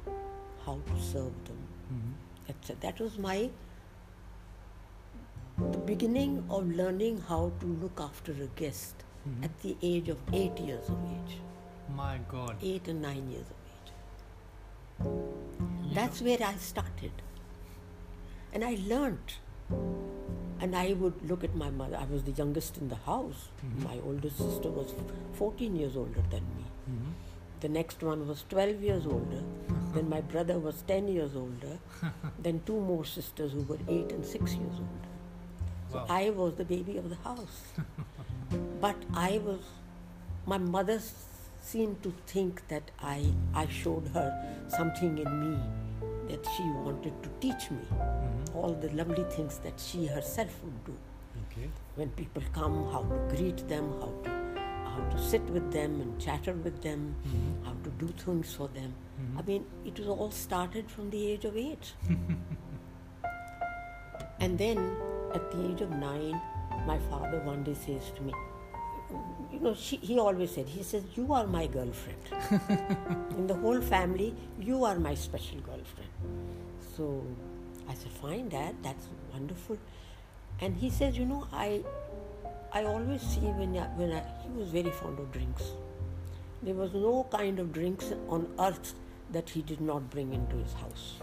how 0.65 0.79
to 0.91 1.01
serve 1.03 1.33
them, 1.49 1.59
Mhm. 1.93 2.13
etc. 2.51 2.77
That 2.87 3.01
was 3.01 3.19
my 3.19 3.51
the 5.61 5.79
beginning 5.87 6.35
of 6.57 6.69
learning 6.81 7.21
how 7.29 7.51
to 7.61 7.67
look 7.85 8.01
after 8.01 8.33
a 8.43 8.47
guest 8.61 9.05
Mhm. 9.29 9.45
at 9.47 9.61
the 9.63 9.77
age 9.83 10.09
of 10.09 10.19
eight 10.41 10.61
years 10.67 10.89
of 10.89 10.99
age, 11.13 11.33
My 11.97 12.19
God. 12.31 12.57
eight 12.63 12.89
and 12.89 13.03
nine 13.03 13.29
years 13.31 13.47
of 13.51 13.57
age. 13.75 13.93
That's 15.95 16.21
where 16.23 16.39
I 16.43 16.55
started. 16.57 17.13
And 18.53 18.65
I 18.65 18.79
learnt. 18.87 19.37
And 20.61 20.75
I 20.75 20.93
would 20.95 21.29
look 21.29 21.45
at 21.45 21.55
my 21.55 21.71
mother. 21.71 21.97
I 21.97 22.05
was 22.13 22.25
the 22.25 22.33
youngest 22.33 22.79
in 22.79 22.89
the 22.89 22.97
house. 23.07 23.49
Mhm. 23.65 23.85
My 23.85 23.99
older 24.05 24.31
sister 24.31 24.71
was 24.71 24.93
14 25.35 25.77
years 25.77 25.97
older 25.97 26.23
than 26.31 26.45
me. 26.57 26.65
Mhm. 26.91 27.13
The 27.61 27.69
next 27.69 28.03
one 28.03 28.27
was 28.29 28.45
12 28.49 28.83
years 28.83 29.07
older. 29.07 29.43
then 29.95 30.09
my 30.11 30.21
brother 30.33 30.59
was 30.65 30.83
10 30.89 31.07
years 31.09 31.35
older. 31.35 31.79
then 32.47 32.61
two 32.67 32.79
more 32.89 33.05
sisters 33.05 33.53
who 33.53 33.63
were 33.63 33.79
8 33.89 34.13
and 34.13 34.25
6 34.33 34.55
years 34.55 34.81
older. 34.83 35.09
So 35.93 35.97
Wow. 35.99 36.07
I 36.09 36.31
was 36.41 36.55
the 36.59 36.65
baby 36.65 36.99
of 36.99 37.09
the 37.09 37.17
house. 37.29 37.63
but 38.83 38.97
I 39.15 39.39
was, 39.47 39.61
my 40.47 40.59
mother 40.59 40.99
s- 41.05 41.25
seemed 41.71 42.03
to 42.03 42.13
think 42.33 42.63
that 42.69 42.91
I, 43.01 43.19
I 43.55 43.67
showed 43.69 44.07
her 44.15 44.29
something 44.77 45.19
in 45.19 45.31
me 45.43 45.59
that 46.31 46.47
she 46.57 46.63
wanted 46.87 47.15
to 47.25 47.31
teach 47.45 47.71
me. 47.71 47.85
Mhm. 47.93 48.55
All 48.61 48.75
the 48.85 48.91
lovely 49.01 49.25
things 49.37 49.59
that 49.67 49.79
she 49.87 50.07
herself 50.07 50.55
would 50.65 50.79
do. 50.89 50.95
Okay. 51.45 51.69
When 51.97 52.11
people 52.21 52.43
come, 52.59 52.77
how 52.93 53.03
to 53.13 53.19
greet 53.35 53.61
them, 53.73 53.87
how 54.01 54.11
to, 54.25 54.31
how 54.93 55.03
to 55.15 55.19
sit 55.31 55.43
with 55.59 55.71
them 55.79 56.01
and 56.05 56.19
chatter 56.27 56.55
with 56.69 56.81
them, 56.89 57.05
Mhm. 57.27 57.53
how 57.67 57.75
to 57.87 57.91
do 58.05 58.09
things 58.25 58.55
for 58.61 58.69
them. 58.81 58.95
Mhm. 59.21 59.39
I 59.39 59.47
mean, 59.51 59.67
it 59.93 59.99
was 59.99 60.09
all 60.17 60.31
started 60.41 60.91
from 60.97 61.11
the 61.17 61.23
age 61.33 61.45
of 61.53 61.57
eight. 61.67 61.93
and 64.41 64.59
then 64.59 64.79
at 65.35 65.51
the 65.53 65.65
age 65.71 65.81
of 65.81 65.91
nine, 65.91 66.41
my 66.87 66.99
father 67.11 67.41
one 67.53 67.63
day 67.65 67.75
says 67.75 68.11
to 68.17 68.23
me, 68.23 68.33
you 69.59 69.65
know, 69.65 69.75
she, 69.75 69.97
he 69.97 70.19
always 70.19 70.53
said, 70.53 70.69
he 70.69 70.83
says, 70.83 71.03
you 71.17 71.33
are 71.33 71.47
my 71.47 71.67
girlfriend. 71.67 72.19
In 73.37 73.47
the 73.49 73.55
whole 73.55 73.81
family, 73.81 74.35
you 74.61 74.85
are 74.85 74.99
my 74.99 75.15
special 75.15 75.59
girlfriend. 75.59 76.11
So 76.97 77.25
I 77.89 77.95
said, 77.95 78.13
fine, 78.13 78.49
dad, 78.49 78.77
that's 78.83 79.07
wonderful. 79.33 79.79
And 80.61 80.77
he 80.77 80.91
says, 80.91 81.19
you 81.19 81.25
know, 81.25 81.49
I, 81.53 81.83
I 82.73 82.85
always 82.85 83.21
see 83.21 83.41
when, 83.41 83.77
I, 83.77 83.87
when 83.97 84.13
I, 84.13 84.23
he 84.43 84.49
was 84.57 84.69
very 84.69 84.91
fond 84.91 85.19
of 85.19 85.33
drinks. 85.33 85.65
There 86.63 86.75
was 86.75 86.93
no 86.93 87.27
kind 87.31 87.59
of 87.59 87.73
drinks 87.73 88.13
on 88.29 88.49
earth 88.61 88.95
that 89.33 89.51
he 89.51 89.63
did 89.63 89.81
not 89.81 90.09
bring 90.11 90.33
into 90.33 90.57
his 90.57 90.73
house. 90.75 91.15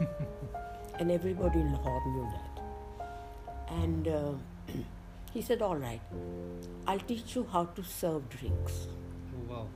and 0.99 1.09
everybody 1.09 1.61
in 1.61 1.71
Lahore 1.71 2.01
knew 2.07 2.29
that. 2.33 3.75
And 3.75 4.07
uh, 4.07 4.31
he 5.35 5.41
said, 5.41 5.61
All 5.61 5.75
right, 5.75 6.01
I'll 6.87 6.99
teach 7.11 7.35
you 7.35 7.45
how 7.51 7.65
to 7.77 7.83
serve 7.83 8.27
drinks. 8.29 8.87
Oh, 9.35 9.53
wow. 9.53 9.67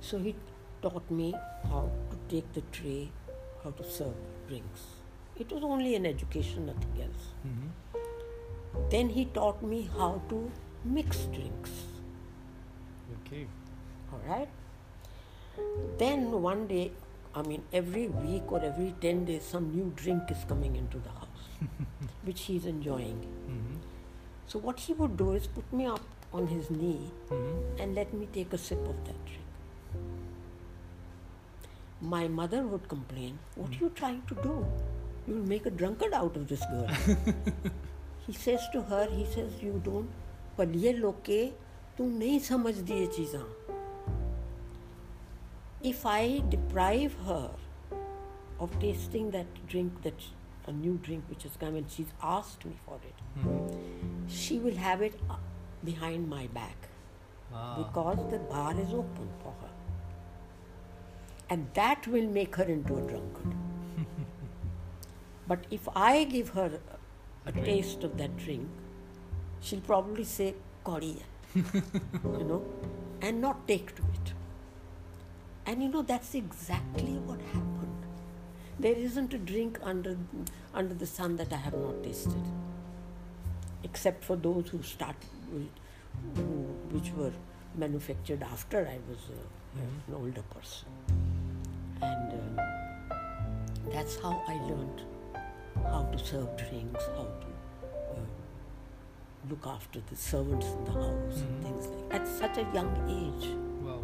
So 0.00 0.18
he 0.18 0.34
taught 0.82 1.10
me 1.10 1.32
how 1.70 1.82
to 2.10 2.16
take 2.34 2.50
the 2.54 2.62
tray, 2.72 3.10
how 3.62 3.70
to 3.72 3.84
serve 3.96 4.14
drinks. 4.48 4.86
It 5.36 5.52
was 5.52 5.62
only 5.62 5.94
an 5.96 6.06
education, 6.06 6.66
nothing 6.72 7.02
else. 7.06 7.28
Mhm. 7.50 8.90
Then 8.96 9.10
he 9.18 9.24
taught 9.38 9.62
me 9.74 9.80
how 9.98 10.10
to 10.32 10.40
mix 10.96 11.24
drinks. 11.38 11.76
Okay. 13.18 13.46
All 14.12 14.22
right. 14.30 14.48
Then 15.98 16.26
one 16.48 16.66
day, 16.72 16.84
I 17.34 17.42
mean, 17.42 17.64
every 17.82 18.08
week 18.08 18.50
or 18.56 18.60
every 18.72 18.90
10 19.06 19.24
days, 19.30 19.44
some 19.54 19.70
new 19.76 19.92
drink 20.02 20.30
is 20.36 20.44
coming 20.54 20.76
into 20.84 20.98
the 21.08 21.14
house. 21.20 21.48
which 22.28 22.42
he's 22.50 22.66
enjoying. 22.70 23.18
Mhm. 23.54 23.73
So 24.47 24.59
what 24.59 24.79
he 24.79 24.93
would 24.93 25.17
do 25.17 25.31
is 25.39 25.47
put 25.47 25.71
me 25.79 25.85
up 25.85 26.01
on 26.39 26.47
his 26.53 26.69
knee 26.71 27.11
Mhm. 27.29 27.81
and 27.83 27.95
let 28.01 28.13
me 28.21 28.27
take 28.37 28.53
a 28.53 28.57
sip 28.69 28.87
of 28.93 28.97
that 29.09 29.19
drink. 29.25 29.45
My 32.01 32.27
mother 32.27 32.61
would 32.73 32.87
complain, 32.87 33.37
What 33.55 33.71
are 33.71 33.79
you 33.85 33.89
trying 34.01 34.21
to 34.27 34.35
do? 34.43 34.55
You 35.27 35.35
will 35.35 35.47
make 35.53 35.65
a 35.65 35.71
drunkard 35.81 36.13
out 36.13 36.35
of 36.41 36.47
this 36.47 36.65
girl. 36.73 36.87
he 38.27 38.33
says 38.33 38.67
to 38.73 38.81
her, 38.93 39.05
he 39.15 39.25
says, 39.35 39.61
You 39.61 39.81
don't, 39.89 40.09
पर 40.57 40.75
ये 40.85 40.93
लोग 40.93 41.21
के 41.25 41.41
तू 41.97 42.05
नहीं 42.19 42.39
समझ 42.49 42.75
ये 42.91 43.05
चीज़ां 43.17 43.43
If 45.89 46.05
I 46.05 46.41
deprive 46.53 47.13
her 47.25 47.51
of 48.59 48.73
tasting 48.79 49.29
that 49.31 49.59
drink, 49.73 50.01
that 50.03 50.25
a 50.67 50.71
new 50.79 50.95
drink 51.05 51.29
which 51.29 51.43
has 51.43 51.53
come 51.59 51.75
and 51.81 51.89
she's 51.89 52.09
asked 52.31 52.65
me 52.65 52.73
for 52.87 52.97
it, 53.11 53.21
Mhm. 53.43 54.02
she 54.28 54.58
will 54.58 54.76
have 54.76 55.02
it 55.02 55.18
uh, 55.30 55.36
behind 55.84 56.28
my 56.28 56.46
back 56.48 56.76
Ah. 57.52 57.76
because 57.78 58.18
the 58.30 58.38
bar 58.52 58.72
is 58.84 58.92
open 58.92 59.28
for 59.42 59.52
her. 59.62 59.70
And 61.50 61.68
that 61.74 62.06
will 62.08 62.26
make 62.26 62.56
her 62.56 62.64
into 62.64 62.96
a 62.96 63.00
drunkard. 63.00 63.54
but 65.46 65.66
if 65.70 65.88
I 65.94 66.24
give 66.24 66.48
her 66.50 66.80
a, 67.46 67.50
a 67.50 67.52
taste 67.52 68.02
of 68.02 68.16
that 68.18 68.36
drink, 68.36 68.68
she'll 69.60 69.80
probably 69.80 70.24
say, 70.24 70.54
Korea, 70.82 71.22
you 71.54 72.44
know, 72.44 72.64
and 73.20 73.40
not 73.40 73.68
take 73.68 73.94
to 73.96 74.02
it. 74.02 74.32
And 75.66 75.82
you 75.82 75.88
know, 75.88 76.02
that's 76.02 76.34
exactly 76.34 77.12
what 77.30 77.40
happened. 77.52 78.06
There 78.78 78.94
isn't 78.94 79.32
a 79.32 79.38
drink 79.38 79.78
under, 79.82 80.16
under 80.74 80.94
the 80.94 81.06
sun 81.06 81.36
that 81.36 81.52
I 81.52 81.56
have 81.56 81.74
not 81.74 82.02
tasted, 82.02 82.42
except 83.84 84.24
for 84.24 84.36
those 84.36 84.68
who 84.68 84.82
started, 84.82 85.28
with, 85.52 85.68
who, 86.36 86.42
which 86.96 87.10
were 87.12 87.32
manufactured 87.76 88.42
after 88.42 88.78
I 88.86 88.98
was 89.08 89.18
uh, 89.30 89.36
Mhm. 89.76 90.08
an 90.08 90.14
older 90.14 90.42
person. 90.54 90.88
And 92.00 92.32
um, 92.32 92.60
that's 93.92 94.16
how 94.20 94.34
I 94.48 94.54
learned 94.70 95.00
how 95.92 96.02
to 96.12 96.18
serve 96.18 96.56
drinks, 96.56 97.04
how 97.16 97.26
to 97.44 97.48
uh, 98.14 98.26
look 99.50 99.66
after 99.66 100.00
the 100.10 100.16
servants 100.16 100.66
in 100.66 100.84
the 100.84 100.92
house, 100.92 101.38
Mhm. 101.40 101.48
and 101.48 101.64
things 101.64 101.86
like 101.88 102.08
that. 102.10 102.20
at 102.22 102.28
such 102.28 102.56
a 102.58 102.66
young 102.78 102.92
age. 103.20 103.48
Wow. 103.84 104.00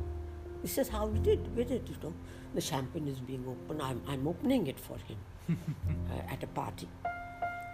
This 0.62 0.76
is 0.78 0.88
how 0.88 1.06
we 1.06 1.18
did, 1.20 1.40
we 1.56 1.64
did, 1.64 1.88
you 1.88 1.96
know. 2.02 2.12
The 2.54 2.60
champagne 2.60 3.06
is 3.08 3.20
being 3.20 3.44
opened. 3.46 3.80
I'm, 3.80 4.02
I'm 4.08 4.26
opening 4.26 4.66
it 4.66 4.78
for 4.80 4.96
him 5.08 5.18
uh, 6.10 6.32
at 6.34 6.42
a 6.42 6.48
party. 6.48 6.88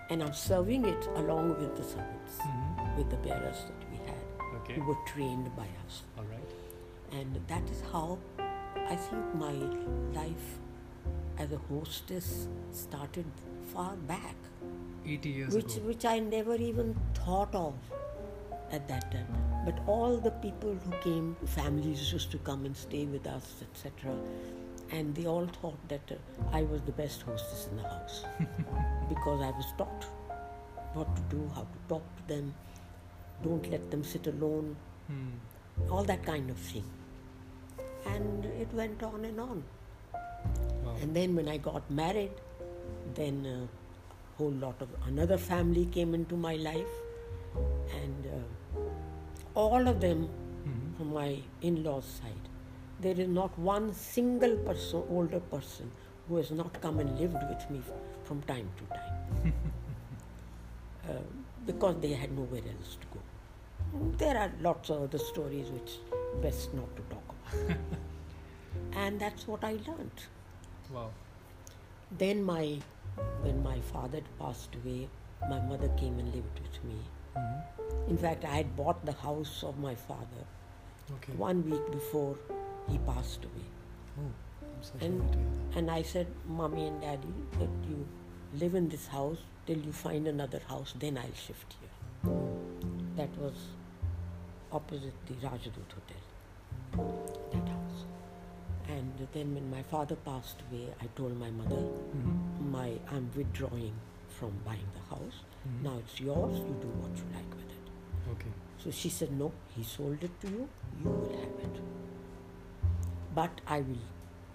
And 0.09 0.23
I'm 0.23 0.33
serving 0.33 0.85
it 0.85 1.07
along 1.17 1.49
with 1.61 1.77
the 1.77 1.83
servants, 1.83 2.39
Mhm. 2.39 2.97
with 2.97 3.11
the 3.11 3.17
bearers 3.17 3.65
that 3.69 3.91
we 3.91 3.97
had, 4.07 4.61
Okay. 4.61 4.75
who 4.75 4.83
were 4.87 4.99
trained 5.07 5.55
by 5.57 5.69
us. 5.87 6.03
All 6.17 6.25
right. 6.25 6.51
And 7.13 7.41
that 7.49 7.69
is 7.71 7.81
how 7.93 8.19
I 8.77 8.95
think 8.97 9.35
my 9.35 9.53
life 10.21 10.59
as 11.39 11.51
a 11.53 11.59
hostess 11.59 12.49
started 12.71 13.27
far 13.75 13.97
back, 13.97 14.37
80 15.05 15.31
years 15.31 15.55
which, 15.55 15.77
ago. 15.77 15.87
which 15.87 16.05
I 16.05 16.19
never 16.21 16.55
even 16.55 16.95
thought 17.15 17.55
of 17.55 17.75
at 18.71 18.87
that 18.89 19.11
time. 19.11 19.27
But 19.65 19.79
all 19.89 20.17
the 20.19 20.31
people 20.31 20.75
who 20.75 20.91
came, 21.03 21.37
families 21.47 22.13
used 22.13 22.31
to 22.31 22.39
come 22.39 22.65
and 22.65 22.77
stay 22.77 23.07
with 23.07 23.27
us, 23.27 23.63
etc. 23.63 24.15
And 24.91 25.15
they 25.15 25.27
all 25.27 25.47
thought 25.61 25.89
that 25.89 26.11
uh, 26.11 26.15
I 26.53 26.63
was 26.63 26.81
the 26.83 26.93
best 26.93 27.23
hostess 27.23 27.69
in 27.71 27.77
the 27.77 27.83
house 27.83 28.25
because 29.09 29.43
I 29.43 29.51
was 29.51 29.67
taught 29.77 30.05
what 30.95 31.15
to 31.17 31.23
do, 31.23 31.51
how 31.55 31.63
to 31.63 31.79
talk 31.89 32.03
to 32.19 32.29
them, 32.35 32.55
don't 33.43 33.71
let 33.71 33.91
them 33.91 34.05
sit 34.05 34.27
alone, 34.27 34.77
Hmm. 35.09 35.91
all 35.91 36.03
that 36.05 36.25
kind 36.25 36.51
of 36.51 36.57
thing. 36.57 36.85
And 38.07 38.45
it 38.45 38.73
went 38.75 39.03
on 39.03 39.25
and 39.25 39.39
on. 39.41 39.63
Wow. 40.85 40.95
And 41.01 41.15
then 41.15 41.37
when 41.37 41.49
I 41.49 41.59
got 41.59 41.89
married, 41.91 42.33
then 43.15 43.45
a 43.47 43.69
whole 44.39 44.51
lot 44.51 44.81
of 44.81 44.89
another 45.07 45.39
family 45.39 45.87
came 45.87 46.15
into 46.15 46.37
my 46.37 46.57
life, 46.57 46.95
and 48.01 48.27
uh, 48.27 48.81
all 49.55 49.87
of 49.89 50.01
them 50.01 50.29
Mhm. 50.67 50.97
from 50.97 51.13
my 51.13 51.39
in-laws' 51.63 52.11
side. 52.21 52.49
There 53.01 53.19
is 53.21 53.29
not 53.29 53.59
one 53.59 53.93
single 53.95 54.57
person, 54.57 55.03
older 55.11 55.41
person, 55.41 55.91
who 56.29 56.37
has 56.37 56.51
not 56.51 56.81
come 56.81 56.99
and 56.99 57.19
lived 57.21 57.35
with 57.49 57.71
me 57.71 57.81
f- 57.87 57.93
from 58.25 58.41
time 58.43 58.69
to 58.79 58.85
time, 58.95 59.53
uh, 61.11 61.13
because 61.67 61.97
they 62.01 62.13
had 62.13 62.33
nowhere 62.33 62.63
else 62.63 62.97
to 63.01 63.07
go. 63.13 63.21
There 64.19 64.37
are 64.37 64.51
lots 64.61 64.91
of 64.91 65.03
other 65.03 65.19
stories 65.19 65.69
which 65.71 65.99
best 66.43 66.73
not 66.75 66.89
to 66.97 67.03
talk 67.11 67.35
about. 67.53 67.77
and 68.95 69.21
that's 69.21 69.47
what 69.47 69.63
I 69.63 69.73
learned. 69.87 70.21
Wow. 70.93 71.11
Then 72.19 72.43
my, 72.43 72.79
when 73.43 73.63
my 73.63 73.81
father 73.93 74.21
passed 74.39 74.75
away, 74.83 75.09
my 75.51 75.61
mother 75.61 75.89
came 75.99 76.19
and 76.19 76.35
lived 76.35 76.61
with 76.61 76.85
me. 76.85 76.97
Mhm. 77.37 77.63
In 78.09 78.17
fact, 78.17 78.45
I 78.45 78.57
had 78.57 78.75
bought 78.77 79.05
the 79.05 79.13
house 79.13 79.63
of 79.63 79.79
my 79.79 79.95
father 79.95 80.45
Okay. 81.17 81.33
one 81.35 81.63
week 81.71 81.91
before 81.93 82.37
he 82.89 82.99
passed 82.99 83.45
away. 83.45 83.67
Oh, 84.19 84.23
I'm 84.63 84.83
so 84.83 84.93
And- 85.01 85.19
sorry 85.21 85.33
to 85.33 85.39
hear 85.39 85.51
that. 85.71 85.79
And 85.79 85.91
I 85.91 86.03
said, 86.03 86.27
Mommy 86.47 86.87
and 86.87 87.01
Daddy, 87.01 87.35
that 87.59 87.69
you 87.89 88.07
live 88.55 88.75
in 88.75 88.89
this 88.89 89.07
house 89.09 89.39
till 89.67 89.79
you 89.79 89.93
find 89.93 90.27
another 90.29 90.61
house, 90.69 90.95
then 90.99 91.19
I'll 91.19 91.35
shift 91.35 91.75
here. 91.81 92.33
That 93.17 93.37
was 93.39 93.55
opposite 94.73 95.15
the 95.27 95.35
Rajdoot 95.35 95.91
Hotel, 95.97 96.23
that 97.53 97.69
house. 97.69 98.05
And 98.89 99.27
then 99.33 99.55
when 99.55 99.71
my 99.71 99.83
father 99.83 100.17
passed 100.17 100.63
away, 100.71 100.89
I 101.01 101.07
told 101.17 101.37
my 101.39 101.51
mother, 101.51 101.77
Mhm. 101.83 102.71
my 102.71 102.99
I'm 103.11 103.31
withdrawing 103.37 103.95
from 104.29 104.53
buying 104.65 104.89
the 104.95 105.05
house. 105.15 105.39
Mhm. 105.67 105.83
Now 105.83 105.97
it's 105.99 106.21
yours, 106.21 106.59
you 106.59 106.75
do 106.81 106.89
what 107.03 107.17
you 107.17 107.25
like 107.35 107.51
with 107.55 107.71
it. 107.79 108.31
Okay. 108.33 108.53
So 108.79 108.91
she 108.91 109.09
said, 109.09 109.33
No, 109.33 109.53
he 109.75 109.83
sold 109.83 110.23
it 110.23 110.41
to 110.43 110.49
you, 110.49 110.69
you 111.03 111.11
will 111.11 111.33
have 111.41 111.59
it. 111.69 111.81
But 113.37 113.61
I 113.67 113.81
will, 113.81 114.05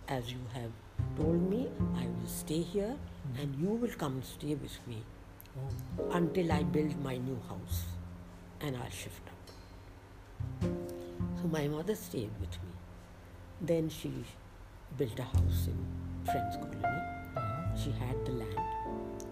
as 0.07 0.31
you 0.31 0.39
have 0.53 0.71
told 1.15 1.41
me, 1.49 1.69
I 1.95 2.05
will 2.05 2.27
stay 2.35 2.61
here 2.61 2.95
and 3.39 3.55
you 3.63 3.69
will 3.81 3.95
come 4.03 4.21
stay 4.23 4.55
with 4.55 4.77
me 4.87 5.03
until 6.11 6.51
I 6.51 6.63
build 6.63 6.95
my 7.03 7.17
new 7.17 7.37
house 7.47 7.83
and 8.59 8.75
I'll 8.75 8.89
shift 8.89 9.21
up. 9.33 10.69
So 11.41 11.47
my 11.47 11.67
mother 11.67 11.95
stayed 11.95 12.31
with 12.39 12.57
me. 12.63 12.71
Then 13.61 13.89
she 13.89 14.11
built 14.97 15.19
a 15.19 15.23
house 15.23 15.67
in 15.67 15.77
Friends 16.25 16.55
Colony. 16.55 17.01
She 17.83 17.91
had 17.91 18.25
the 18.25 18.31
land, 18.31 18.59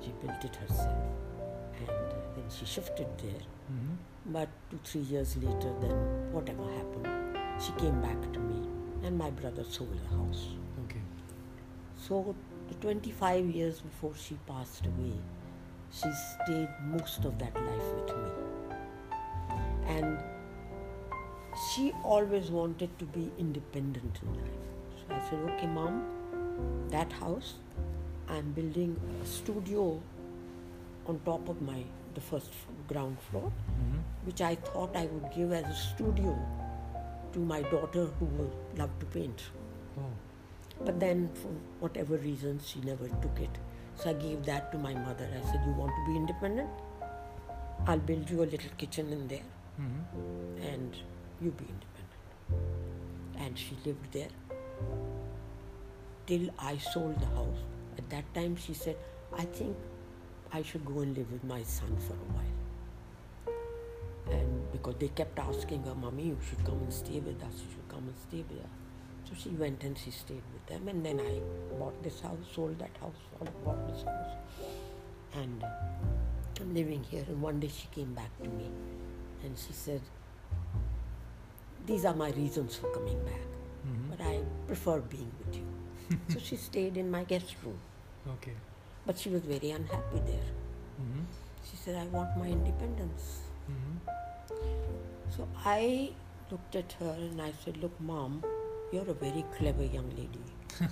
she 0.03 0.11
built 0.21 0.43
it 0.49 0.55
herself, 0.55 1.05
and 1.79 1.87
then 2.35 2.45
she 2.57 2.65
shifted 2.65 3.07
there. 3.23 3.41
Mhm. 3.71 3.97
But 4.37 4.49
two, 4.69 4.79
three 4.83 5.01
years 5.13 5.35
later, 5.37 5.73
then 5.81 5.97
whatever 6.37 6.67
happened, 6.77 7.39
she 7.65 7.71
came 7.83 7.99
back 8.01 8.21
to 8.33 8.39
me, 8.39 8.59
and 9.03 9.17
my 9.17 9.29
brother 9.29 9.63
sold 9.63 9.93
the 9.93 10.17
house. 10.17 10.47
Okay. 10.85 11.01
So, 11.97 12.35
the 12.67 12.75
25 12.75 13.45
years 13.45 13.81
before 13.81 14.13
she 14.15 14.37
passed 14.47 14.85
away, 14.85 15.13
she 15.91 16.09
stayed 16.43 16.69
most 16.85 17.25
of 17.25 17.37
that 17.39 17.55
life 17.55 17.93
with 17.95 18.15
me. 18.17 18.31
And 19.87 20.19
she 21.67 21.91
always 22.03 22.51
wanted 22.51 22.97
to 22.99 23.05
be 23.05 23.31
independent 23.37 24.19
in 24.21 24.33
life. 24.35 24.59
So 24.97 25.15
I 25.15 25.29
said, 25.29 25.39
okay, 25.51 25.67
mom, 25.67 26.03
that 26.89 27.11
house, 27.11 27.55
I'm 28.27 28.51
building 28.51 28.99
a 29.23 29.25
studio 29.25 29.99
on 31.07 31.19
top 31.25 31.49
of 31.49 31.61
my 31.61 31.83
the 32.15 32.21
first 32.21 32.51
ground 32.87 33.17
floor, 33.19 33.51
Mhm. 33.51 33.99
which 34.25 34.41
I 34.41 34.55
thought 34.55 34.95
I 34.95 35.05
would 35.05 35.31
give 35.35 35.51
as 35.51 35.65
a 35.65 35.75
studio 35.75 36.37
to 37.33 37.39
my 37.39 37.61
daughter 37.63 38.05
who 38.19 38.25
would 38.25 38.51
love 38.77 38.89
to 38.99 39.05
paint. 39.07 39.43
Oh. 39.97 40.03
But 40.85 40.99
then, 40.99 41.29
for 41.33 41.49
whatever 41.79 42.17
reasons, 42.17 42.67
she 42.67 42.79
never 42.81 43.07
took 43.07 43.39
it. 43.39 43.49
So 43.95 44.09
I 44.11 44.13
gave 44.13 44.45
that 44.45 44.71
to 44.71 44.77
my 44.77 44.93
mother. 44.93 45.27
I 45.37 45.45
said, 45.51 45.61
You 45.65 45.73
want 45.73 45.91
to 45.99 46.11
be 46.11 46.15
independent? 46.17 46.69
I'll 47.87 47.99
build 47.99 48.29
you 48.29 48.43
a 48.43 48.47
little 48.53 48.71
kitchen 48.77 49.11
in 49.11 49.27
there 49.27 49.47
Mhm. 49.79 50.73
and 50.73 50.95
you 51.41 51.51
be 51.51 51.65
independent. 51.73 53.45
And 53.45 53.57
she 53.57 53.77
lived 53.85 54.11
there 54.13 54.29
till 56.27 56.49
I 56.59 56.77
sold 56.77 57.19
the 57.19 57.25
house. 57.37 57.61
At 57.97 58.09
that 58.09 58.33
time, 58.33 58.55
she 58.55 58.73
said, 58.73 58.97
I 59.37 59.45
think 59.45 59.75
I 60.51 60.61
should 60.61 60.85
go 60.85 60.99
and 61.01 61.15
live 61.17 61.31
with 61.31 61.43
my 61.43 61.61
son 61.63 61.95
for 62.07 62.13
a 62.13 62.27
while. 62.37 62.55
And 64.39 64.58
because 64.71 64.95
they 64.99 65.07
kept 65.09 65.37
asking 65.39 65.83
her, 65.83 65.95
Mommy, 65.95 66.23
you 66.23 66.37
should 66.47 66.63
come 66.65 66.79
and 66.81 66.93
stay 66.93 67.19
with 67.19 67.41
us, 67.43 67.53
you 67.63 67.67
should 67.73 67.89
come 67.89 68.07
and 68.07 68.17
stay 68.27 68.43
with 68.49 68.59
us. 68.59 68.69
So 69.25 69.35
she 69.37 69.49
went 69.49 69.83
and 69.83 69.97
she 69.97 70.11
stayed 70.11 70.41
with 70.53 70.65
them. 70.67 70.87
And 70.87 71.05
then 71.05 71.19
I 71.19 71.39
bought 71.77 72.01
this 72.03 72.19
house, 72.21 72.37
sold 72.53 72.79
that 72.79 72.95
house, 72.99 73.15
bought 73.63 73.87
this 73.87 74.03
house. 74.03 74.35
and 75.35 75.63
I'm 76.59 76.73
living 76.73 77.03
here. 77.03 77.23
And 77.27 77.41
one 77.41 77.59
day 77.59 77.67
she 77.69 77.87
came 77.93 78.13
back 78.13 78.31
to 78.43 78.49
me 78.49 78.69
and 79.43 79.55
she 79.57 79.71
said, 79.73 80.01
These 81.85 82.05
are 82.05 82.15
my 82.15 82.31
reasons 82.31 82.75
for 82.75 82.87
coming 82.93 83.19
back, 83.25 83.45
Mhm. 83.87 84.09
but 84.09 84.21
I 84.21 84.41
prefer 84.67 84.99
being 85.01 85.31
with 85.39 85.55
you. 85.55 85.67
so 86.33 86.39
she 86.39 86.55
stayed 86.55 86.97
in 86.97 87.09
my 87.11 87.23
guest 87.23 87.55
room, 87.63 87.77
Okay. 88.35 88.53
but 89.05 89.17
she 89.17 89.29
was 89.29 89.41
very 89.43 89.71
unhappy 89.71 90.19
there. 90.25 90.49
Mhm. 91.01 91.23
She 91.69 91.77
said, 91.77 91.95
I 91.95 92.07
want 92.17 92.35
my 92.37 92.47
independence. 92.47 93.41
Mhm. 93.69 94.13
So 95.35 95.47
I 95.65 96.11
looked 96.51 96.75
at 96.75 96.91
her 96.99 97.11
and 97.17 97.41
I 97.41 97.51
said, 97.63 97.77
Look, 97.77 97.99
mom, 98.01 98.43
you're 98.91 99.09
a 99.09 99.13
very 99.13 99.45
clever 99.57 99.83
young 99.83 100.09
lady. 100.17 100.89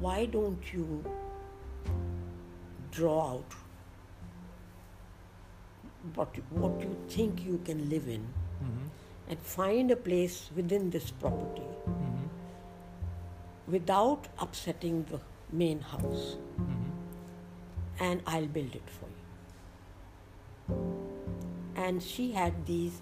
Why 0.00 0.26
don't 0.26 0.72
you 0.72 1.04
draw 2.90 3.32
out 3.34 3.54
what, 6.14 6.34
what 6.50 6.80
you 6.80 6.96
think 7.08 7.44
you 7.44 7.60
can 7.64 7.88
live 7.90 8.08
in 8.08 8.26
Mhm. 8.62 8.88
and 9.28 9.38
find 9.38 9.90
a 9.90 9.96
place 9.96 10.38
within 10.56 10.90
this 10.90 11.10
property 11.10 11.66
Mhm. 11.88 12.28
without 13.76 14.28
upsetting 14.46 15.04
the 15.10 15.20
main 15.52 15.80
house 15.92 16.24
Mhm. 16.58 16.90
and 18.08 18.22
I'll 18.26 18.46
build 18.58 18.74
it 18.74 18.88
for 18.98 19.06
you. 19.06 19.09
And 21.84 22.02
she 22.02 22.30
had 22.32 22.66
these, 22.66 23.00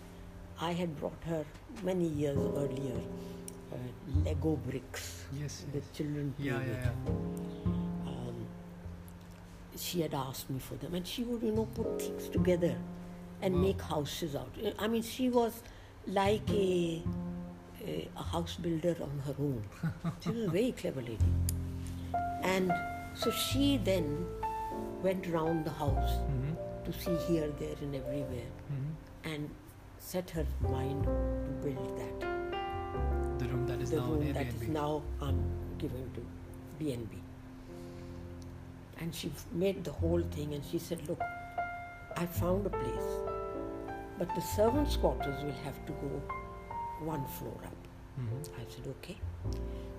I 0.60 0.72
had 0.72 0.96
brought 0.98 1.22
her 1.26 1.44
many 1.82 2.06
years 2.06 2.38
earlier 2.62 2.98
uh, 3.72 3.76
Lego 4.24 4.52
bricks 4.66 5.24
Yes. 5.38 5.64
the 5.72 5.78
yes. 5.78 5.88
children 5.96 6.32
play 6.36 6.46
Yeah, 6.46 6.58
with. 6.58 6.68
yeah, 6.68 6.90
yeah. 7.06 8.10
Um, 8.12 8.46
she 9.76 10.00
had 10.00 10.14
asked 10.14 10.48
me 10.50 10.58
for 10.58 10.74
them, 10.76 10.94
and 10.94 11.06
she 11.06 11.24
would, 11.24 11.42
you 11.42 11.52
know, 11.52 11.66
put 11.80 12.00
things 12.00 12.28
together 12.28 12.76
and 13.42 13.54
Wow. 13.54 13.60
make 13.60 13.80
houses 13.82 14.34
out. 14.36 14.50
I 14.78 14.88
mean, 14.88 15.02
she 15.02 15.28
was 15.28 15.62
like 16.06 16.48
a, 16.50 17.02
a, 17.84 18.08
a 18.16 18.22
house 18.22 18.56
builder 18.56 18.96
on 19.02 19.18
her 19.26 19.34
own. 19.38 19.62
she 20.20 20.30
was 20.30 20.44
a 20.46 20.50
very 20.50 20.72
clever 20.72 21.02
lady. 21.02 21.18
And 22.42 22.72
so 23.14 23.30
she 23.30 23.76
then 23.78 24.24
went 25.02 25.26
around 25.28 25.64
the 25.64 25.70
house 25.84 26.16
Mhm. 26.30 26.47
To 26.92 26.98
see 26.98 27.16
here, 27.26 27.48
there, 27.60 27.76
and 27.82 27.94
everywhere, 27.94 28.50
Mhm. 28.72 29.32
and 29.32 29.50
set 29.98 30.30
her 30.30 30.46
mind 30.60 31.04
to 31.04 31.50
build 31.64 31.98
that. 31.98 32.20
The 33.40 33.48
room 33.48 33.66
that 33.66 33.80
is 33.80 33.90
the 33.90 33.96
now 34.00 34.06
room 34.10 34.22
an 34.22 34.32
that 34.32 34.46
Airbnb. 34.46 34.62
is 34.62 34.68
now 34.68 35.02
I'm 35.20 35.40
giving 35.78 36.10
to 36.14 36.22
BNB. 36.78 37.18
And 39.00 39.14
she 39.14 39.30
made 39.52 39.84
the 39.84 39.92
whole 39.92 40.22
thing 40.36 40.54
and 40.54 40.64
she 40.64 40.78
said, 40.78 41.06
Look, 41.08 41.20
I 42.16 42.26
found 42.26 42.66
a 42.66 42.70
place, 42.70 43.10
but 44.18 44.34
the 44.34 44.40
servants' 44.40 44.96
quarters 44.96 45.44
will 45.44 45.58
have 45.66 45.78
to 45.86 45.92
go 45.92 46.10
one 47.12 47.24
floor 47.38 47.58
up. 47.64 47.76
Mhm. 48.20 48.48
I 48.60 48.64
said, 48.76 48.86
Okay. 48.96 49.18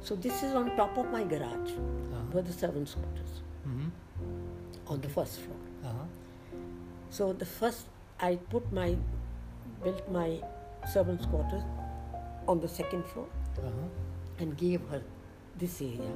So 0.01 0.15
this 0.15 0.43
is 0.43 0.53
on 0.53 0.75
top 0.75 0.97
of 0.97 1.11
my 1.11 1.23
garage 1.23 1.71
Uh-huh. 1.71 2.23
were 2.33 2.41
the 2.41 2.53
servants' 2.53 2.95
quarters 2.95 3.41
Mhm. 3.67 3.91
on 4.87 4.99
the 5.01 5.09
first 5.09 5.39
floor. 5.39 5.57
Uh-huh. 5.85 6.05
So 7.09 7.33
the 7.33 7.45
first, 7.45 7.87
I 8.19 8.35
put 8.49 8.71
my, 8.71 8.95
built 9.83 10.09
my 10.11 10.39
servants' 10.91 11.25
quarters 11.25 11.63
on 12.47 12.59
the 12.59 12.67
second 12.67 13.05
floor 13.05 13.27
Uh-huh. 13.57 13.87
and 14.39 14.57
gave 14.57 14.81
her 14.89 15.01
this 15.57 15.81
area, 15.81 16.11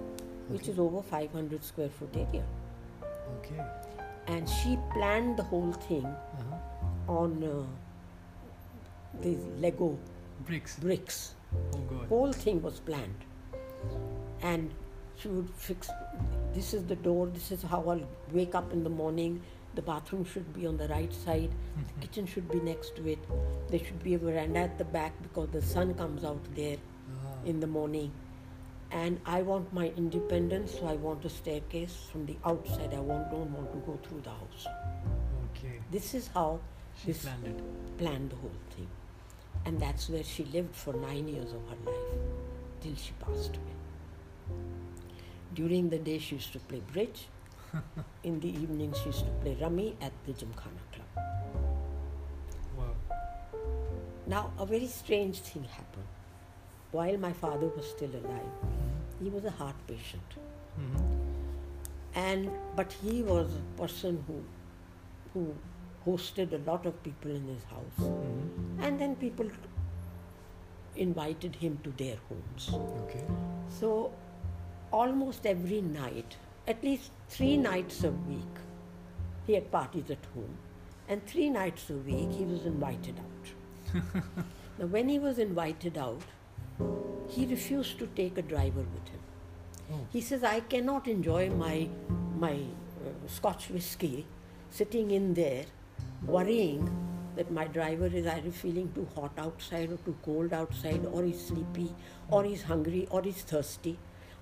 which 0.49 0.67
is 0.67 0.79
over 0.79 1.01
500 1.01 1.63
square 1.63 1.89
foot 1.89 2.15
area. 2.15 2.43
Okay. 3.37 3.61
And 4.27 4.47
she 4.49 4.77
planned 4.93 5.37
the 5.37 5.43
whole 5.43 5.71
thing 5.73 6.05
Uh-huh. 6.05 7.13
on 7.21 7.43
uh, 7.43 7.63
these 9.21 9.43
Lego 9.59 9.97
Bricks. 10.45 10.77
bricks. 10.79 11.35
Oh 11.73 11.79
god. 11.89 12.07
Whole 12.07 12.31
thing 12.33 12.61
was 12.61 12.79
planned. 12.79 13.25
And 14.41 14.71
she 15.17 15.27
would 15.27 15.49
fix 15.49 15.89
this 16.53 16.73
is 16.73 16.85
the 16.85 16.95
door, 16.95 17.27
this 17.27 17.51
is 17.51 17.61
how 17.63 17.81
I'll 17.89 18.07
wake 18.31 18.55
up 18.55 18.71
in 18.73 18.83
the 18.83 18.89
morning. 18.89 19.41
The 19.75 19.81
bathroom 19.81 20.23
should 20.25 20.53
be 20.53 20.65
on 20.67 20.77
the 20.77 20.87
right 20.87 21.13
side, 21.13 21.49
Mhm. 21.77 22.01
kitchen 22.01 22.25
should 22.27 22.49
be 22.49 22.59
next 22.59 22.95
to 22.97 23.07
it. 23.13 23.19
There 23.69 23.79
should 23.79 24.03
be 24.03 24.13
a 24.13 24.19
veranda 24.19 24.59
at 24.59 24.77
the 24.77 24.85
back 24.85 25.13
because 25.23 25.49
the 25.49 25.61
sun 25.61 25.93
comes 25.95 26.23
out 26.23 26.43
there. 26.55 26.77
Ah. 27.13 27.31
in 27.51 27.59
the 27.59 27.67
morning 27.67 28.11
and 28.89 29.19
I 29.25 29.41
want 29.47 29.73
my 29.77 29.87
independence 30.01 30.75
so 30.79 30.85
I 30.91 30.93
want 31.05 31.25
a 31.25 31.29
staircase 31.29 31.95
from 32.11 32.25
the 32.25 32.35
outside 32.51 32.93
I 32.93 32.99
want, 33.01 33.29
don't 33.31 33.51
want 33.57 33.71
to 33.73 33.79
go 33.89 33.95
through 34.05 34.21
the 34.21 34.29
house 34.29 34.65
Okay. 35.49 35.73
this 35.91 36.13
is 36.19 36.27
how 36.37 36.61
She 37.01 37.07
this 37.07 37.23
planned 37.23 37.47
it. 37.47 37.97
planned 37.97 38.29
the 38.29 38.37
whole 38.37 38.61
thing 38.75 38.87
and 39.65 39.77
that's 39.85 40.07
where 40.09 40.23
she 40.23 40.45
lived 40.45 40.73
for 40.83 40.93
nine 40.93 41.27
years 41.27 41.51
of 41.51 41.67
her 41.71 41.79
life 41.91 42.13
till 42.85 42.95
she 42.95 43.11
passed 43.25 43.57
away 43.57 43.75
during 45.53 45.89
the 45.89 45.99
day 45.99 46.17
she 46.19 46.35
used 46.35 46.53
to 46.53 46.59
play 46.59 46.81
bridge 46.93 47.27
in 48.23 48.39
the 48.39 48.49
evening 48.63 48.93
she 48.99 49.05
used 49.11 49.25
to 49.25 49.31
play 49.43 49.57
rummy 49.61 49.95
at 50.01 50.11
the 50.25 50.33
Gymkhana 50.33 50.83
club 50.93 51.25
Wow. 52.77 52.93
now 54.27 54.51
a 54.59 54.65
very 54.65 54.87
strange 54.87 55.39
thing 55.39 55.63
happened 55.63 56.07
while 56.91 57.17
my 57.17 57.33
father 57.33 57.67
was 57.77 57.89
still 57.89 58.15
alive 58.21 58.53
he 59.21 59.29
was 59.29 59.45
a 59.45 59.51
heart 59.61 59.75
patient 59.87 60.37
Mhm. 60.79 61.03
and 62.23 62.49
but 62.81 62.91
he 63.03 63.21
was 63.29 63.55
a 63.59 63.63
person 63.81 64.23
who 64.27 64.39
who 65.33 65.45
hosted 66.05 66.53
a 66.57 66.61
lot 66.71 66.85
of 66.91 66.97
people 67.03 67.31
in 67.41 67.45
his 67.53 67.63
house 67.75 67.99
Mhm. 68.07 68.83
and 68.87 68.99
then 69.03 69.15
people 69.27 69.49
invited 70.95 71.55
him 71.55 71.77
to 71.85 71.91
their 72.03 72.17
homes 72.29 72.65
Okay. 73.03 73.23
so 73.79 73.91
almost 75.01 75.47
every 75.51 75.81
night 75.81 76.35
at 76.73 76.83
least 76.87 77.11
three 77.35 77.55
nights 77.57 78.03
a 78.03 78.11
week 78.31 78.61
he 79.47 79.53
had 79.57 79.69
parties 79.71 80.09
at 80.15 80.25
home 80.33 80.55
and 81.07 81.25
three 81.33 81.49
nights 81.49 81.89
a 81.89 81.99
week 82.09 82.31
he 82.39 82.45
was 82.53 82.65
invited 82.65 83.19
out 83.25 84.03
now 84.79 84.85
when 84.97 85.09
he 85.09 85.19
was 85.27 85.39
invited 85.47 85.97
out 85.97 86.21
he 87.35 87.45
refused 87.45 87.97
to 87.99 88.07
take 88.21 88.37
a 88.37 88.47
driver 88.53 88.85
with 88.95 89.07
him 89.15 89.23
Oh. 89.91 89.99
he 90.11 90.21
says, 90.21 90.43
I 90.43 90.61
cannot 90.61 91.07
enjoy 91.07 91.49
my, 91.49 91.89
my 92.37 92.53
uh, 92.53 93.27
Scotch 93.27 93.69
whiskey 93.69 94.25
sitting 94.69 95.11
in 95.11 95.33
there 95.33 95.65
worrying 96.25 96.89
that 97.35 97.51
my 97.51 97.65
driver 97.65 98.07
is 98.07 98.25
either 98.25 98.51
feeling 98.51 98.91
too 98.93 99.07
hot 99.15 99.33
outside 99.37 99.91
or 99.91 99.97
too 99.97 100.15
cold 100.23 100.53
outside 100.53 101.05
or 101.11 101.23
he's 101.23 101.47
sleepy 101.47 101.93
or 102.29 102.43
he's 102.43 102.63
hungry 102.63 103.07
or 103.11 103.21
he's 103.21 103.41
thirsty. 103.41 103.97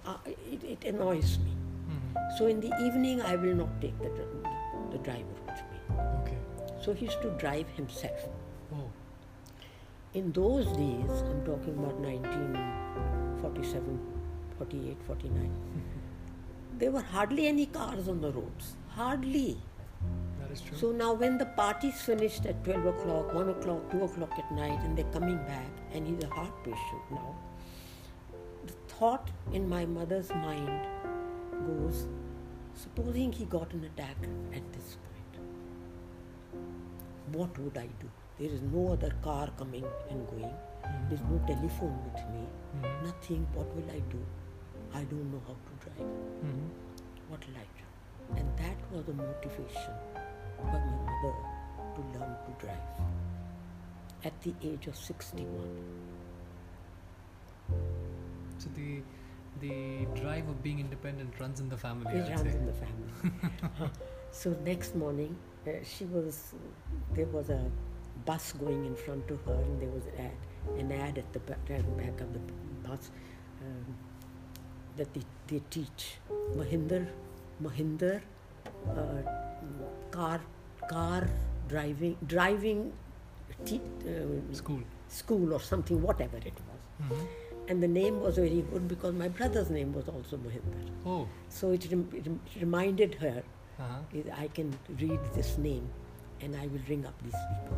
Uh, 0.05 0.17
it, 0.25 0.63
it 0.63 0.85
annoys 0.93 1.39
me. 1.39 1.51
So 2.37 2.47
in 2.47 2.59
the 2.59 2.71
evening, 2.81 3.21
I 3.21 3.35
will 3.35 3.55
not 3.55 3.81
take 3.81 3.97
the, 3.99 4.09
the 4.91 4.97
driver 4.99 5.25
with 5.47 5.61
me. 5.71 5.79
Okay. 6.21 6.37
So 6.81 6.93
he 6.93 7.05
used 7.05 7.21
to 7.21 7.29
drive 7.31 7.69
himself. 7.69 8.27
Oh. 8.73 8.89
In 10.13 10.31
those 10.31 10.65
days, 10.67 11.11
I'm 11.29 11.43
talking 11.45 11.77
about 11.77 11.99
1947, 11.99 13.99
48, 14.57 14.97
49, 15.07 15.51
there 16.79 16.91
were 16.91 17.01
hardly 17.01 17.47
any 17.47 17.65
cars 17.67 18.07
on 18.07 18.21
the 18.21 18.31
roads. 18.31 18.75
Hardly. 18.89 19.57
That 20.39 20.51
is 20.51 20.61
true. 20.61 20.77
So 20.77 20.91
now, 20.91 21.13
when 21.13 21.37
the 21.37 21.45
party's 21.45 22.01
finished 22.01 22.45
at 22.45 22.63
12 22.63 22.85
o'clock, 22.87 23.33
1 23.33 23.49
o'clock, 23.49 23.91
2 23.91 24.03
o'clock 24.03 24.31
at 24.37 24.51
night, 24.51 24.79
and 24.83 24.97
they're 24.97 25.11
coming 25.11 25.37
back, 25.37 25.69
and 25.93 26.07
he's 26.07 26.23
a 26.23 26.27
heart 26.27 26.63
patient 26.63 27.11
now, 27.11 27.35
the 28.65 28.73
thought 28.87 29.29
in 29.53 29.69
my 29.69 29.85
mother's 29.85 30.29
mind 30.29 30.87
goes 31.71 32.07
supposing 32.73 33.31
he 33.31 33.45
got 33.45 33.73
an 33.73 33.83
attack 33.85 34.17
at 34.53 34.73
this 34.73 34.97
point, 35.05 35.33
what 37.35 37.57
would 37.59 37.77
I 37.77 37.87
do? 38.03 38.09
There 38.39 38.49
is 38.49 38.61
no 38.61 38.93
other 38.93 39.11
car 39.21 39.49
coming 39.57 39.85
and 40.09 40.27
going, 40.31 40.53
Mhm. 40.53 41.09
there's 41.09 41.25
no 41.31 41.37
telephone 41.49 41.97
with 42.05 42.21
me, 42.33 42.43
Mhm. 42.75 43.03
nothing. 43.07 43.45
What 43.57 43.75
will 43.75 43.89
I 43.97 43.99
do? 44.13 44.21
I 44.99 45.03
don't 45.11 45.31
know 45.33 45.41
how 45.47 45.55
to 45.67 45.73
drive. 45.83 46.11
Mhm. 46.47 46.69
What 47.29 47.47
will 47.47 47.57
I 47.65 47.67
do? 47.79 47.85
And 48.39 48.57
that 48.63 48.79
was 48.91 49.05
the 49.05 49.13
motivation 49.13 49.95
for 50.57 50.65
my 50.65 50.95
mother 51.09 51.35
to 51.95 52.01
learn 52.15 52.33
to 52.47 52.51
drive 52.65 53.01
at 54.29 54.41
the 54.41 54.53
age 54.71 54.87
of 54.87 54.95
61. 54.95 55.71
So 58.59 58.69
the 58.79 59.03
the 59.59 60.05
drive 60.19 60.47
of 60.49 60.63
being 60.63 60.79
independent 60.79 61.33
runs 61.39 61.59
in 61.59 61.69
the 61.69 61.77
family. 61.77 62.13
It 62.17 62.23
I'd 62.23 62.29
runs 62.29 62.41
say. 62.41 62.57
in 62.57 62.65
the 62.65 62.73
family. 62.73 63.89
so 64.31 64.55
next 64.65 64.95
morning, 64.95 65.35
uh, 65.67 65.71
she 65.83 66.05
was 66.05 66.53
there 67.13 67.27
was 67.27 67.49
a 67.49 67.69
bus 68.25 68.53
going 68.53 68.85
in 68.85 68.95
front 68.95 69.29
of 69.29 69.43
her, 69.45 69.53
and 69.53 69.81
there 69.81 69.89
was 69.89 70.03
an 70.05 70.25
ad, 70.25 70.79
an 70.79 70.91
ad 70.91 71.17
at 71.17 71.31
the 71.33 71.39
back, 71.39 71.65
back 71.67 72.21
of 72.21 72.33
the 72.33 72.39
bus 72.87 73.11
um, 73.61 73.95
that 74.97 75.13
they, 75.13 75.21
they 75.47 75.61
teach 75.69 76.15
Mahinder, 76.55 77.07
Mahinder 77.61 78.21
uh, 78.89 79.21
car 80.11 80.41
car 80.89 81.27
driving 81.67 82.17
driving 82.25 82.91
te- 83.65 83.81
uh, 84.07 84.53
School. 84.53 84.79
school 85.07 85.53
or 85.53 85.59
something, 85.59 86.01
whatever 86.01 86.37
it 86.37 86.53
was. 86.69 87.07
hmm 87.07 87.25
And 87.71 87.81
the 87.81 87.87
name 87.87 88.19
was 88.21 88.35
very 88.35 88.63
good 88.69 88.87
because 88.91 89.13
my 89.19 89.27
brother's 89.29 89.69
name 89.73 89.93
was 89.97 90.07
also 90.13 90.37
Mohinder. 90.45 90.79
Oh. 91.05 91.27
So 91.47 91.71
it, 91.71 91.87
rem- 91.91 92.09
it 92.21 92.25
rem- 92.27 92.41
reminded 92.67 93.15
her 93.25 93.41
Uh-huh. 93.83 94.21
I 94.37 94.47
can 94.55 94.71
read 95.01 95.21
this 95.35 95.51
name 95.65 95.85
and 96.41 96.55
I 96.63 96.65
will 96.73 96.83
ring 96.89 97.05
up 97.11 97.21
these 97.27 97.37
people. 97.51 97.77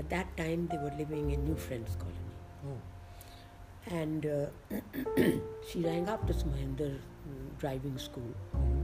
At 0.00 0.08
that 0.14 0.32
time, 0.40 0.66
they 0.72 0.78
were 0.86 0.92
living 0.98 1.30
in 1.36 1.44
New 1.44 1.54
Friends 1.66 1.94
Colony. 2.02 2.34
Oh. 2.70 3.94
And 4.00 4.26
uh, 4.26 4.80
she 5.70 5.80
rang 5.86 6.08
up 6.14 6.26
this 6.32 6.42
Mohinder 6.50 6.90
mm, 6.98 7.46
driving 7.64 7.96
school 8.08 8.34
hmm 8.58 8.82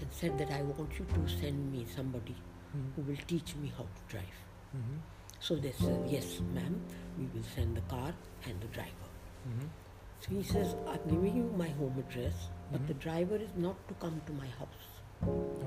and 0.00 0.08
said 0.22 0.36
that 0.38 0.50
I 0.58 0.62
want 0.70 0.98
you 1.00 1.06
to 1.18 1.22
send 1.34 1.70
me 1.76 1.84
somebody 1.98 2.36
hmm 2.72 2.88
who 2.96 3.02
will 3.10 3.22
teach 3.34 3.54
me 3.64 3.70
how 3.80 3.86
to 3.98 4.02
drive. 4.14 4.38
hmm 4.72 4.98
So 5.50 5.56
they 5.66 5.74
said, 5.84 6.10
Yes, 6.16 6.32
ma'am, 6.56 6.80
we 7.18 7.28
will 7.36 7.46
send 7.54 7.76
the 7.82 7.86
car 7.94 8.12
and 8.48 8.60
the 8.66 8.72
driver. 8.78 9.05
Hmm 9.46 9.66
So 10.24 10.30
he 10.34 10.42
says, 10.50 10.74
I'm 10.90 11.02
giving 11.08 11.36
you 11.36 11.46
my 11.62 11.68
home 11.78 11.96
address, 12.02 12.36
but 12.72 12.80
Mhm. 12.82 12.86
the 12.90 12.94
driver 13.06 13.36
is 13.46 13.50
not 13.64 13.82
to 13.88 13.96
come 14.04 14.14
to 14.28 14.36
my 14.38 14.46
house. 14.60 14.86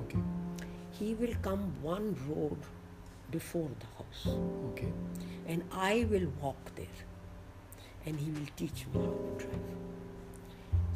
Okay. 0.03 0.21
He 0.99 1.09
will 1.19 1.35
come 1.47 1.65
one 1.83 2.07
road 2.29 2.65
before 3.35 3.69
the 3.83 3.89
house, 3.99 4.23
Okay. 4.69 4.89
and 5.53 5.77
I 5.89 5.93
will 6.13 6.27
walk 6.45 6.71
there, 6.79 6.99
and 8.05 8.19
he 8.25 8.31
will 8.39 8.49
teach 8.63 8.81
me 8.93 9.03
how 9.05 9.13
to 9.27 9.35
drive. 9.43 9.69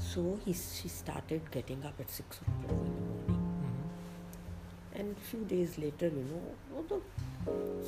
So 0.09 0.23
he, 0.45 0.53
she 0.61 0.89
started 0.95 1.49
getting 1.57 1.86
up 1.91 1.99
at 2.05 2.09
six 2.19 2.41
o'clock 2.41 2.73
in 2.77 2.81
the 2.88 3.05
morning, 3.11 3.45
hmm 3.67 4.99
and 5.01 5.15
a 5.17 5.27
few 5.29 5.45
days 5.53 5.77
later, 5.86 6.09
you 6.17 6.25
know, 6.31 6.41
all 6.75 6.84
the 6.95 6.99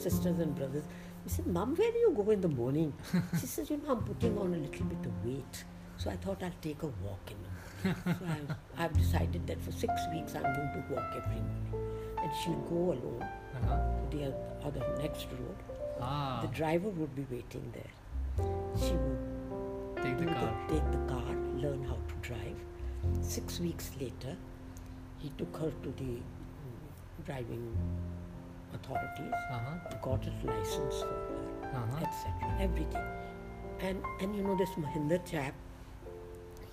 sisters 0.06 0.40
and 0.48 0.56
brothers, 0.62 0.88
we 1.26 1.32
said, 1.32 1.48
Mom, 1.48 1.76
where 1.76 1.92
do 1.92 1.98
you 1.98 2.12
go 2.16 2.30
in 2.32 2.42
the 2.42 2.48
morning? 2.48 2.94
she 3.40 3.48
says, 3.48 3.70
You 3.70 3.78
know, 3.78 3.92
I'm 3.94 4.04
putting 4.04 4.38
on 4.38 4.54
a 4.54 4.58
little 4.58 4.86
bit 4.86 5.06
of 5.06 5.26
weight, 5.26 5.64
so 5.98 6.10
I 6.12 6.16
thought 6.18 6.44
I'll 6.44 6.52
take 6.62 6.84
a 6.84 6.88
walk 6.88 7.32
in 7.32 7.38
the 7.44 7.50
morning. 7.50 8.18
so 8.20 8.26
I've, 8.28 8.56
I've 8.92 8.98
decided 8.98 9.46
that 9.48 9.62
for 9.62 9.72
six 9.72 9.92
weeks 10.14 10.36
I'm 10.36 10.44
going 10.44 10.72
to 10.74 10.84
walk 10.94 11.12
every 11.16 11.42
morning. 11.72 11.92
And 12.22 12.32
she'll 12.44 12.62
go 12.70 12.94
alone 12.94 13.22
Uh-huh. 13.56 14.10
to 14.12 14.18
the 14.18 14.34
other 14.68 14.84
next 15.02 15.28
road. 15.32 15.56
Ah. 16.02 16.40
The 16.42 16.48
driver 16.50 16.90
would 16.90 17.16
be 17.16 17.26
waiting 17.32 17.72
there. 17.74 17.94
She 18.78 18.94
would 18.94 20.04
Take 20.04 20.18
the 20.20 20.26
car. 20.26 20.54
take 20.68 20.92
the 20.92 20.98
car, 21.12 21.36
learn 21.56 21.84
how 21.86 21.98
to 22.10 22.16
drive. 22.22 22.58
Six 23.22 23.60
weeks 23.60 23.90
later, 24.00 24.36
he 25.20 25.30
took 25.38 25.56
her 25.58 25.72
to 25.84 25.90
the 25.98 26.04
mm, 26.04 27.26
driving 27.26 27.64
authorities, 28.80 29.34
Uh-huh. 29.58 29.76
got 30.08 30.28
a 30.32 30.34
license 30.52 31.00
for 31.02 31.20
her, 31.30 31.44
Uh-huh. 31.82 32.02
etc. 32.08 32.52
Everything. 32.68 33.08
And 33.90 34.04
and 34.26 34.36
you 34.40 34.44
know 34.50 34.58
this 34.64 34.76
Mahinder 34.86 35.20
chap, 35.32 35.54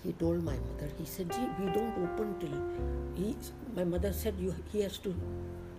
he 0.02 0.12
told 0.24 0.44
my 0.50 0.56
mother, 0.66 0.88
he 0.98 1.04
said, 1.14 1.32
Gee, 1.36 1.48
we 1.60 1.70
don't 1.78 1.98
open 2.04 2.34
till 2.44 2.56
he 3.20 3.34
my 3.80 3.84
mother 3.94 4.12
said 4.20 4.34
you 4.46 4.54
he 4.72 4.82
has 4.86 4.98
to 5.06 5.14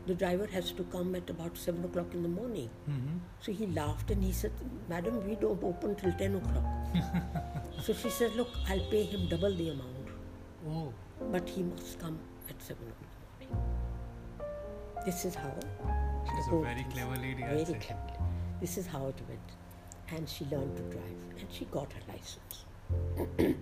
the 0.07 0.15
driver 0.21 0.45
has 0.53 0.69
to 0.77 0.83
come 0.93 1.13
at 1.17 1.29
about 1.33 1.57
seven 1.65 1.85
o'clock 1.89 2.15
in 2.19 2.23
the 2.27 2.31
morning. 2.37 2.69
hmm 2.87 3.19
So 3.45 3.53
he 3.59 3.67
laughed 3.75 4.11
and 4.15 4.23
he 4.29 4.31
said, 4.39 4.51
Madam, 4.89 5.19
we 5.27 5.35
don't 5.43 5.63
open 5.69 5.93
till 6.01 6.11
10 6.21 6.35
o'clock. 6.39 6.65
so 7.85 7.93
she 8.01 8.09
said, 8.17 8.35
Look, 8.41 8.49
I'll 8.73 8.83
pay 8.95 9.03
him 9.13 9.23
double 9.35 9.55
the 9.61 9.69
amount, 9.75 10.11
Oh. 10.73 10.83
but 11.37 11.47
he 11.57 11.63
must 11.69 11.99
come 12.03 12.19
at 12.49 12.61
7 12.61 12.91
o'clock 12.95 13.15
in 13.39 13.47
the 13.47 13.55
morning. 13.55 15.05
This 15.05 15.23
is 15.31 15.35
how. 15.45 15.55
She's 16.29 16.47
a 16.47 16.51
very 16.59 16.75
thing- 16.83 16.91
clever 16.91 17.15
lady, 17.17 17.41
Very 17.43 17.65
say. 17.65 17.73
clever. 17.79 18.13
This 18.61 18.77
is 18.77 18.87
how 18.87 19.07
it 19.07 19.19
went. 19.27 19.49
And 20.09 20.27
she 20.29 20.45
learned 20.45 20.75
to 20.77 20.83
drive 20.83 21.21
and 21.39 21.47
she 21.51 21.65
got 21.65 21.91
her 21.93 22.01
license. 22.13 22.65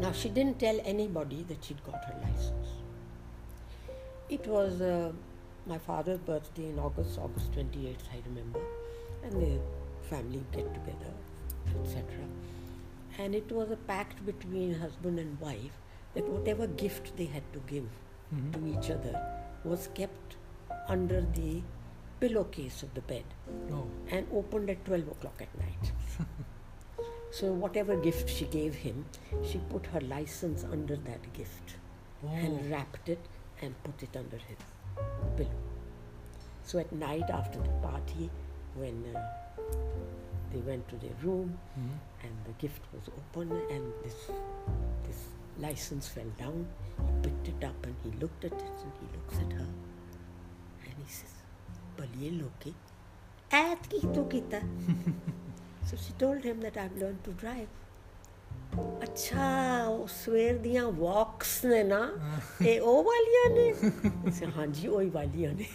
now, 0.00 0.12
she 0.12 0.28
didn't 0.28 0.58
tell 0.58 0.78
anybody 0.84 1.42
that 1.48 1.62
she'd 1.64 1.82
got 1.84 2.04
her 2.04 2.16
license. 2.22 2.68
It 4.28 4.46
was 4.46 4.80
uh, 4.80 5.12
my 5.66 5.78
father's 5.78 6.18
birthday 6.18 6.68
in 6.70 6.78
August, 6.78 7.18
August 7.18 7.52
28th, 7.52 7.96
I 8.12 8.22
remember, 8.26 8.60
and 9.24 9.32
the 9.32 9.58
family 10.08 10.44
get 10.52 10.72
together, 10.72 11.12
etc. 11.82 12.04
And 13.18 13.34
it 13.34 13.50
was 13.52 13.70
a 13.70 13.76
pact 13.76 14.24
between 14.24 14.74
husband 14.74 15.18
and 15.18 15.38
wife 15.40 15.76
that 16.14 16.26
whatever 16.28 16.66
gift 16.66 17.16
they 17.16 17.26
had 17.26 17.42
to 17.52 17.58
give 17.66 17.88
hmm 18.30 18.50
to 18.52 18.66
each 18.72 18.90
other 18.90 19.14
was 19.64 19.88
kept 19.94 20.36
under 20.94 21.20
the 21.38 21.62
pillowcase 22.20 22.82
of 22.86 22.92
the 22.94 23.02
bed 23.12 23.24
Oh. 23.72 23.86
and 24.10 24.26
opened 24.40 24.70
at 24.74 24.84
12 24.84 25.08
o'clock 25.14 25.40
at 25.46 25.58
night. 25.58 25.92
so, 27.38 27.52
whatever 27.64 27.96
gift 28.06 28.28
she 28.28 28.44
gave 28.56 28.74
him, 28.74 29.04
she 29.50 29.58
put 29.70 29.86
her 29.86 30.00
license 30.00 30.64
under 30.78 30.96
that 31.08 31.32
gift 31.32 31.76
Oh. 32.24 32.28
and 32.28 32.70
wrapped 32.70 33.08
it 33.08 33.18
and 33.62 33.74
put 33.84 34.02
it 34.08 34.16
under 34.22 34.36
his 34.36 34.58
pillow. 35.36 35.60
So, 36.64 36.78
at 36.78 36.92
night 36.92 37.30
after 37.30 37.58
the 37.58 37.74
party, 37.88 38.30
when 38.74 39.04
uh, 39.14 39.22
they 40.52 40.58
went 40.70 40.88
to 40.88 40.96
their 40.96 41.16
room 41.22 41.58
hmm 41.74 41.98
and 42.26 42.32
the 42.46 42.52
gift 42.62 42.82
was 42.94 43.08
open 43.20 43.50
and 43.74 43.92
this 44.04 44.16
this 45.06 45.20
license 45.58 46.08
fell 46.16 46.30
down, 46.38 46.66
he 46.98 47.12
picked 47.28 47.48
it 47.52 47.64
up 47.68 47.86
and 47.86 47.94
he 48.04 48.10
looked 48.24 48.44
at 48.44 48.52
it 48.52 48.74
and 48.84 48.92
he 49.00 49.06
looks 49.16 49.38
at 49.44 49.52
her 49.58 49.66
dices, 51.10 51.34
Loki, 52.40 52.74
so 55.86 55.96
she 55.96 56.12
told 56.18 56.44
him 56.44 56.60
that 56.60 56.76
I've 56.76 56.96
learned 56.96 57.24
to 57.24 57.30
drive. 57.32 57.68
अच्छा 59.02 59.46
सवेर 60.08 60.58
दियां 60.62 60.84
वॉक्स 60.98 61.64
ने 61.64 61.82
ना 61.84 61.98
ए 62.62 62.78
ओ 62.78 63.02
वालियां 63.02 63.48
ने 63.54 63.72
से 64.36 64.46
हाँ 64.56 64.66
जी 64.78 64.88
ओ 64.88 65.00
वालियां 65.14 65.52
ने 65.54 65.66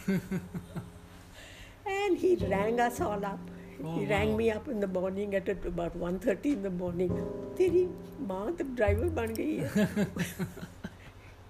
and 1.95 2.17
he 2.17 2.35
rang 2.35 2.79
us 2.79 3.01
all 3.01 3.25
up. 3.31 3.39
Oh, 3.83 3.95
he 3.95 4.05
rang 4.05 4.37
me 4.37 4.49
up 4.51 4.67
in 4.69 4.79
the 4.79 4.87
morning 4.87 5.35
at 5.35 5.49
about 5.49 5.97
1:30 5.97 6.53
in 6.53 6.61
the 6.67 6.71
morning. 6.83 7.11
तेरी 7.57 7.85
माँ 8.29 8.51
तो 8.55 8.63
ड्राइवर 8.75 9.09
बन 9.19 9.33
गई 9.39 9.55
है 9.55 9.67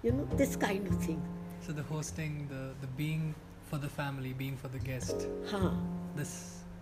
you 0.04 0.06
you 0.06 0.12
know 0.18 0.26
this 0.42 0.52
kind 0.66 0.84
of 0.92 0.96
thing. 1.06 1.20
So 1.66 1.70
the 1.80 1.86
hosting 1.92 2.34
the 2.54 2.62
the 2.82 2.90
being 3.02 3.24
for 3.66 3.78
the 3.78 3.88
family, 3.88 4.32
being 4.32 4.56
for 4.56 4.68
the 4.68 4.78
guest. 4.78 5.26
huh 5.50 5.70
This 6.14 6.32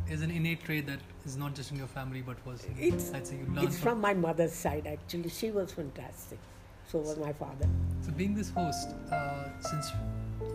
is 0.09 0.23
an 0.23 0.31
innate 0.31 0.63
trait 0.65 0.87
that 0.87 1.01
is 1.25 1.37
not 1.37 1.55
just 1.55 1.71
in 1.73 1.79
your 1.79 1.87
family, 1.87 2.23
but 2.23 2.37
was 2.47 2.65
It's- 2.79 3.13
I'd 3.15 3.27
say 3.27 3.37
you 3.39 3.47
learn 3.55 3.65
it's 3.67 3.79
from 3.79 4.01
my 4.01 4.13
mother's 4.15 4.53
side 4.53 4.87
actually 4.87 5.31
she 5.31 5.51
was 5.51 5.73
fantastic 5.73 6.39
so 6.91 6.99
was 6.99 7.17
my 7.19 7.33
father 7.33 7.69
So 8.03 8.13
being 8.13 8.35
this 8.35 8.51
host, 8.51 8.89
uh, 9.11 9.45
since 9.61 9.87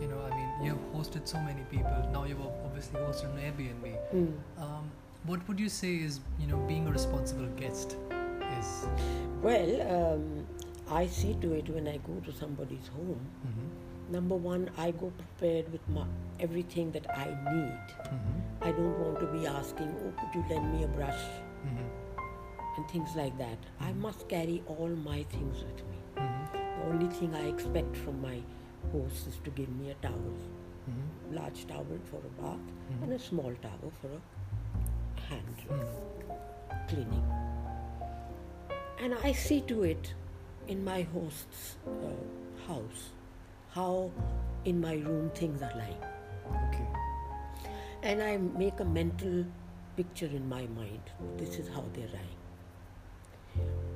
you 0.00 0.06
know, 0.08 0.20
I 0.30 0.30
mean, 0.36 0.50
you've 0.66 0.84
hosted 0.94 1.26
so 1.26 1.38
many 1.40 1.62
people. 1.70 2.08
Now 2.12 2.24
you've 2.24 2.40
obviously 2.66 3.00
hosted 3.00 3.30
an 3.34 3.40
Airbnb. 3.46 3.86
Hmm. 4.12 4.62
Um, 4.62 4.84
what 5.30 5.46
would 5.48 5.58
you 5.58 5.68
say 5.68 5.90
is 6.08 6.20
you 6.38 6.46
know 6.46 6.58
being 6.68 6.86
a 6.86 6.92
responsible 6.92 7.48
guest 7.62 7.96
is? 8.58 8.68
Well, 9.42 9.72
um, 9.96 10.46
I 11.00 11.06
see 11.06 11.34
to 11.42 11.52
it 11.54 11.68
when 11.68 11.88
I 11.88 11.96
go 12.10 12.14
to 12.28 12.32
somebody's 12.32 12.88
home. 12.96 13.20
Mm-hmm. 13.46 13.68
Number 14.10 14.34
one, 14.34 14.70
I 14.76 14.90
go 14.90 15.12
prepared 15.16 15.70
with 15.72 15.88
my, 15.88 16.04
everything 16.40 16.90
that 16.92 17.08
I 17.16 17.26
need. 17.26 17.94
Mm-hmm. 18.12 18.62
I 18.62 18.72
don't 18.72 18.98
want 18.98 19.20
to 19.20 19.26
be 19.26 19.46
asking, 19.46 19.94
oh, 20.04 20.12
could 20.20 20.34
you 20.34 20.44
lend 20.50 20.72
me 20.76 20.84
a 20.84 20.88
brush? 20.88 21.20
Mm-hmm. 21.66 22.76
And 22.76 22.88
things 22.90 23.10
like 23.14 23.36
that. 23.38 23.58
I 23.80 23.92
must 23.92 24.28
carry 24.28 24.62
all 24.66 24.88
my 24.88 25.22
things 25.30 25.62
with 25.62 25.84
me. 25.90 25.98
Mm-hmm. 26.16 26.56
The 26.80 26.86
only 26.92 27.14
thing 27.14 27.34
I 27.34 27.46
expect 27.48 27.96
from 27.96 28.20
my 28.20 28.40
host 28.92 29.28
is 29.28 29.38
to 29.44 29.50
give 29.50 29.68
me 29.76 29.90
a 29.90 29.94
towel, 30.06 30.34
Mm-hmm. 30.90 31.36
large 31.36 31.66
towel 31.68 31.86
for 32.10 32.16
a 32.16 32.42
bath, 32.42 32.58
and 33.02 33.12
a 33.12 33.18
small 33.18 33.52
towel 33.62 33.92
for 34.00 34.08
a 34.08 35.20
hand 35.28 35.54
Mm-hmm. 35.70 36.88
cleaning. 36.88 37.24
And 38.98 39.14
I 39.22 39.32
see 39.32 39.60
to 39.62 39.82
it 39.84 40.14
in 40.68 40.82
my 40.82 41.02
host's 41.12 41.76
uh, 41.86 42.66
house 42.66 43.10
how 43.72 44.10
in 44.64 44.80
my 44.80 44.94
room 44.94 45.30
things 45.30 45.62
are 45.62 45.72
lying. 45.76 46.02
Okay. 46.68 46.86
And 48.02 48.22
I 48.22 48.36
make 48.36 48.80
a 48.80 48.84
mental 48.84 49.44
picture 49.96 50.26
in 50.26 50.48
my 50.48 50.66
mind. 50.78 51.00
This 51.36 51.58
is 51.58 51.68
how 51.68 51.84
they're 51.94 52.08
lying. 52.18 52.36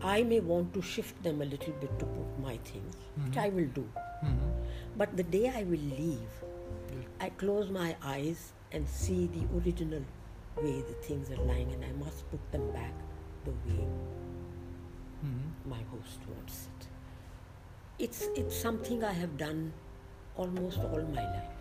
I 0.03 0.23
may 0.23 0.41
want 0.41 0.75
to 0.75 0.83
shift 0.83 1.23
them 1.23 1.41
a 1.41 1.45
little 1.45 1.73
bit 1.81 1.99
to 1.99 2.05
put 2.07 2.39
my 2.47 2.57
things, 2.71 2.97
which 3.25 3.35
Mhm. 3.39 3.45
I 3.45 3.49
will 3.59 3.71
do. 3.79 3.85
Mm-hmm. 4.25 4.51
But 5.03 5.17
the 5.17 5.23
day 5.37 5.49
I 5.61 5.63
will 5.65 5.87
leave, 6.01 6.35
I 7.21 7.31
close 7.45 7.71
my 7.71 7.97
eyes 8.03 8.53
and 8.73 8.89
see 8.89 9.27
the 9.39 9.45
original 9.59 10.03
way 10.57 10.75
the 10.91 10.97
things 11.09 11.31
are 11.31 11.43
lying, 11.53 11.73
and 11.77 11.85
I 11.85 11.93
must 12.05 12.29
put 12.31 12.45
them 12.53 12.71
back 12.73 12.93
the 13.45 13.55
way 13.67 13.87
Mm-hmm. 15.25 15.71
my 15.71 15.81
host 15.95 16.21
wants 16.35 16.69
it's 18.05 18.29
it's 18.37 18.57
something 18.65 19.03
I 19.03 19.13
have 19.13 19.37
done 19.39 19.73
almost 20.37 20.79
all 20.79 21.05
my 21.13 21.25
life. 21.25 21.53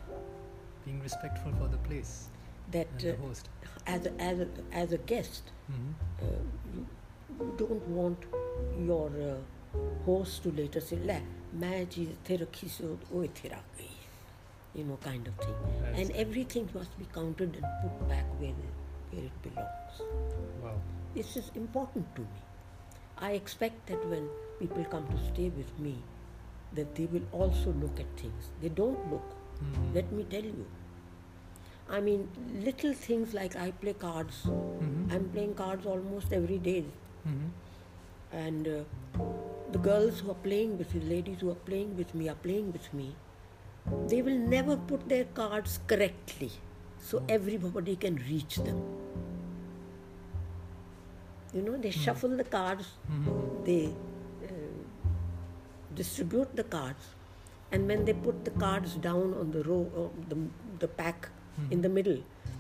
Being 0.85 1.01
respectful 1.01 1.53
for 1.59 1.69
the 1.69 1.77
place. 1.89 2.27
That 2.71 2.87
uh, 2.97 3.03
the 3.03 3.15
host. 3.15 3.49
As 3.87 4.05
a, 4.05 4.13
as 4.21 4.39
a, 4.39 4.47
as 4.71 4.91
a 4.91 4.97
guest, 4.97 5.51
mm-hmm. 5.71 5.91
uh, 6.21 6.43
you, 6.75 7.53
don't 7.57 7.87
want 7.87 8.25
your 8.79 9.09
uh, 9.29 9.79
host 10.05 10.43
to 10.43 10.51
later 10.51 10.81
say, 10.81 10.97
"La, 11.11 11.19
maji 11.63 12.07
thera 12.25 12.47
kiso 12.59 12.97
रखी 13.13 13.49
से 13.49 13.89
you 14.75 14.83
know, 14.83 14.97
kind 15.01 15.27
of 15.27 15.35
thing. 15.35 15.55
That's 15.81 15.99
and 15.99 16.11
everything 16.11 16.69
must 16.73 16.97
be 16.99 17.05
counted 17.13 17.55
and 17.55 17.65
put 17.83 18.09
back 18.09 18.25
where 18.39 18.53
where 19.11 19.25
it 19.25 19.43
belongs. 19.43 20.01
Wow. 20.63 20.79
This 21.15 21.37
is 21.37 21.51
important 21.55 22.15
to 22.15 22.21
me. 22.21 22.41
I 23.17 23.31
expect 23.33 23.85
that 23.87 24.09
when 24.09 24.27
people 24.59 24.83
come 24.85 25.07
to 25.07 25.17
stay 25.31 25.49
with 25.49 25.77
me, 25.79 25.95
that 26.80 26.95
they 26.99 27.05
will 27.15 27.26
also 27.32 27.74
look 27.84 27.99
at 28.03 28.13
things. 28.21 28.49
They 28.61 28.69
don't 28.82 29.11
look. 29.11 29.34
Mhm. 29.65 29.93
Let 29.97 30.11
me 30.19 30.26
tell 30.36 30.47
you. 30.59 30.65
I 31.97 31.99
mean, 32.07 32.21
little 32.67 32.93
things 33.05 33.34
like 33.38 33.55
I 33.63 33.71
play 33.84 33.93
cards. 34.03 34.38
Mhm. 34.51 35.13
I'm 35.15 35.26
playing 35.36 35.53
cards 35.61 35.86
almost 35.95 36.34
every 36.39 36.59
day, 36.67 36.80
Mhm. 37.32 37.49
and 38.45 38.69
uh, 38.76 38.78
the 39.76 39.82
girls 39.89 40.21
who 40.24 40.32
are 40.36 40.39
playing 40.47 40.78
with 40.82 40.95
me, 40.97 41.01
ladies 41.11 41.41
who 41.45 41.51
are 41.55 41.61
playing 41.69 41.91
with 42.01 42.15
me, 42.21 42.30
are 42.34 42.39
playing 42.47 42.71
with 42.78 42.88
me. 43.01 43.07
They 44.13 44.21
will 44.30 44.39
never 44.55 44.76
put 44.91 45.07
their 45.13 45.26
cards 45.41 45.78
correctly, 45.93 46.51
so 47.11 47.19
Oh. 47.21 47.34
everybody 47.38 47.95
can 48.07 48.19
reach 48.32 48.57
them. 48.67 48.82
You 51.53 51.61
know, 51.61 51.78
they 51.86 51.91
shuffle 51.91 52.36
the 52.41 52.45
cards 52.57 52.88
Mhm. 53.15 53.65
they 53.65 53.82
distribute 55.95 56.55
the 56.55 56.63
cards 56.63 57.05
and 57.71 57.87
when 57.87 58.05
they 58.05 58.13
put 58.13 58.43
the 58.45 58.51
cards 58.63 58.93
down 59.05 59.33
on 59.41 59.51
the 59.51 59.63
row 59.63 59.81
uh, 60.01 60.07
the, 60.29 60.37
the 60.79 60.87
pack 60.87 61.27
in 61.71 61.81
the 61.81 61.89
middle 61.89 62.17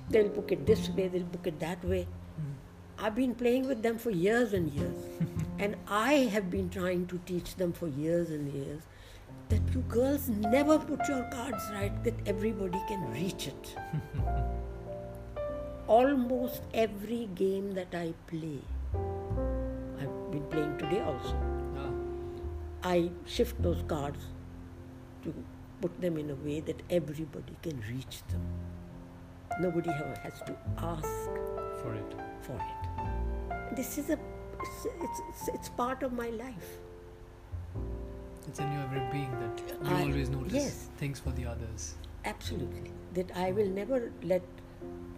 they'll 0.09 0.29
book 0.29 0.51
it 0.51 0.65
this 0.65 0.89
way 0.89 1.07
they'll 1.07 1.29
book 1.35 1.47
it 1.51 1.59
that 1.59 1.83
way 1.93 2.01
Mhm. 2.07 2.53
i've 3.05 3.15
been 3.19 3.35
playing 3.43 3.67
with 3.71 3.81
them 3.85 3.97
for 4.05 4.11
years 4.23 4.53
and 4.59 4.71
years 4.79 5.05
and 5.59 5.75
i 5.99 6.13
have 6.35 6.49
been 6.55 6.69
trying 6.77 7.05
to 7.13 7.19
teach 7.31 7.55
them 7.61 7.71
for 7.81 7.87
years 8.01 8.29
and 8.37 8.51
years 8.59 8.81
that 9.53 9.73
you 9.75 9.81
girls 9.95 10.27
never 10.29 10.77
put 10.91 11.07
your 11.13 11.23
cards 11.37 11.69
right 11.77 12.03
that 12.09 12.21
everybody 12.35 12.81
can 12.91 13.07
reach 13.15 13.47
it 13.53 13.73
almost 15.87 16.61
every 16.73 17.25
game 17.43 17.73
that 17.73 17.93
i 18.03 18.13
play 18.27 18.59
i've 20.01 20.15
been 20.31 20.45
playing 20.55 20.77
today 20.77 21.01
also. 21.01 21.35
I 22.83 23.09
shift 23.25 23.61
those 23.61 23.81
cards 23.87 24.19
to 25.23 25.33
put 25.81 25.99
them 26.01 26.17
in 26.17 26.29
a 26.29 26.35
way 26.35 26.59
that 26.59 26.81
everybody 26.89 27.55
can 27.61 27.81
reach 27.89 28.21
them. 28.29 28.41
Nobody 29.59 29.91
has 29.91 30.41
to 30.45 30.55
ask 30.77 31.07
For 31.81 31.93
it. 31.95 32.15
for 32.41 32.55
it. 32.55 33.75
This 33.75 33.97
is 33.97 34.09
a 34.09 34.17
it's, 34.63 35.19
it's, 35.29 35.49
it's, 35.53 35.69
part 35.69 36.03
of 36.03 36.13
my 36.13 36.29
life. 36.29 36.77
It's 38.47 38.59
in 38.59 38.71
your 38.71 38.81
every 38.83 39.01
being 39.11 39.31
that 39.39 39.89
you 39.89 39.95
I- 39.95 40.01
always 40.03 40.29
notice 40.29 40.53
yes. 40.53 40.89
things 40.97 41.19
for 41.19 41.31
the 41.31 41.45
others. 41.45 41.95
Absolutely. 42.25 42.91
That 43.13 43.31
I 43.35 43.51
will 43.51 43.67
never 43.69 44.11
let 44.23 44.41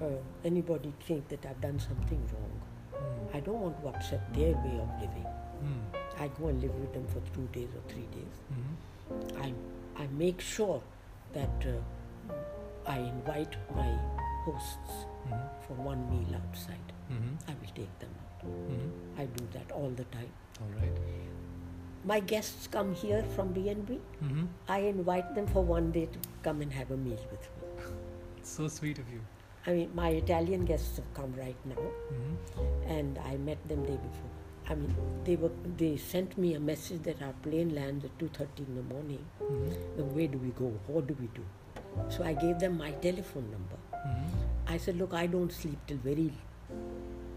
uh, 0.02 0.06
anybody 0.44 0.94
think 1.06 1.28
that 1.30 1.46
I've 1.46 1.62
done 1.62 1.80
something 1.80 2.22
wrong. 2.34 2.62
Mm. 2.94 3.38
I 3.38 3.40
don't 3.40 3.60
want 3.60 3.82
to 3.82 3.90
upset 3.90 4.34
their 4.34 4.54
way 4.54 4.80
of 4.82 4.90
living. 5.00 5.26
Mm. 5.64 6.05
I 6.20 6.28
go 6.40 6.48
and 6.48 6.62
live 6.62 6.76
with 6.76 6.94
them 6.94 7.06
for 7.08 7.22
two 7.34 7.48
days 7.52 7.70
or 7.76 7.82
three 7.92 8.08
days. 8.18 8.36
Mhm. 8.54 9.42
I, 9.46 9.54
I 10.04 10.08
make 10.08 10.40
sure 10.42 10.82
that 11.34 11.66
uh, 11.68 12.34
I 12.88 12.98
invite 13.00 13.56
my 13.76 13.90
hosts 14.46 14.96
Mhm. 15.28 15.50
for 15.68 15.74
one 15.90 16.02
meal 16.10 16.36
outside. 16.40 16.94
Mhm. 17.12 17.38
I 17.48 17.54
will 17.62 17.74
take 17.82 17.94
them 18.00 18.14
out. 18.24 18.48
Mhm. 18.48 18.90
I 19.24 19.26
do 19.38 19.46
that 19.58 19.72
all 19.72 19.90
the 20.02 20.06
time. 20.18 20.32
All 20.62 20.72
right. 20.82 21.00
My 22.14 22.20
guests 22.32 22.68
come 22.68 22.94
here 23.04 23.24
from 23.36 23.54
BNB. 23.54 24.00
Mhm. 24.24 24.48
I 24.68 24.80
invite 24.96 25.34
them 25.38 25.48
for 25.48 25.64
one 25.76 25.92
day 25.92 26.06
to 26.18 26.20
come 26.44 26.62
and 26.62 26.72
have 26.82 26.92
a 26.92 26.98
meal 26.98 27.24
with 27.32 27.48
me. 27.56 27.72
So 28.56 28.68
sweet 28.68 29.00
of 29.04 29.10
you. 29.12 29.22
I 29.68 29.74
mean, 29.78 29.94
my 30.00 30.10
Italian 30.22 30.66
guests 30.72 30.98
have 30.98 31.08
come 31.20 31.32
right 31.38 31.62
now, 31.70 31.86
Mhm. 31.86 32.36
and 32.98 33.18
I 33.30 33.38
met 33.38 33.64
them 33.72 33.84
day 33.88 33.96
before. 34.04 34.35
I 34.68 34.76
mean, 34.76 34.94
they 35.26 35.36
were 35.36 35.52
they 35.78 35.96
sent 35.98 36.38
me 36.38 36.54
a 36.56 36.60
message 36.60 37.04
that 37.04 37.22
our 37.22 37.34
plane 37.44 37.74
lands 37.76 38.06
at 38.06 38.18
two 38.20 38.30
thirty 38.30 38.64
in 38.68 38.76
the 38.76 38.84
morning. 38.94 39.24
Mhm. 39.42 39.76
Then 39.98 40.14
where 40.16 40.28
do 40.28 40.40
we 40.46 40.50
go? 40.62 40.72
What 40.88 41.08
do 41.08 41.16
we 41.20 41.28
do? 41.40 41.44
So 42.10 42.24
I 42.24 42.34
gave 42.34 42.60
them 42.60 42.78
my 42.78 42.92
telephone 43.06 43.50
number. 43.52 43.78
Mhm. 44.00 44.32
I 44.68 44.78
said, 44.86 44.98
look, 44.98 45.14
I 45.14 45.28
don't 45.28 45.52
sleep 45.52 45.78
till 45.88 45.98
very 46.08 46.32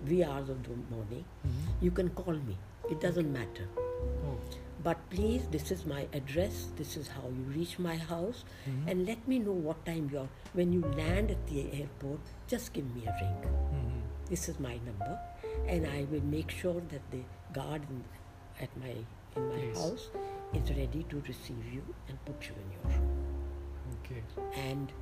wee 0.09 0.23
hours 0.25 0.49
of 0.55 0.63
the 0.69 0.79
morning. 0.95 1.25
Mhm. 1.47 1.69
You 1.89 1.91
can 2.01 2.09
call 2.23 2.41
me. 2.49 2.57
It 2.91 3.01
doesn't 3.01 3.31
matter. 3.33 3.69
Oh. 3.79 4.39
But 4.83 4.99
please, 5.11 5.47
this 5.55 5.71
is 5.77 5.85
my 5.93 6.07
address. 6.19 6.59
This 6.81 6.97
is 6.97 7.09
how 7.15 7.29
you 7.39 7.45
reach 7.55 7.79
my 7.87 7.97
house. 8.11 8.45
Mhm. 8.67 8.91
And 8.91 9.07
let 9.13 9.27
me 9.33 9.39
know 9.47 9.57
what 9.69 9.85
time 9.93 10.09
you're. 10.13 10.29
When 10.61 10.73
you 10.73 10.83
land 11.03 11.31
at 11.37 11.47
the 11.53 11.65
airport, 11.81 12.21
just 12.55 12.73
give 12.79 12.89
me 12.97 13.05
a 13.07 13.17
ring. 13.21 13.37
Mhm. 13.49 14.01
This 14.31 14.49
is 14.53 14.61
my 14.69 14.75
number, 14.87 15.13
and 15.69 15.87
I 15.87 16.07
will 16.11 16.25
make 16.25 16.51
sure 16.51 16.81
that 16.93 17.03
the 17.11 17.23
guard 17.53 17.83
in, 17.91 18.05
at 18.61 18.77
my 18.83 18.95
in 19.37 19.49
my 19.49 19.55
Please. 19.57 19.79
house 19.79 20.09
is 20.55 20.71
ready 20.77 21.05
to 21.11 21.21
receive 21.29 21.65
you 21.73 21.83
and 22.09 22.19
put 22.25 22.49
you 22.49 22.55
in 22.63 22.69
your 22.77 22.99
room. 22.99 23.09
Okay. 24.05 24.23
And 24.69 24.93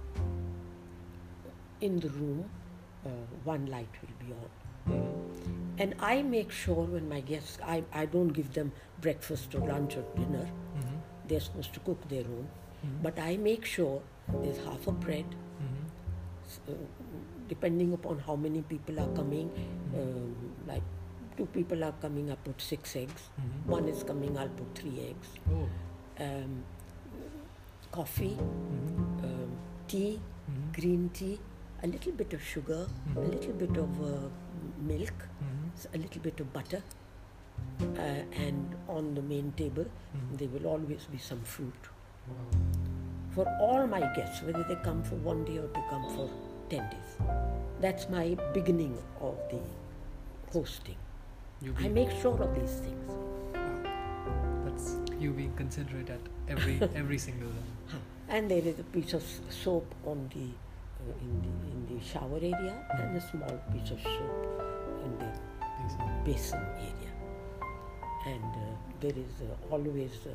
in 1.81 2.01
the 2.01 2.09
room, 2.11 2.45
uh, 3.05 3.11
one 3.45 3.67
light 3.67 3.89
will 4.03 4.27
be 4.27 4.33
on. 4.33 4.51
And 5.79 5.95
I 6.01 6.23
make 6.23 6.51
sure 6.51 6.85
when 6.85 7.09
my 7.09 7.21
guests, 7.21 7.59
I, 7.65 7.85
I 7.93 8.07
don't 8.07 8.29
give 8.29 8.53
them 8.55 8.73
breakfast 9.01 9.55
or 9.55 9.61
lunch 9.61 9.97
or 9.97 10.05
dinner. 10.17 10.47
Mhm. 10.77 11.01
They're 11.29 11.41
supposed 11.41 11.75
to 11.75 11.81
cook 11.81 12.09
their 12.09 12.25
own. 12.25 12.49
Mhm. 12.85 13.03
But 13.03 13.19
I 13.19 13.37
make 13.37 13.65
sure 13.65 14.03
there's 14.43 14.59
half 14.65 14.87
a 14.87 14.93
bread, 14.93 15.27
Mhm. 15.65 16.71
uh, 16.73 16.73
depending 17.49 17.93
upon 17.93 18.19
how 18.19 18.37
many 18.37 18.63
people 18.63 18.99
are 19.01 19.09
coming. 19.15 19.51
Um, 19.95 20.35
like 20.67 20.83
two 21.37 21.47
people 21.47 21.85
are 21.85 21.93
coming, 22.01 22.31
I 22.31 22.35
put 22.37 22.61
six 22.61 22.97
eggs. 22.97 23.29
Mhm. 23.41 23.67
One 23.77 23.89
is 23.89 24.03
coming, 24.03 24.37
I'll 24.39 24.49
put 24.49 24.75
three 24.75 25.01
eggs. 25.11 25.29
Oh. 25.53 25.69
Um, 26.27 26.65
coffee, 27.93 28.37
Mhm. 28.37 29.25
um, 29.25 29.51
tea, 29.89 30.21
Mhm. 30.51 30.75
green 30.81 31.11
tea, 31.11 31.39
a 31.83 31.87
little 31.87 32.13
bit 32.13 32.33
of 32.33 32.43
sugar, 32.43 32.87
a 33.15 33.19
Mhm. 33.21 33.31
little 33.33 33.53
bit 33.53 33.77
of 33.77 34.01
uh, 34.01 34.29
milk, 34.81 35.29
a 35.95 35.99
little 35.99 36.23
bit 36.23 36.41
of 36.41 36.53
butter, 36.53 36.83
uh, 37.83 38.23
and 38.47 38.75
on 38.89 39.15
the 39.15 39.23
main 39.23 39.53
table 39.53 39.85
there 40.39 40.49
will 40.49 40.67
always 40.67 41.05
be 41.13 41.19
some 41.19 41.41
fruit. 41.41 41.91
Wow. 42.29 42.35
For 43.31 43.47
all 43.61 43.87
my 43.87 44.01
guests, 44.17 44.43
whether 44.43 44.65
they 44.65 44.77
come 44.77 45.03
for 45.03 45.17
one 45.17 45.45
day 45.45 45.59
or 45.59 45.67
they 45.69 45.85
come 45.91 46.09
for 46.15 46.29
10 46.71 46.91
days. 46.91 47.29
That's 47.81 48.09
my 48.09 48.37
beginning 48.55 48.97
of 49.21 49.37
the 49.51 49.61
hosting. 50.53 50.97
You 51.63 51.75
I 51.79 51.89
make 51.89 52.11
sure 52.23 52.41
of 52.43 52.55
these 52.55 52.81
things. 52.81 53.13
that's 54.65 54.97
you 55.19 55.31
being 55.31 55.53
considerate 55.57 56.11
at 56.11 56.21
every 56.49 56.81
every 56.95 57.19
single 57.19 57.49
one. 57.49 58.03
And 58.29 58.51
there 58.51 58.59
is 58.73 58.79
a 58.81 58.85
piece 58.85 59.13
of 59.15 59.23
soap 59.49 59.95
on 60.05 60.29
the 60.35 60.47
uh, 60.47 61.25
in 61.27 61.33
the 61.47 61.53
in 61.73 61.81
the 61.99 62.05
shower 62.05 62.37
area 62.37 62.75
and 62.99 63.17
a 63.17 63.21
small 63.31 63.57
piece 63.73 63.91
of 63.91 64.01
soap 64.01 64.63
in 65.05 65.13
the 65.19 65.31
Decent. 65.83 66.25
basin 66.25 66.65
area. 66.79 67.13
And 68.27 68.45
uh, 68.45 68.77
there 69.01 69.13
is 69.25 69.35
uh, 69.49 69.75
always 69.75 70.19
uh, 70.27 70.31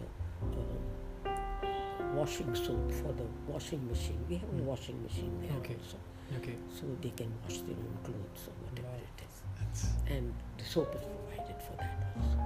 um, 0.57 2.15
washing 2.15 2.55
soap 2.55 2.91
for 2.91 3.11
the 3.13 3.27
washing 3.47 3.85
machine. 3.87 4.19
We 4.29 4.35
have 4.37 4.49
a 4.49 4.53
Mm. 4.61 4.65
washing 4.65 5.01
machine 5.03 5.33
there 5.41 5.57
Okay. 5.59 5.75
also, 5.75 5.97
Okay. 6.37 6.55
so 6.73 6.83
they 7.01 7.09
can 7.11 7.31
wash 7.43 7.57
their 7.67 7.75
own 7.75 7.97
clothes 8.03 8.47
or 8.49 8.55
whatever 8.65 8.87
Wow. 8.87 9.03
it 9.17 9.23
is. 9.27 9.35
That's, 9.59 9.87
And 10.07 10.33
the 10.57 10.63
soap 10.65 10.95
is 10.95 11.01
provided 11.03 11.55
for 11.67 11.75
that 11.77 11.97
also. 12.17 12.37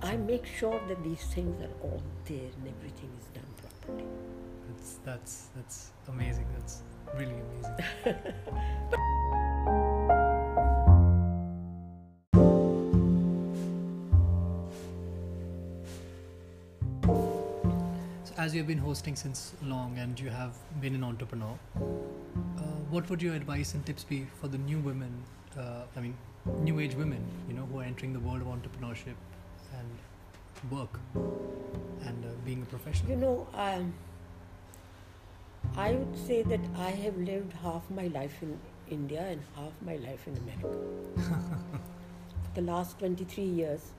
that's 0.00 0.12
I 0.12 0.16
make 0.16 0.46
sure 0.46 0.80
that 0.88 1.02
these 1.02 1.24
things 1.34 1.60
are 1.62 1.74
all 1.82 2.02
there 2.26 2.50
and 2.56 2.68
everything 2.76 3.10
is 3.20 3.26
done 3.38 3.50
properly. 3.62 4.06
That's 4.68 4.98
that's 5.04 5.34
that's 5.56 5.90
amazing. 6.08 6.46
That's 6.58 6.82
really 7.16 7.36
amazing. 7.44 7.76
as 18.44 18.54
you've 18.54 18.66
been 18.66 18.84
hosting 18.86 19.16
since 19.16 19.54
long 19.62 19.96
and 19.98 20.20
you 20.20 20.28
have 20.28 20.54
been 20.82 20.94
an 20.94 21.02
entrepreneur, 21.02 21.58
uh, 21.76 22.60
what 22.94 23.08
would 23.08 23.22
your 23.22 23.34
advice 23.34 23.72
and 23.72 23.86
tips 23.86 24.04
be 24.04 24.26
for 24.38 24.48
the 24.48 24.58
new 24.58 24.78
women? 24.80 25.12
Uh, 25.58 25.84
I 25.96 26.00
mean, 26.00 26.14
new 26.60 26.78
age 26.78 26.94
women, 26.94 27.24
you 27.48 27.54
know, 27.54 27.64
who 27.64 27.80
are 27.80 27.84
entering 27.84 28.12
the 28.12 28.20
world 28.20 28.42
of 28.42 28.48
entrepreneurship 28.48 29.16
and 29.78 30.70
work 30.70 31.00
and 31.14 32.24
uh, 32.24 32.28
being 32.44 32.60
a 32.60 32.66
professional? 32.66 33.12
You 33.12 33.16
know, 33.16 33.46
um, 33.54 33.94
I 35.74 35.92
would 35.92 36.18
say 36.26 36.42
that 36.42 36.60
I 36.76 36.90
have 36.90 37.16
lived 37.16 37.54
half 37.62 37.90
my 37.90 38.08
life 38.08 38.42
in 38.42 38.58
India 38.90 39.22
and 39.22 39.40
half 39.56 39.72
my 39.80 39.96
life 39.96 40.26
in 40.26 40.36
America. 40.36 40.68
For 42.44 42.50
the 42.60 42.60
last 42.60 42.98
23 42.98 43.42
years, 43.42 43.92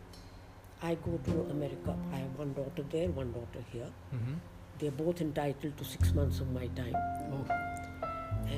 I 0.86 0.96
go 1.04 1.18
to 1.28 1.36
America. 1.52 1.94
I 2.14 2.18
have 2.24 2.34
one 2.38 2.54
daughter 2.54 2.84
there, 2.96 3.08
one 3.20 3.32
daughter 3.32 3.64
here. 3.72 3.90
Mm-hmm. 4.14 4.34
They're 4.80 4.92
both 5.04 5.22
entitled 5.22 5.78
to 5.78 5.86
six 5.92 6.14
months 6.14 6.40
of 6.42 6.52
my 6.58 6.68
time. 6.80 6.96
Oh, 7.36 7.46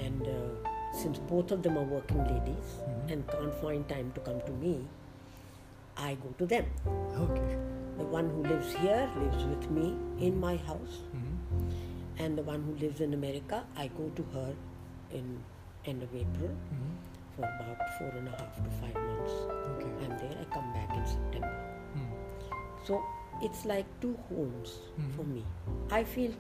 And 0.06 0.28
uh, 0.28 0.70
since 1.02 1.20
both 1.20 1.52
of 1.52 1.62
them 1.68 1.78
are 1.82 1.88
working 1.96 2.24
ladies 2.32 2.72
Mhm. 2.88 3.12
and 3.14 3.28
can't 3.34 3.54
find 3.62 3.88
time 3.94 4.12
to 4.18 4.24
come 4.30 4.42
to 4.48 4.54
me, 4.64 4.74
I 6.08 6.16
go 6.26 6.34
to 6.42 6.46
them. 6.56 6.66
okay. 7.26 7.58
The 8.00 8.08
one 8.16 8.28
who 8.34 8.42
lives 8.48 8.74
here 8.82 9.04
lives 9.22 9.46
with 9.52 9.70
me 9.78 9.86
in 10.30 10.40
my 10.48 10.56
house, 10.72 10.98
Mm-hmm. 11.16 11.70
and 12.26 12.38
the 12.42 12.46
one 12.50 12.66
who 12.68 12.76
lives 12.86 13.00
in 13.08 13.14
America, 13.20 13.62
I 13.86 13.88
go 14.02 14.10
to 14.20 14.26
her 14.36 14.50
in 15.22 15.32
end 15.94 16.04
of 16.10 16.14
April 16.26 16.52
Mm-hmm. 16.52 16.94
for 17.38 17.48
about 17.54 17.88
four 17.98 18.12
and 18.20 18.28
a 18.28 18.36
half 18.42 18.60
to 18.68 18.70
five 18.82 19.00
months. 19.08 19.40
Okay. 19.72 19.94
I'm 20.06 20.14
there. 20.26 20.36
I 20.44 20.46
come 20.58 20.70
back 20.78 20.98
in 21.00 21.06
September. 21.16 21.56
So 22.88 23.04
it's 23.48 23.66
like 23.72 23.86
two 24.02 24.16
homes 24.30 24.74
Mhm. 24.98 25.16
for 25.16 25.24
me. 25.36 25.44
I 25.92 26.04
feel 26.16 26.34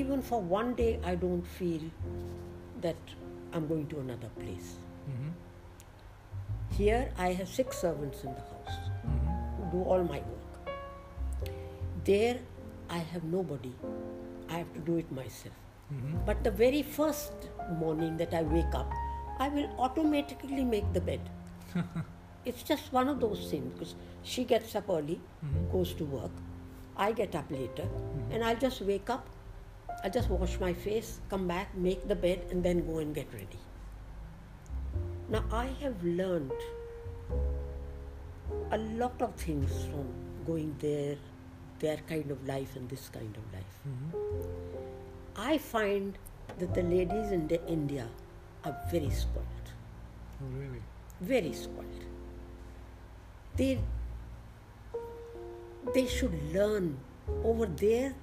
even 0.00 0.22
for 0.22 0.40
one 0.40 0.74
day, 0.80 0.88
I 1.04 1.14
don't 1.22 1.46
feel 1.58 1.82
that 2.82 3.14
I'm 3.52 3.66
going 3.70 3.86
to 3.92 3.98
another 4.00 4.28
place. 4.40 4.68
Mm-hmm. 5.10 5.30
Here, 6.76 7.00
I 7.18 7.32
have 7.40 7.48
six 7.54 7.80
servants 7.84 8.22
in 8.28 8.34
the 8.34 8.44
house 8.50 8.76
Mm-hmm. 9.06 9.32
who 9.56 9.70
do 9.72 9.82
all 9.94 10.04
my 10.12 10.20
work. 10.20 10.70
There, 12.10 12.38
I 12.88 12.98
have 13.14 13.24
nobody. 13.32 13.72
I 14.48 14.58
have 14.58 14.72
to 14.74 14.80
do 14.90 14.96
it 15.04 15.10
myself. 15.18 15.58
Mm-hmm. 15.92 16.22
But 16.30 16.44
the 16.44 16.50
very 16.62 16.82
first 16.82 17.48
morning 17.82 18.16
that 18.22 18.32
I 18.32 18.42
wake 18.54 18.74
up, 18.82 18.92
I 19.38 19.48
will 19.48 19.68
automatically 19.88 20.64
make 20.64 20.92
the 20.92 21.00
bed. 21.00 21.20
it's 22.44 22.62
just 22.62 22.92
one 22.92 23.08
of 23.08 23.20
those 23.20 23.50
things 23.50 23.72
because 23.74 23.94
she 24.22 24.44
gets 24.44 24.74
up 24.74 24.88
early, 24.88 25.20
Mhm. 25.44 25.72
goes 25.72 25.94
to 25.94 26.04
work. 26.04 26.30
I 26.96 27.12
get 27.12 27.34
up 27.34 27.50
later, 27.50 27.88
and 28.30 28.44
I'll 28.44 28.56
just 28.56 28.80
wake 28.82 29.08
up. 29.10 29.26
I'll 30.04 30.10
just 30.10 30.30
wash 30.30 30.58
my 30.60 30.72
face, 30.72 31.20
come 31.28 31.46
back, 31.48 31.74
make 31.76 32.06
the 32.08 32.14
bed, 32.16 32.46
and 32.50 32.62
then 32.64 32.86
go 32.86 32.98
and 32.98 33.14
get 33.14 33.32
ready. 33.34 33.58
Now, 35.28 35.44
I 35.52 35.66
have 35.82 36.02
learned 36.02 36.52
a 38.72 38.78
lot 38.78 39.20
of 39.22 39.34
things 39.34 39.70
from 39.86 40.06
going 40.46 40.74
there, 40.80 41.16
their 41.78 41.98
kind 42.08 42.30
of 42.30 42.46
life, 42.46 42.76
and 42.76 42.88
this 42.88 43.08
kind 43.08 43.36
of 43.36 43.52
life. 43.52 43.76
Mm-hmm. 43.88 44.16
I 45.36 45.58
find 45.58 46.18
that 46.58 46.74
the 46.74 46.82
ladies 46.82 47.30
in 47.30 47.46
the 47.48 47.64
India 47.66 48.08
are 48.64 48.76
very 48.90 49.10
spoiled, 49.10 49.72
Oh, 50.42 50.46
really? 50.58 50.82
very 51.20 51.52
spoiled. 51.52 52.04
They 53.56 53.78
they 55.94 56.06
should 56.06 56.34
learn 56.54 56.98
over 57.44 57.66
there. 57.66 58.14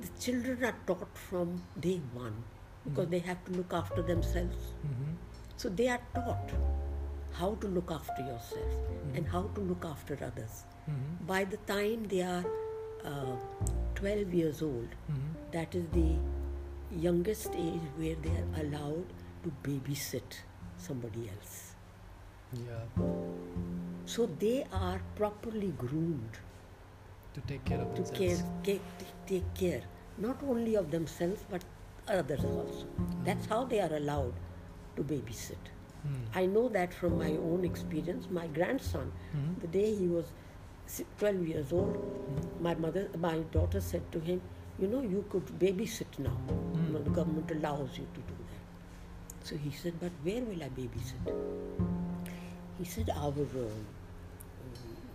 The 0.00 0.08
children 0.20 0.64
are 0.64 0.76
taught 0.86 1.16
from 1.28 1.62
day 1.80 2.00
one 2.12 2.42
because 2.84 3.08
they 3.08 3.18
have 3.20 3.44
to 3.46 3.52
look 3.52 3.72
after 3.72 4.02
themselves. 4.02 4.56
Mm-hmm. 4.86 5.12
So 5.56 5.68
they 5.68 5.88
are 5.88 6.00
taught 6.14 6.50
how 7.32 7.54
to 7.56 7.66
look 7.68 7.90
after 7.90 8.22
yourself 8.22 8.72
and 9.14 9.26
how 9.26 9.42
to 9.54 9.60
look 9.60 9.84
after 9.84 10.14
others. 10.14 10.64
Mm-hmm. 10.88 11.26
By 11.26 11.44
the 11.44 11.56
time 11.72 12.06
they 12.08 12.22
are 12.22 12.44
uh, 13.04 13.36
12 13.96 14.34
years 14.34 14.62
old, 14.62 14.88
Mm-hmm. 15.10 15.50
that 15.52 15.74
is 15.74 15.84
the 15.92 16.14
youngest 16.96 17.50
age 17.54 17.86
where 17.96 18.14
they 18.22 18.30
are 18.30 18.62
allowed 18.62 19.04
to 19.42 19.52
babysit 19.62 20.38
somebody 20.76 21.28
else. 21.36 21.74
Yeah. 22.52 23.04
So 24.10 24.24
they 24.42 24.64
are 24.72 25.00
properly 25.16 25.72
groomed 25.80 26.38
To 27.34 27.40
take 27.48 27.64
care 27.70 27.80
of 27.80 27.94
themselves 27.94 28.10
to 28.10 28.18
themselves. 28.18 28.42
care, 28.64 28.78
take, 28.78 29.06
take 29.26 29.54
care 29.54 29.82
not 30.26 30.42
only 30.42 30.76
of 30.76 30.90
themselves 30.90 31.44
but 31.50 31.62
others 32.08 32.44
also. 32.44 32.86
That's 33.24 33.46
how 33.46 33.64
they 33.64 33.80
are 33.80 33.92
allowed 33.94 34.32
to 34.96 35.02
babysit. 35.02 35.68
Mm. 36.06 36.14
I 36.34 36.46
know 36.46 36.68
that 36.70 36.94
from 36.94 37.18
my 37.18 37.32
own 37.50 37.64
experience. 37.68 38.28
My 38.38 38.46
grandson, 38.58 39.12
Mhm. 39.34 39.60
the 39.64 39.70
day 39.76 39.94
he 40.00 40.08
was 40.14 40.32
12 41.18 41.46
years 41.52 41.72
old, 41.80 41.98
my 42.68 42.74
mother, 42.86 43.04
my 43.26 43.34
daughter 43.58 43.80
said 43.90 44.10
to 44.16 44.20
him, 44.30 44.40
"You 44.78 44.88
know, 44.94 45.02
you 45.16 45.22
could 45.34 45.52
babysit 45.66 46.18
now. 46.30 46.36
You 46.78 46.88
know, 46.94 47.02
the 47.10 47.14
government 47.20 47.54
allows 47.58 47.98
you 48.02 48.06
to 48.18 48.24
do 48.32 48.40
that." 48.52 49.46
So 49.50 49.60
he 49.66 49.74
said, 49.82 50.00
"But 50.06 50.18
where 50.28 50.42
will 50.50 50.66
I 50.68 50.70
babysit?" 50.80 51.32
He 52.78 52.84
said, 52.96 53.10
"Our 53.26 53.46
uh, 53.66 53.68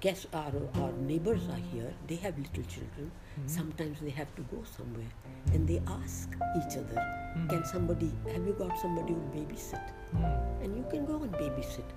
guests, 0.03 0.27
our 0.33 0.61
our 0.83 0.91
neighbors 1.09 1.43
are 1.55 1.63
here. 1.71 1.91
They 2.07 2.15
have 2.23 2.39
little 2.45 2.65
children. 2.71 3.11
Sometimes 3.53 4.01
they 4.05 4.13
have 4.15 4.31
to 4.39 4.43
go 4.53 4.63
somewhere, 4.71 5.11
and 5.53 5.67
they 5.71 5.77
ask 5.95 6.35
each 6.59 6.75
other, 6.81 7.05
"Can 7.53 7.63
somebody? 7.69 8.09
Have 8.33 8.49
you 8.49 8.55
got 8.63 8.73
somebody 8.81 9.15
who 9.15 9.21
will 9.21 9.35
babysit?" 9.37 9.93
Mm. 10.15 10.65
and 10.65 10.75
you 10.79 10.83
can 10.95 11.05
go 11.11 11.15
and 11.27 11.37
babysit 11.43 11.95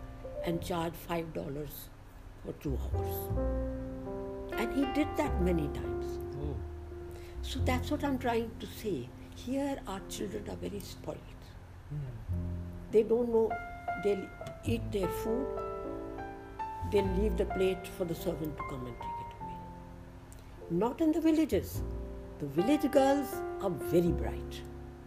and 0.50 0.62
charge 0.70 1.00
five 1.08 1.34
dollars 1.40 1.82
for 2.44 2.54
two 2.66 2.78
hours. 2.84 3.18
And 4.62 4.78
he 4.78 4.86
did 5.00 5.18
that 5.22 5.42
many 5.50 5.68
times. 5.80 6.14
Oh. 6.46 6.54
So 7.50 7.64
that's 7.70 7.94
what 7.96 8.08
I'm 8.10 8.18
trying 8.26 8.50
to 8.64 8.72
say. 8.78 8.96
Here, 9.46 9.76
our 9.94 10.00
children 10.16 10.48
are 10.54 10.60
very 10.66 10.80
spoiled. 10.94 11.50
Mm. 11.92 12.06
They 12.96 13.02
don't 13.14 13.34
know, 13.38 13.46
they'll 14.04 14.28
eat 14.74 14.92
their 14.92 15.08
food, 15.24 15.65
they'll 16.90 17.12
leave 17.20 17.36
the 17.36 17.44
plate 17.46 17.86
for 17.96 18.04
the 18.04 18.14
servant 18.14 18.56
to 18.56 18.62
come 18.70 18.86
and 18.86 18.96
take 18.96 19.20
it 19.24 19.42
away. 19.42 19.56
Not 20.70 21.00
in 21.00 21.12
the 21.12 21.20
villages. 21.20 21.82
The 22.38 22.46
village 22.46 22.90
girls 22.90 23.28
are 23.62 23.70
very 23.70 24.12
bright. 24.12 24.60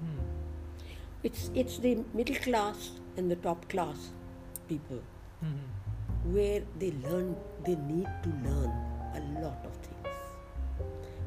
Mm. 0.04 0.20
It's, 1.24 1.50
it's 1.54 1.78
the 1.78 2.04
middle 2.14 2.36
class 2.36 2.92
and 3.18 3.30
the 3.30 3.36
top 3.38 3.68
class 3.70 4.10
people 4.68 5.00
Mm-hmm. 5.44 6.34
where 6.36 6.62
they 6.80 6.92
learn 7.04 7.34
they 7.66 7.76
need 7.76 8.10
to 8.24 8.30
learn 8.46 8.72
a 9.16 9.22
lot 9.42 9.66
of 9.70 9.72
things 9.86 10.18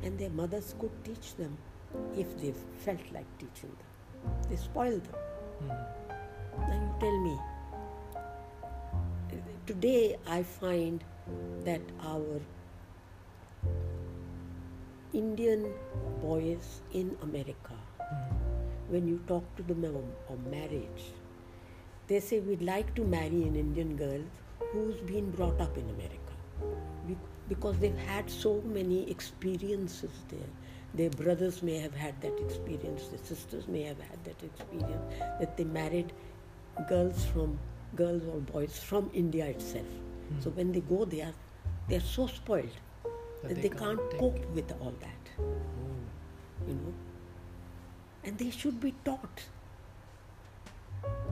and 0.03 0.19
their 0.19 0.29
mothers 0.29 0.75
could 0.79 0.91
teach 1.03 1.35
them 1.37 1.57
if 2.15 2.39
they 2.43 2.53
felt 2.85 3.01
like 3.15 3.25
teaching 3.39 3.71
them 3.79 4.51
they 4.51 4.57
spoil 4.57 4.99
them 5.07 5.23
Mm. 5.63 5.69
now 6.69 6.77
you 6.83 6.91
tell 7.01 7.19
me 7.23 7.35
today 9.67 10.17
i 10.27 10.43
find 10.43 11.05
that 11.65 11.81
our 12.03 12.41
indian 15.13 15.73
boys 16.21 16.81
in 16.93 17.17
america 17.23 17.83
Mm. 18.13 18.33
when 18.93 19.09
you 19.09 19.19
talk 19.27 19.45
to 19.57 19.63
them 19.63 19.85
of, 19.85 20.47
marriage, 20.51 21.05
they 22.09 22.21
say 22.21 22.41
we'd 22.41 22.63
like 22.63 22.95
to 22.95 23.05
marry 23.05 23.43
an 23.45 23.57
Indian 23.57 23.97
girl 23.97 24.21
who's 24.73 25.01
been 25.13 25.31
brought 25.31 25.61
up 25.61 25.77
in 25.79 25.89
America 25.91 26.19
because 27.49 27.79
they've 27.79 28.05
had 28.09 28.31
so 28.31 28.61
many 28.63 29.11
experiences 29.11 30.11
there. 30.29 30.51
Their 30.95 31.11
brothers 31.11 31.63
may 31.63 31.79
have 31.79 31.95
had 31.95 32.21
that 32.23 32.39
experience, 32.39 33.09
their 33.09 33.25
sisters 33.25 33.67
may 33.69 33.83
have 33.83 34.01
had 34.01 34.25
that 34.25 34.43
experience, 34.43 35.15
that 35.41 35.57
they 35.57 35.65
married 35.65 36.13
girls 36.89 37.25
from 37.27 37.59
girls 37.97 38.22
or 38.24 38.40
boys 38.40 38.78
from 38.78 39.11
India 39.12 39.47
itself. 39.47 39.86
So 40.40 40.51
hmm. 40.51 40.57
when 40.57 40.72
they 40.72 40.80
go 40.80 41.05
there, 41.05 41.32
they're 41.88 42.01
so 42.01 42.26
spoiled 42.26 42.70
that, 43.43 43.61
they, 43.61 43.68
can't, 43.68 44.01
take- 44.11 44.20
cope 44.20 44.47
with 44.55 44.72
all 44.80 44.95
that, 45.01 45.30
Oh. 45.38 46.66
you 46.68 46.74
know. 46.74 46.95
And 48.24 48.38
they 48.38 48.51
should 48.51 48.80
be 48.80 48.95
taught. 49.05 49.43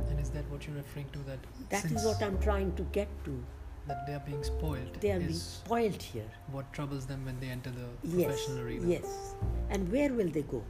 And 0.08 0.18
is 0.20 0.30
that 0.30 0.44
what 0.50 0.66
you're 0.66 0.76
referring 0.76 1.08
to? 1.12 1.18
That 1.20 1.38
That 1.70 1.84
is 1.92 2.04
what 2.04 2.20
I'm 2.22 2.38
trying 2.40 2.74
to 2.76 2.82
get 2.92 3.08
to. 3.24 3.42
that 3.86 4.06
they 4.06 4.12
are 4.14 4.22
being 4.24 4.42
spoiled 4.44 4.96
They 5.00 5.10
are 5.12 5.18
being 5.18 5.32
spoiled 5.34 6.02
here. 6.02 6.30
what 6.56 6.72
troubles 6.72 7.06
them 7.06 7.24
when 7.24 7.38
they 7.40 7.48
enter 7.48 7.70
the 7.70 7.86
Yes. 8.02 8.26
professional 8.26 8.58
arena. 8.64 8.86
Yes. 8.88 9.34
And 9.70 9.90
where 9.94 10.12
will 10.18 10.28
they 10.28 10.42
go? 10.42 10.62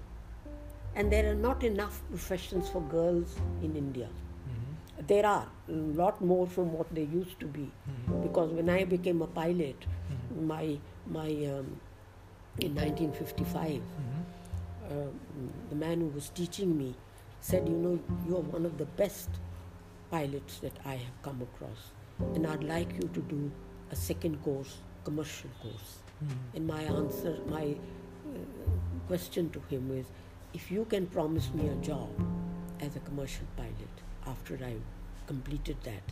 And 0.94 1.12
there 1.12 1.30
are 1.30 1.34
not 1.34 1.64
enough 1.64 2.00
professions 2.10 2.68
for 2.68 2.80
girls 2.82 3.34
in 3.62 3.76
India. 3.76 4.08
Mm-hmm. 5.00 5.06
There 5.06 5.26
are 5.26 5.46
a 5.68 5.72
lot 5.72 6.20
more 6.20 6.46
from 6.46 6.72
what 6.72 6.94
they 6.94 7.02
used 7.04 7.38
to 7.40 7.46
be. 7.46 7.70
Mm-hmm. 7.88 8.22
Because 8.22 8.52
when 8.52 8.68
I 8.70 8.84
became 8.84 9.22
a 9.22 9.26
pilot, 9.26 9.86
Mhm. 10.12 10.46
my 10.46 10.78
my 11.06 11.28
um, 11.52 11.80
in 12.58 12.74
1955, 12.74 13.80
Mm-hmm. 13.82 14.92
uh, 14.92 15.10
the 15.70 15.76
man 15.76 16.00
who 16.00 16.08
was 16.08 16.28
teaching 16.30 16.76
me 16.78 16.94
said, 17.40 17.68
"You 17.68 17.76
know, 17.76 17.98
you 18.28 18.36
are 18.36 18.46
one 18.58 18.66
of 18.66 18.76
the 18.78 18.86
best 19.02 19.30
pilots 20.10 20.58
that 20.60 20.78
I 20.84 20.94
have 20.96 21.22
come 21.22 21.40
across, 21.42 21.90
and 22.34 22.46
I'd 22.46 22.64
like 22.64 22.92
you 23.02 23.08
to 23.18 23.20
do 23.34 23.50
a 23.90 23.96
second 23.96 24.42
course 24.44 24.78
commercial 25.04 25.50
course. 25.62 25.92
Mm. 26.22 26.56
And 26.56 26.66
my 26.66 26.82
answer, 26.82 27.38
my 27.48 27.74
uh, 27.74 28.38
question 29.08 29.48
to 29.50 29.60
him 29.70 29.90
is 29.98 30.06
if 30.52 30.70
you 30.70 30.84
can 30.84 31.06
promise 31.06 31.48
me 31.54 31.68
a 31.68 31.74
job 31.76 32.10
as 32.80 32.96
a 32.96 33.00
commercial 33.00 33.46
pilot 33.56 34.02
after 34.26 34.58
I 34.64 34.74
completed 35.26 35.76
that, 35.84 36.02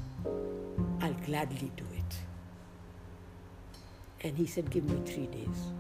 I'll 1.01 1.21
gladly 1.27 1.71
do 1.77 1.85
it. 1.93 2.17
And 4.21 4.37
he 4.37 4.47
said, 4.47 4.71
Give 4.71 4.85
me 4.85 5.01
three 5.05 5.27
days. 5.27 5.73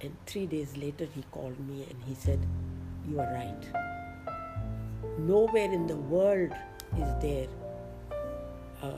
And 0.00 0.16
three 0.26 0.46
days 0.46 0.76
later, 0.76 1.06
he 1.14 1.22
called 1.30 1.58
me 1.68 1.86
and 1.88 2.02
he 2.04 2.14
said, 2.14 2.40
You 3.08 3.20
are 3.20 3.32
right. 3.32 3.64
Nowhere 5.18 5.72
in 5.72 5.86
the 5.86 5.96
world 5.96 6.52
is 6.96 7.08
there 7.20 7.46
a, 8.82 8.90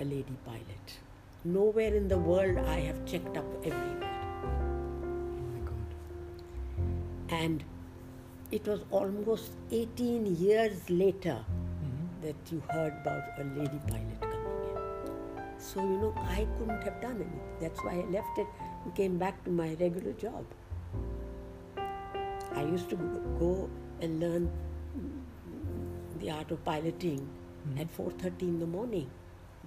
a 0.00 0.04
lady 0.04 0.36
pilot. 0.44 0.98
Nowhere 1.44 1.94
in 1.94 2.08
the 2.08 2.18
world 2.18 2.58
I 2.58 2.80
have 2.80 3.04
checked 3.06 3.36
up 3.36 3.44
everywhere. 3.64 4.16
Oh 4.44 5.46
my 5.52 5.60
God. 5.70 7.40
And 7.40 7.64
it 8.52 8.66
was 8.66 8.80
almost 8.90 9.50
18 9.72 10.26
years 10.36 10.88
later 10.88 11.44
Mhm. 11.46 12.22
that 12.22 12.52
you 12.52 12.60
heard 12.68 12.92
about 13.00 13.38
a 13.38 13.44
lady 13.58 13.80
pilot 13.88 14.20
coming 14.20 14.60
in. 14.68 14.76
So, 15.58 15.80
you 15.80 15.98
know, 15.98 16.12
I 16.16 16.46
couldn't 16.58 16.82
have 16.82 17.00
done 17.00 17.16
anything. 17.16 17.58
That's 17.60 17.82
why 17.82 17.94
I 18.00 18.04
left 18.16 18.38
it 18.38 18.46
and 18.84 18.94
came 18.94 19.18
back 19.18 19.42
to 19.44 19.50
my 19.50 19.74
regular 19.80 20.12
job. 20.12 20.44
I 22.54 22.62
used 22.62 22.88
to 22.90 22.96
go 23.40 23.68
and 24.00 24.20
learn 24.20 24.50
the 26.20 26.30
art 26.30 26.50
of 26.50 26.64
piloting 26.64 27.28
Mhm. 27.66 27.80
at 27.80 27.90
4.30 27.90 28.48
in 28.48 28.58
the 28.60 28.66
morning 28.66 29.10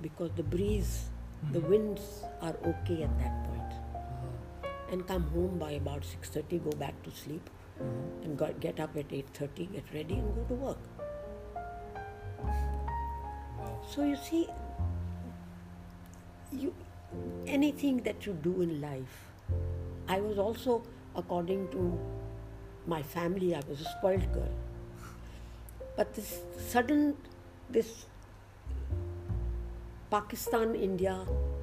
because 0.02 0.32
the 0.36 0.44
breeze, 0.44 1.10
the 1.52 1.60
Mhm. 1.60 1.70
winds 1.70 2.24
are 2.42 2.56
okay 2.72 3.04
at 3.04 3.20
that 3.20 3.44
point. 3.46 3.74
Ah. 3.94 4.92
And 4.92 5.08
come 5.08 5.24
home 5.36 5.60
by 5.60 5.72
about 5.72 6.06
6.30, 6.06 6.58
go 6.58 6.72
back 6.72 7.04
to 7.04 7.12
sleep 7.12 7.50
Mhm. 7.80 8.24
and 8.26 8.38
got, 8.38 8.60
get 8.60 8.80
up 8.80 8.96
at 8.98 9.12
8.30, 9.12 9.66
get 9.74 9.94
ready 9.94 10.16
and 10.16 10.36
go 10.36 10.44
to 10.44 10.54
work. 10.54 10.78
Wow. 13.58 13.80
So 13.92 14.04
you 14.04 14.16
see, 14.16 14.48
you 16.52 16.74
anything 17.48 17.98
that 18.04 18.26
you 18.26 18.34
do 18.34 18.62
in 18.62 18.82
life. 18.82 19.26
I 20.08 20.20
was 20.20 20.38
also, 20.38 20.84
according 21.16 21.68
to 21.70 22.00
my 22.88 23.02
family, 23.02 23.56
I 23.56 23.62
was 23.70 23.82
a 23.82 23.86
spoiled 23.86 24.32
girl. 24.34 24.54
But 25.96 26.14
this 26.14 26.42
sudden, 26.58 27.16
this 27.70 28.06
Pakistan-India 30.12 31.16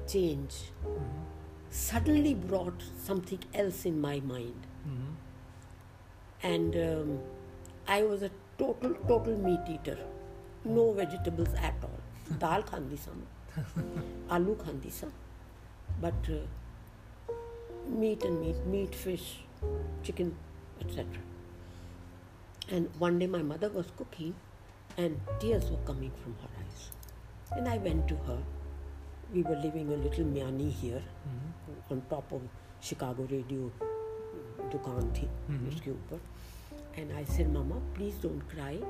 change 0.07 0.57
Mhm. 0.83 1.23
suddenly 1.69 2.33
brought 2.33 2.83
something 3.07 3.39
else 3.63 3.85
in 3.85 3.99
my 4.01 4.19
mind. 4.33 4.67
Mhm. 4.87 5.15
And 6.43 6.75
um, 6.75 7.19
I 7.87 8.03
was 8.03 8.21
a 8.23 8.31
total 8.57 8.93
total 9.07 9.37
meat 9.37 9.59
eater, 9.69 9.97
no 10.65 10.91
vegetables 10.93 11.53
at 11.55 11.75
all. 11.83 11.99
Dal 12.39 12.63
khandi 12.63 12.97
sam, 12.99 13.25
aloo 14.29 14.55
khandi 14.63 14.91
sam, 14.91 15.11
but 16.01 16.13
uh, 16.29 17.33
meat 17.87 18.23
and 18.23 18.41
meat, 18.41 18.65
meat, 18.65 18.93
fish, 18.93 19.39
chicken, 20.03 20.35
etc. 20.81 21.05
And 22.69 22.89
one 22.99 23.17
day 23.19 23.27
my 23.27 23.41
mother 23.41 23.69
was 23.69 23.85
cooking, 23.97 24.35
and 24.97 25.19
tears 25.39 25.69
were 25.71 25.83
coming 25.85 26.11
from 26.23 26.35
her 26.41 26.49
eyes, 26.61 26.91
and 27.55 27.67
I 27.67 27.77
went 27.77 28.07
to 28.09 28.15
her. 28.27 28.39
We 29.33 29.43
were 29.43 29.55
living 29.55 29.91
a 29.93 29.97
little 29.97 30.25
miani 30.25 30.71
here, 30.71 31.01
Mhm. 31.29 31.91
on 31.95 32.01
top 32.09 32.31
of 32.31 32.41
Chicago 32.89 33.23
radio 33.31 33.71
दुकान 34.72 35.12
थी 35.18 35.26
Mhm. 35.50 35.68
उसके 35.68 35.90
ऊपर 35.90 36.20
and 37.00 37.12
I 37.12 37.24
said 37.36 37.48
mama 37.52 37.76
please 37.94 38.20
don't 38.22 38.42
cry 38.50 38.82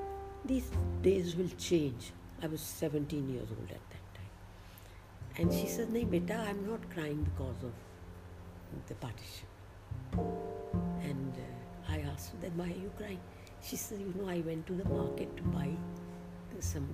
these 0.51 0.69
days 1.03 1.33
will 1.39 1.51
change 1.65 2.07
i 2.47 2.49
was 2.53 2.63
17 2.85 3.27
years 3.33 3.51
old 3.57 3.73
at 3.75 3.93
that 3.93 4.07
time 4.15 5.43
and 5.43 5.55
she 5.59 5.69
said 5.75 5.93
nahi 5.97 6.09
beta 6.15 6.39
i'm 6.53 6.63
not 6.71 6.87
crying 6.95 7.21
because 7.29 7.63
of 7.69 8.81
the 8.89 8.97
partition 9.05 10.23
and 11.11 11.39
uh, 11.45 11.93
i 11.97 12.01
asked 12.13 12.33
her 12.35 12.41
then 12.47 12.59
why 12.63 12.67
are 12.75 12.81
you 12.87 12.91
crying 13.03 13.23
she 13.69 13.79
said 13.85 14.03
you 14.07 14.11
know 14.17 14.29
i 14.35 14.39
went 14.51 14.67
to 14.73 14.79
the 14.81 14.89
market 14.95 15.37
to 15.43 15.53
buy 15.59 15.69
some 16.73 16.91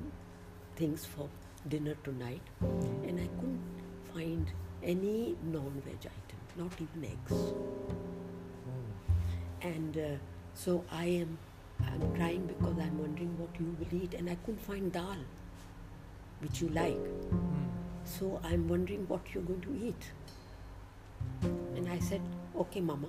things 0.82 1.06
for 1.14 1.28
dinner 1.76 1.96
tonight 2.10 2.52
and 2.68 3.24
i 3.24 3.28
couldn't 3.38 3.82
find 4.12 4.52
any 4.96 5.16
non-veg 5.56 6.10
item 6.14 6.44
not 6.64 6.82
even 6.88 7.08
eggs 7.14 7.38
Oh. 7.40 8.21
and 9.63 9.97
uh, 9.97 10.17
so 10.53 10.83
I 10.91 11.05
am 11.05 11.37
I'm 11.81 12.15
crying 12.15 12.45
because 12.45 12.77
I'm 12.77 12.99
wondering 12.99 13.37
what 13.37 13.49
you 13.59 13.75
will 13.79 14.03
eat. 14.03 14.13
And 14.13 14.29
I 14.29 14.35
couldn't 14.35 14.61
find 14.61 14.91
dal 14.91 15.17
which 16.39 16.61
you 16.61 16.69
like. 16.69 16.97
Mm. 16.97 17.67
so 18.03 18.39
I'm 18.43 18.67
wondering 18.67 19.05
what 19.07 19.21
you're 19.33 19.43
going 19.43 19.61
to 19.61 19.87
eat. 19.87 20.11
And 21.75 21.89
I 21.89 21.99
said 21.99 22.21
okay 22.55 22.81
mama 22.81 23.07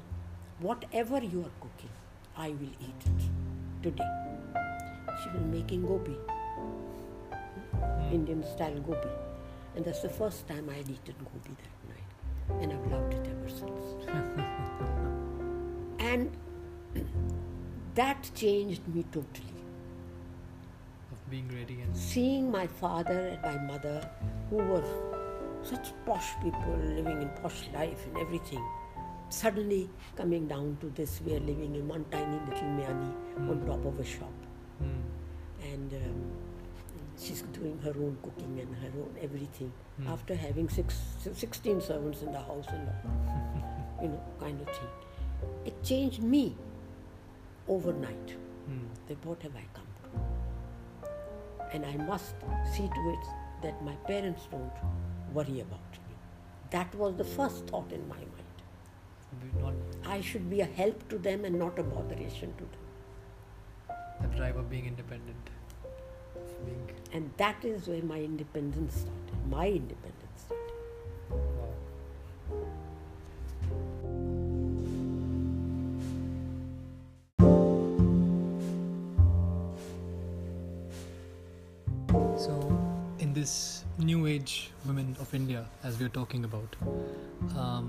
whatever 0.61 1.19
you 1.23 1.41
are 1.43 1.55
cooking 1.61 1.91
I 2.37 2.49
will 2.51 2.75
eat 2.81 3.03
it 3.07 3.29
today. 3.83 4.11
She 5.23 5.29
was 5.31 5.43
making 5.51 5.87
gobi. 5.87 6.17
Indian 8.13 8.45
style 8.45 8.81
gobi. 8.81 9.09
And 9.77 9.85
that's 9.85 10.01
the 10.03 10.09
first 10.09 10.47
time 10.47 10.69
I 10.71 10.75
had 10.75 10.89
eaten 10.89 11.15
gobi 11.19 11.57
that 11.63 11.75
night. 11.91 12.63
And 12.63 12.73
I've 12.73 12.93
loved 12.93 13.15
it 13.15 13.27
ever 13.27 13.49
since. 13.49 14.07
And 15.99 16.31
that 17.95 18.31
changed 18.35 18.87
me 18.95 19.05
totally 19.13 19.53
Of 21.13 21.31
being 21.31 21.49
ready 21.49 21.81
and 21.81 21.97
seeing 21.97 22.51
my 22.51 22.67
father 22.67 23.39
and 23.43 23.43
my 23.43 23.73
mother 23.73 24.09
who 24.51 24.57
were 24.57 24.85
such 25.63 25.93
posh 26.07 26.31
people 26.43 26.77
living 26.97 27.23
in 27.23 27.29
posh 27.43 27.69
life 27.75 28.07
and 28.07 28.19
everything 28.19 28.65
suddenly 29.29 29.89
coming 30.17 30.47
down 30.49 30.77
to 30.81 30.91
this 30.95 31.21
we 31.27 31.35
are 31.37 31.41
living 31.41 31.75
in 31.75 31.87
one 31.89 32.05
tiny 32.11 32.39
little 32.49 32.69
miani 32.79 33.13
on 33.51 33.61
Mm. 33.61 33.67
top 33.71 33.85
of 33.93 33.99
a 34.01 34.05
shop 34.05 34.35
Mm. 34.83 35.01
and 35.73 35.95
um, 36.01 36.19
she's 37.17 37.43
doing 37.59 37.79
her 37.87 37.95
own 38.05 38.19
cooking 38.27 38.59
and 38.65 38.75
her 38.83 38.93
own 39.05 39.17
everything 39.23 39.73
Mm. 40.01 40.09
after 40.13 40.35
having 40.35 40.69
six, 40.69 41.01
16 41.33 41.81
servants 41.81 42.23
in 42.23 42.33
the 42.33 42.41
house 42.51 42.67
and 42.77 42.89
all 42.89 44.03
you 44.03 44.09
know 44.09 44.23
kind 44.41 44.61
of 44.61 44.69
thing 44.77 44.93
it 45.65 45.83
changed 45.83 46.23
me 46.23 46.45
overnight 47.69 48.37
Mm. 48.69 48.89
that 49.09 49.25
what 49.27 49.43
have 49.43 49.55
I 49.57 49.65
come 49.75 49.87
to? 50.03 50.09
And 51.77 51.85
I 51.85 51.97
must 51.97 52.35
see 52.75 52.89
to 52.89 53.11
it 53.15 53.27
that 53.63 53.83
my 53.85 53.95
parents 54.07 54.47
don't 54.51 54.73
worry 55.33 55.61
about 55.61 55.99
me. 56.09 56.15
That 56.71 56.95
was 56.95 57.15
the 57.17 57.25
first 57.25 57.67
thought 57.67 57.93
in 57.93 58.09
my 58.09 58.17
mind. 58.17 59.61
Not 59.61 59.75
I 60.15 60.21
should 60.21 60.49
be 60.49 60.61
a 60.61 60.65
help 60.65 61.09
to 61.11 61.19
them 61.19 61.45
and 61.45 61.59
not 61.59 61.79
a 61.79 61.83
botheration 61.83 62.55
to 62.63 62.65
them. 62.65 63.99
the 64.23 64.29
drive 64.37 64.57
of 64.57 64.71
being 64.71 64.87
independent. 64.87 65.51
Being 66.65 66.89
And 67.13 67.31
that 67.37 67.65
is 67.65 67.89
where 67.89 68.03
my 68.03 68.21
independence 68.21 68.95
started. 69.01 69.47
My 69.51 69.67
independence 69.69 70.14
this 83.45 83.85
new 83.99 84.27
age 84.27 84.71
women 84.87 85.15
of 85.21 85.33
India, 85.39 85.63
as 85.83 85.99
we 85.99 86.07
are 86.07 86.15
talking 86.17 86.45
about, 86.45 86.77
um, 87.63 87.89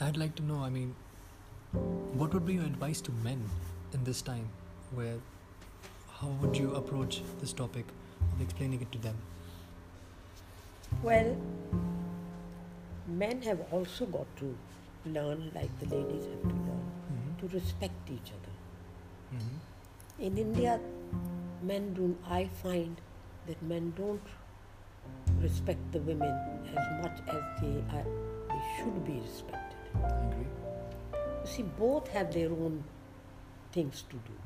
I'd 0.00 0.16
like 0.16 0.36
to 0.40 0.44
know. 0.50 0.58
I 0.66 0.68
mean, 0.70 0.94
what 2.20 2.32
would 2.32 2.46
be 2.46 2.54
your 2.58 2.64
advice 2.64 3.00
to 3.08 3.14
men 3.24 3.40
in 3.92 4.04
this 4.04 4.22
time? 4.22 4.48
Where, 4.98 5.16
how 6.20 6.28
would 6.42 6.56
you 6.56 6.74
approach 6.80 7.22
this 7.40 7.52
topic 7.52 7.86
of 8.34 8.44
explaining 8.46 8.82
it 8.82 8.92
to 8.92 8.98
them? 8.98 9.16
Well, 11.02 11.36
men 13.08 13.42
have 13.42 13.64
also 13.72 14.06
got 14.06 14.28
to 14.42 14.52
learn, 15.16 15.50
like 15.56 15.72
the 15.80 15.88
ladies 15.96 16.30
have 16.34 16.42
to 16.42 16.54
learn, 16.68 16.84
Mm-hmm. 17.06 17.34
to 17.40 17.54
respect 17.54 18.10
each 18.14 18.30
other. 18.36 18.54
Mm-hmm. 19.34 20.22
In 20.28 20.38
India, 20.38 20.78
men 21.62 21.92
do. 21.94 22.16
I 22.38 22.48
find 22.62 23.00
that 23.46 23.62
men 23.62 23.92
don't 23.96 24.22
respect 25.40 25.80
the 25.92 26.00
women 26.00 26.34
as 26.76 26.86
much 27.02 27.18
as 27.28 27.42
they 27.60 27.76
are. 27.96 28.06
They 28.48 28.62
should 28.76 29.04
be 29.04 29.20
respected. 29.20 29.76
I 29.94 30.08
agree. 30.26 30.46
You 31.12 31.46
see, 31.46 31.62
both 31.62 32.08
have 32.08 32.32
their 32.32 32.50
own 32.50 32.82
things 33.72 34.02
to 34.10 34.16
do. 34.16 34.36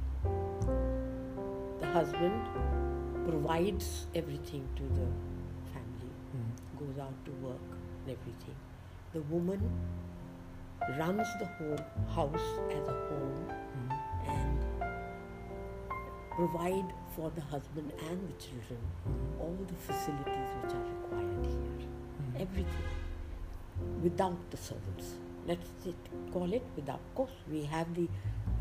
The 1.81 1.87
husband 1.87 2.49
provides 3.27 4.07
everything 4.15 4.69
to 4.77 4.83
the 4.83 5.07
family, 5.73 6.11
Mm-hmm. 6.37 6.85
goes 6.85 6.99
out 7.05 7.25
to 7.25 7.31
work 7.47 7.67
and 8.05 8.17
everything. 8.17 8.55
The 9.13 9.21
woman 9.23 9.61
runs 10.99 11.27
the 11.39 11.47
whole 11.47 11.79
house 12.15 12.49
as 12.71 12.89
a 12.89 12.97
home 13.09 13.49
Mhm. 13.49 13.99
Provide 16.37 16.93
for 17.15 17.31
the 17.35 17.41
husband 17.41 17.93
and 18.09 18.29
the 18.29 18.35
children 18.45 18.79
all 19.41 19.57
the 19.67 19.75
facilities 19.75 20.51
which 20.63 20.75
are 20.75 20.85
required 20.95 21.47
here. 21.47 21.89
Mhm. 22.21 22.41
Everything 22.41 22.91
without 24.03 24.39
the 24.51 24.57
servants. 24.57 25.17
Let's 25.47 25.71
call 26.33 26.53
it 26.53 26.63
without. 26.77 27.01
Of 27.01 27.15
course, 27.15 27.37
we 27.51 27.65
have 27.65 27.95
the 27.95 28.07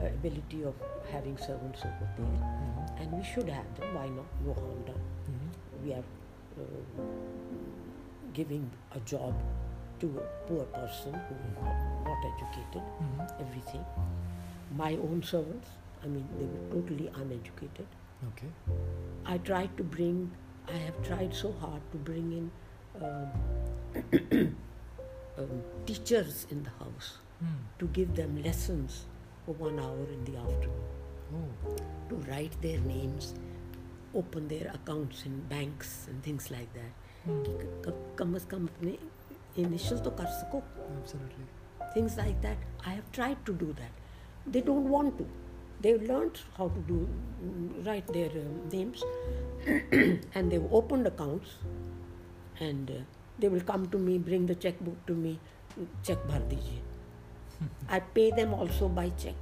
uh, 0.02 0.06
ability 0.08 0.64
of 0.64 0.76
having 1.12 1.38
servants 1.38 1.82
over 1.86 2.08
there, 2.18 2.26
Mhm. 2.26 3.02
and 3.02 3.12
we 3.18 3.24
should 3.24 3.50
have 3.50 3.70
them. 3.80 3.94
Why 3.96 4.08
not? 4.18 4.26
No 4.46 4.54
harm 4.60 4.84
done. 4.90 5.02
Mhm. 5.30 5.50
We 5.84 5.94
are 5.94 6.06
uh, 6.60 6.64
giving 8.34 8.70
a 8.92 9.00
job 9.02 9.34
to 10.00 10.08
a 10.20 10.26
poor 10.48 10.64
person 10.78 11.14
who 11.28 11.36
is 11.48 11.58
not, 11.60 12.26
educated. 12.32 12.84
Mhm. 13.02 13.42
Everything. 13.46 13.86
My 14.84 14.94
own 15.10 15.22
servants. 15.24 15.70
I 16.03 16.07
mean, 16.07 16.27
they 16.39 16.45
were 16.47 16.65
totally 16.81 17.09
uneducated. 17.15 17.87
Okay. 18.29 18.49
I 19.27 19.39
tried 19.39 19.77
to 19.79 19.83
bring, 19.85 20.31
I 20.69 20.77
have 20.77 21.03
tried 21.03 21.35
so 21.35 21.53
hard 21.53 21.81
to 21.93 21.99
bring 21.99 22.33
in 22.33 22.51
um, 23.03 24.57
um, 25.39 25.63
teachers 25.87 26.47
in 26.51 26.63
the 26.63 26.71
house 26.85 27.19
Mm. 27.43 27.63
to 27.81 27.87
give 27.89 28.15
them 28.15 28.37
lessons 28.43 29.05
for 29.45 29.55
one 29.55 29.79
hour 29.81 30.05
in 30.17 30.25
the 30.25 30.37
afternoon, 30.39 30.85
Oh. 31.35 31.77
to 32.11 32.15
write 32.31 32.55
their 32.63 32.79
names, 32.81 33.35
open 34.15 34.47
their 34.53 34.69
accounts 34.73 35.25
in 35.27 35.41
banks 35.53 36.07
and 36.09 36.23
things 36.23 36.51
like 36.53 36.73
that. 36.75 36.93
Mm. 37.29 37.43
कि 37.47 37.67
क- 37.87 38.17
कम 38.19 38.37
से 38.39 38.49
कम 38.55 38.67
अपने 38.69 38.97
initial 39.65 40.03
तो 40.05 40.11
कर 40.21 40.27
सको 40.39 40.63
Absolutely. 40.97 41.47
things 41.97 42.17
like 42.23 42.41
that. 42.47 42.57
I 42.87 42.95
have 43.01 43.11
tried 43.19 43.45
to 43.51 43.57
do 43.65 43.73
that. 43.83 43.93
They 44.47 44.63
don't 44.71 44.89
want 44.97 45.19
to. 45.19 45.27
They've 45.82 46.02
learned 46.02 46.40
how 46.58 46.68
to 46.70 46.80
do 46.88 47.08
write 47.86 48.08
their 48.08 48.30
um, 48.30 48.70
names, 48.72 49.04
and 50.36 50.52
they've 50.52 50.74
opened 50.80 51.08
accounts, 51.08 51.52
and 52.60 52.92
uh, 52.92 52.94
they 53.40 53.48
will 53.48 53.62
come 53.62 53.88
to 53.90 53.98
me, 53.98 54.18
bring 54.18 54.46
the 54.46 54.56
checkbook 54.56 55.06
to 55.08 55.14
me, 55.14 55.40
check 56.04 56.18
bhar 56.28 56.42
dijiye. 56.54 56.82
I 57.90 58.00
pay 58.02 58.32
them 58.32 58.54
also 58.54 58.90
by 58.90 59.10
check, 59.24 59.36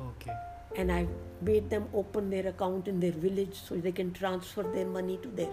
Okay. 0.00 0.36
and 0.76 0.92
I 0.92 1.06
made 1.40 1.68
them 1.68 1.88
open 1.92 2.30
their 2.30 2.46
account 2.48 2.86
in 2.86 3.00
their 3.00 3.12
village 3.26 3.60
so 3.68 3.74
they 3.88 3.92
can 3.92 4.12
transfer 4.12 4.62
their 4.62 4.86
money 4.86 5.18
to 5.26 5.28
their 5.28 5.52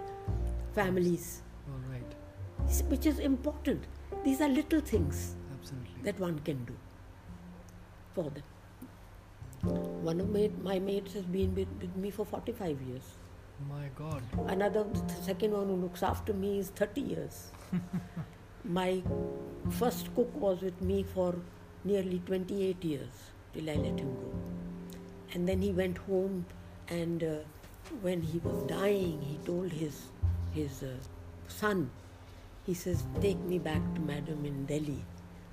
families, 0.73 1.41
All 1.67 1.81
right. 1.91 2.85
which 2.93 3.05
is 3.07 3.17
important. 3.17 3.83
These 4.23 4.41
are 4.41 4.49
little 4.49 4.81
things. 4.81 5.35
Absolutely. 5.59 6.01
that 6.03 6.19
one 6.19 6.39
can 6.39 6.63
do 6.65 6.75
for 8.13 8.23
them. 8.29 8.43
One 9.63 10.19
of 10.19 10.29
my, 10.29 10.49
my 10.61 10.79
mates 10.79 11.13
has 11.13 11.23
been 11.23 11.53
with, 11.55 11.67
with 11.81 11.95
me 11.95 12.09
for 12.11 12.25
45 12.25 12.81
years. 12.81 13.03
My 13.67 13.89
God. 13.95 14.23
Another, 14.47 14.83
the 14.83 15.13
second 15.21 15.51
one 15.51 15.67
who 15.67 15.75
looks 15.75 16.01
after 16.01 16.33
me 16.33 16.59
is 16.59 16.69
30 16.69 17.01
years. 17.01 17.47
my 18.63 19.01
first 19.71 20.13
cook 20.15 20.33
was 20.35 20.61
with 20.61 20.81
me 20.81 21.03
for 21.03 21.35
nearly 21.83 22.19
28 22.25 22.83
years 22.83 23.09
till 23.53 23.69
I 23.69 23.73
let 23.73 23.99
him 23.99 24.15
go. 24.15 24.33
And 25.33 25.47
then 25.47 25.61
he 25.61 25.71
went 25.71 25.97
home, 25.97 26.45
and 26.87 27.23
uh, 27.23 27.35
when 28.01 28.21
he 28.21 28.39
was 28.39 28.63
dying, 28.63 29.21
he 29.21 29.37
told 29.45 29.71
his, 29.71 30.03
his 30.53 30.83
uh, 30.83 30.95
son, 31.47 31.91
he 32.65 32.73
says, 32.73 33.03
Take 33.21 33.39
me 33.39 33.59
back 33.59 33.81
to 33.95 34.01
Madam 34.01 34.45
in 34.45 34.65
Delhi. 34.65 35.03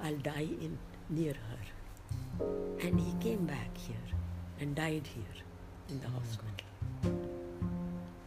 I'll 0.03 0.17
die 0.17 0.49
in 0.61 0.79
near 1.09 1.35
her. 1.35 2.47
And 2.81 3.01
he 3.01 3.13
came 3.21 3.47
back 3.47 3.76
and 4.61 4.75
died 4.75 5.07
here 5.15 5.43
in 5.89 6.01
the 6.01 6.09
hospital. 6.09 6.47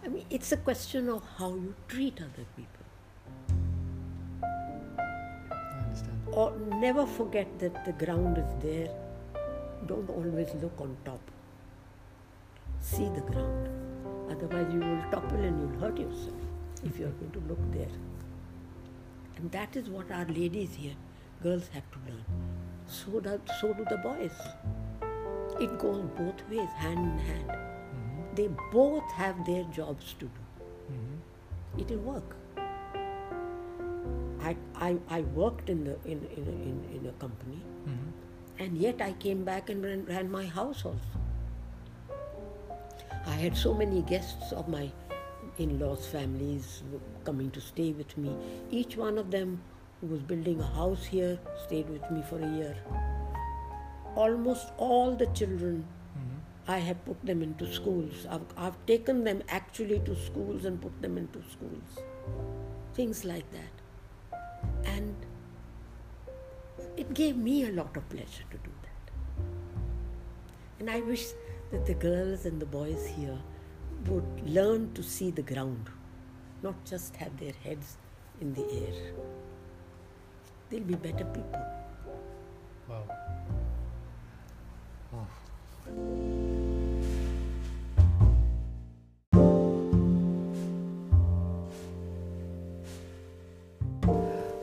I 0.04 0.08
mean, 0.08 0.26
it's 0.30 0.52
a 0.52 0.58
question 0.58 1.10
of 1.10 1.24
how 1.38 1.50
you 1.50 1.74
treat 1.88 2.20
other 2.22 2.46
people. 2.56 2.86
I 5.52 5.84
understand. 5.84 6.20
Or 6.32 6.54
never 6.80 7.06
forget 7.06 7.60
that 7.60 7.86
the 7.86 7.94
ground 8.06 8.38
is 8.38 8.64
there. 8.64 8.90
Don't 9.88 10.10
always 10.10 10.54
look 10.62 10.80
on 10.80 10.96
top. 11.06 11.20
See 12.82 13.10
the 13.10 13.22
ground. 13.22 13.70
Otherwise, 14.32 14.74
you 14.74 14.80
will 14.80 15.04
topple 15.12 15.40
and 15.40 15.60
you'll 15.60 15.80
hurt 15.80 15.98
yourself 15.98 16.42
if 16.84 16.98
you're 16.98 17.10
going 17.10 17.32
to 17.32 17.40
look 17.48 17.60
there. 17.72 17.96
And 19.38 19.52
that 19.52 19.76
is 19.76 19.90
what 19.90 20.12
our 20.12 20.26
ladies 20.26 20.76
here, 20.76 20.96
girls 21.42 21.70
have 21.74 21.84
to 21.92 22.00
learn. 22.08 22.26
So 22.88 23.20
do, 23.20 23.42
so 23.60 23.74
do 23.74 23.86
the 23.90 23.98
boys. 23.98 24.32
It 25.60 25.78
goes 25.78 26.04
both 26.18 26.42
ways, 26.50 26.70
hand 26.84 27.00
in 27.00 27.18
hand. 27.30 27.50
Mhm. 27.52 28.36
They 28.36 28.48
both 28.74 29.12
have 29.22 29.46
their 29.46 29.64
jobs 29.80 30.14
to 30.20 30.26
do. 30.26 30.44
Mhm. 30.92 31.82
It 31.84 31.90
will 31.96 32.14
work. 32.14 32.36
I, 34.42 34.56
I, 34.76 34.98
I 35.10 35.22
worked 35.22 35.70
in, 35.70 35.84
the, 35.84 35.96
in, 36.06 36.20
in, 36.36 36.44
a- 36.48 36.62
in, 36.70 36.78
in 36.98 37.06
a 37.10 37.12
company 37.24 37.60
Mhm. 37.88 38.12
and 38.66 38.78
yet 38.78 39.02
I 39.02 39.12
came 39.14 39.44
back 39.44 39.70
and 39.70 39.84
ran, 39.84 40.06
ran 40.06 40.32
my 40.32 40.46
house 40.46 40.86
also. 40.86 41.20
I 43.28 43.36
had 43.42 43.58
so 43.58 43.74
many 43.74 44.02
guests 44.02 44.54
of 44.54 44.68
my 44.70 44.90
in 45.58 45.78
laws' 45.78 46.06
families 46.08 46.84
coming 47.26 47.52
to 47.52 47.60
stay 47.62 47.92
with 47.92 48.18
me. 48.18 48.34
Each 48.72 48.96
one 48.96 49.18
of 49.18 49.30
them 49.30 49.62
who 50.00 50.08
was 50.08 50.22
building 50.22 50.62
a 50.62 50.66
house 50.80 51.04
here 51.06 51.38
stayed 51.66 51.90
with 51.90 52.10
me 52.10 52.22
for 52.30 52.40
a 52.40 52.50
year. 52.58 52.76
Almost 54.26 54.72
all 54.86 55.16
the 55.20 55.28
children, 55.40 55.76
Mhm. 56.20 56.40
I 56.76 56.78
have 56.86 57.04
put 57.10 57.22
them 57.30 57.44
into 57.46 57.68
schools. 57.76 58.26
I've, 58.38 58.48
I've 58.66 58.80
taken 58.90 59.24
them 59.28 59.44
actually 59.58 60.00
to 60.08 60.16
schools 60.24 60.66
and 60.70 60.82
put 60.86 60.98
them 61.06 61.18
into 61.22 61.44
schools. 61.52 62.00
Things 62.98 63.24
like 63.32 63.46
that. 63.54 64.36
And 64.96 65.16
it 66.98 67.14
gave 67.22 67.38
me 67.38 67.56
a 67.68 67.72
lot 67.72 67.96
of 68.02 68.10
pleasure 68.10 68.44
to 68.52 68.58
do 68.68 68.74
that. 68.88 69.14
And 70.80 70.90
I 70.98 71.00
wish 71.12 71.26
that 71.72 71.86
the 71.86 71.94
girls 71.94 72.46
and 72.46 72.62
the 72.66 72.66
boys 72.66 73.08
here 73.08 73.40
would 74.08 74.50
learn 74.60 74.94
to 75.00 75.04
see 75.04 75.32
the 75.32 75.48
ground, 75.54 75.90
not 76.62 76.86
just 76.94 77.16
have 77.24 77.38
their 77.40 77.58
heads 77.64 77.98
in 78.42 78.54
the 78.54 78.66
air. 78.84 79.14
They'll 80.70 80.90
be 80.94 80.96
better 80.96 81.26
people. 81.26 81.66
Wow. 82.90 83.06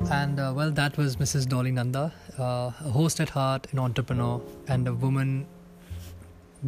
And 0.09 0.39
uh, 0.39 0.53
well, 0.55 0.71
that 0.71 0.97
was 0.97 1.17
Mrs. 1.17 1.49
Dolly 1.49 1.73
Nanda, 1.73 2.13
uh, 2.39 2.43
a 2.43 2.91
host 2.91 3.21
at 3.21 3.31
heart, 3.31 3.67
an 3.73 3.81
entrepreneur, 3.81 4.41
and 4.69 4.87
a 4.87 4.95
woman 4.95 5.47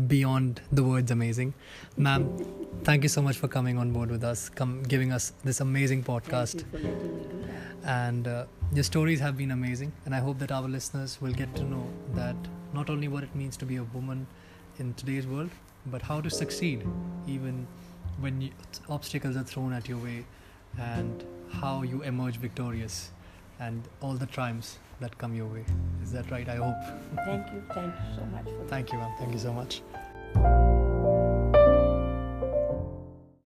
beyond 0.09 0.61
the 0.73 0.83
words 0.83 1.11
amazing. 1.11 1.55
Ma'am, 1.97 2.37
thank 2.83 3.05
you 3.05 3.09
so 3.09 3.23
much 3.23 3.37
for 3.37 3.49
coming 3.49 3.79
on 3.79 3.93
board 3.93 4.11
with 4.11 4.25
us, 4.25 4.49
come 4.49 4.83
giving 4.83 5.13
us 5.13 5.33
this 5.45 5.61
amazing 5.61 6.03
podcast 6.03 6.65
you 6.73 7.29
and 7.85 8.29
uh, 8.29 8.45
your 8.73 8.85
stories 8.85 9.21
have 9.21 9.37
been 9.37 9.51
amazing 9.51 9.93
and 10.05 10.15
i 10.15 10.19
hope 10.19 10.39
that 10.39 10.53
our 10.53 10.69
listeners 10.69 11.19
will 11.21 11.33
get 11.33 11.55
to 11.55 11.65
know 11.65 11.87
that 12.15 12.37
not 12.73 12.90
only 12.90 13.09
what 13.09 13.23
it 13.23 13.35
means 13.35 13.57
to 13.57 13.65
be 13.65 13.77
a 13.77 13.85
woman 13.95 14.27
in 14.78 14.95
today's 14.95 15.27
world 15.27 15.51
but 15.86 16.03
how 16.03 16.20
to 16.20 16.31
succeed 16.31 16.86
even 17.27 17.66
when 18.20 18.40
you, 18.40 18.51
obstacles 18.89 19.36
are 19.36 19.45
thrown 19.45 19.73
at 19.73 19.89
your 19.89 19.99
way 19.99 20.24
and 20.78 21.24
how 21.51 21.82
you 21.82 22.03
emerge 22.03 22.36
victorious 22.36 23.11
and 23.61 23.82
all 24.01 24.15
the 24.15 24.27
triumphs 24.27 24.78
that 25.01 25.16
come 25.19 25.35
your 25.35 25.47
way. 25.47 25.65
Is 26.03 26.12
that 26.12 26.31
right? 26.31 26.49
I 26.49 26.57
hope. 26.57 26.77
Thank 27.24 27.53
you. 27.53 27.62
Thank 27.73 27.95
you 27.95 28.16
so 28.16 28.24
much 28.27 28.45
for 28.45 28.65
thank 28.69 28.93
you 28.93 28.99
ma'am. 28.99 29.15
Thank 29.19 29.32
you 29.32 29.39
so 29.39 29.53
much 29.53 29.82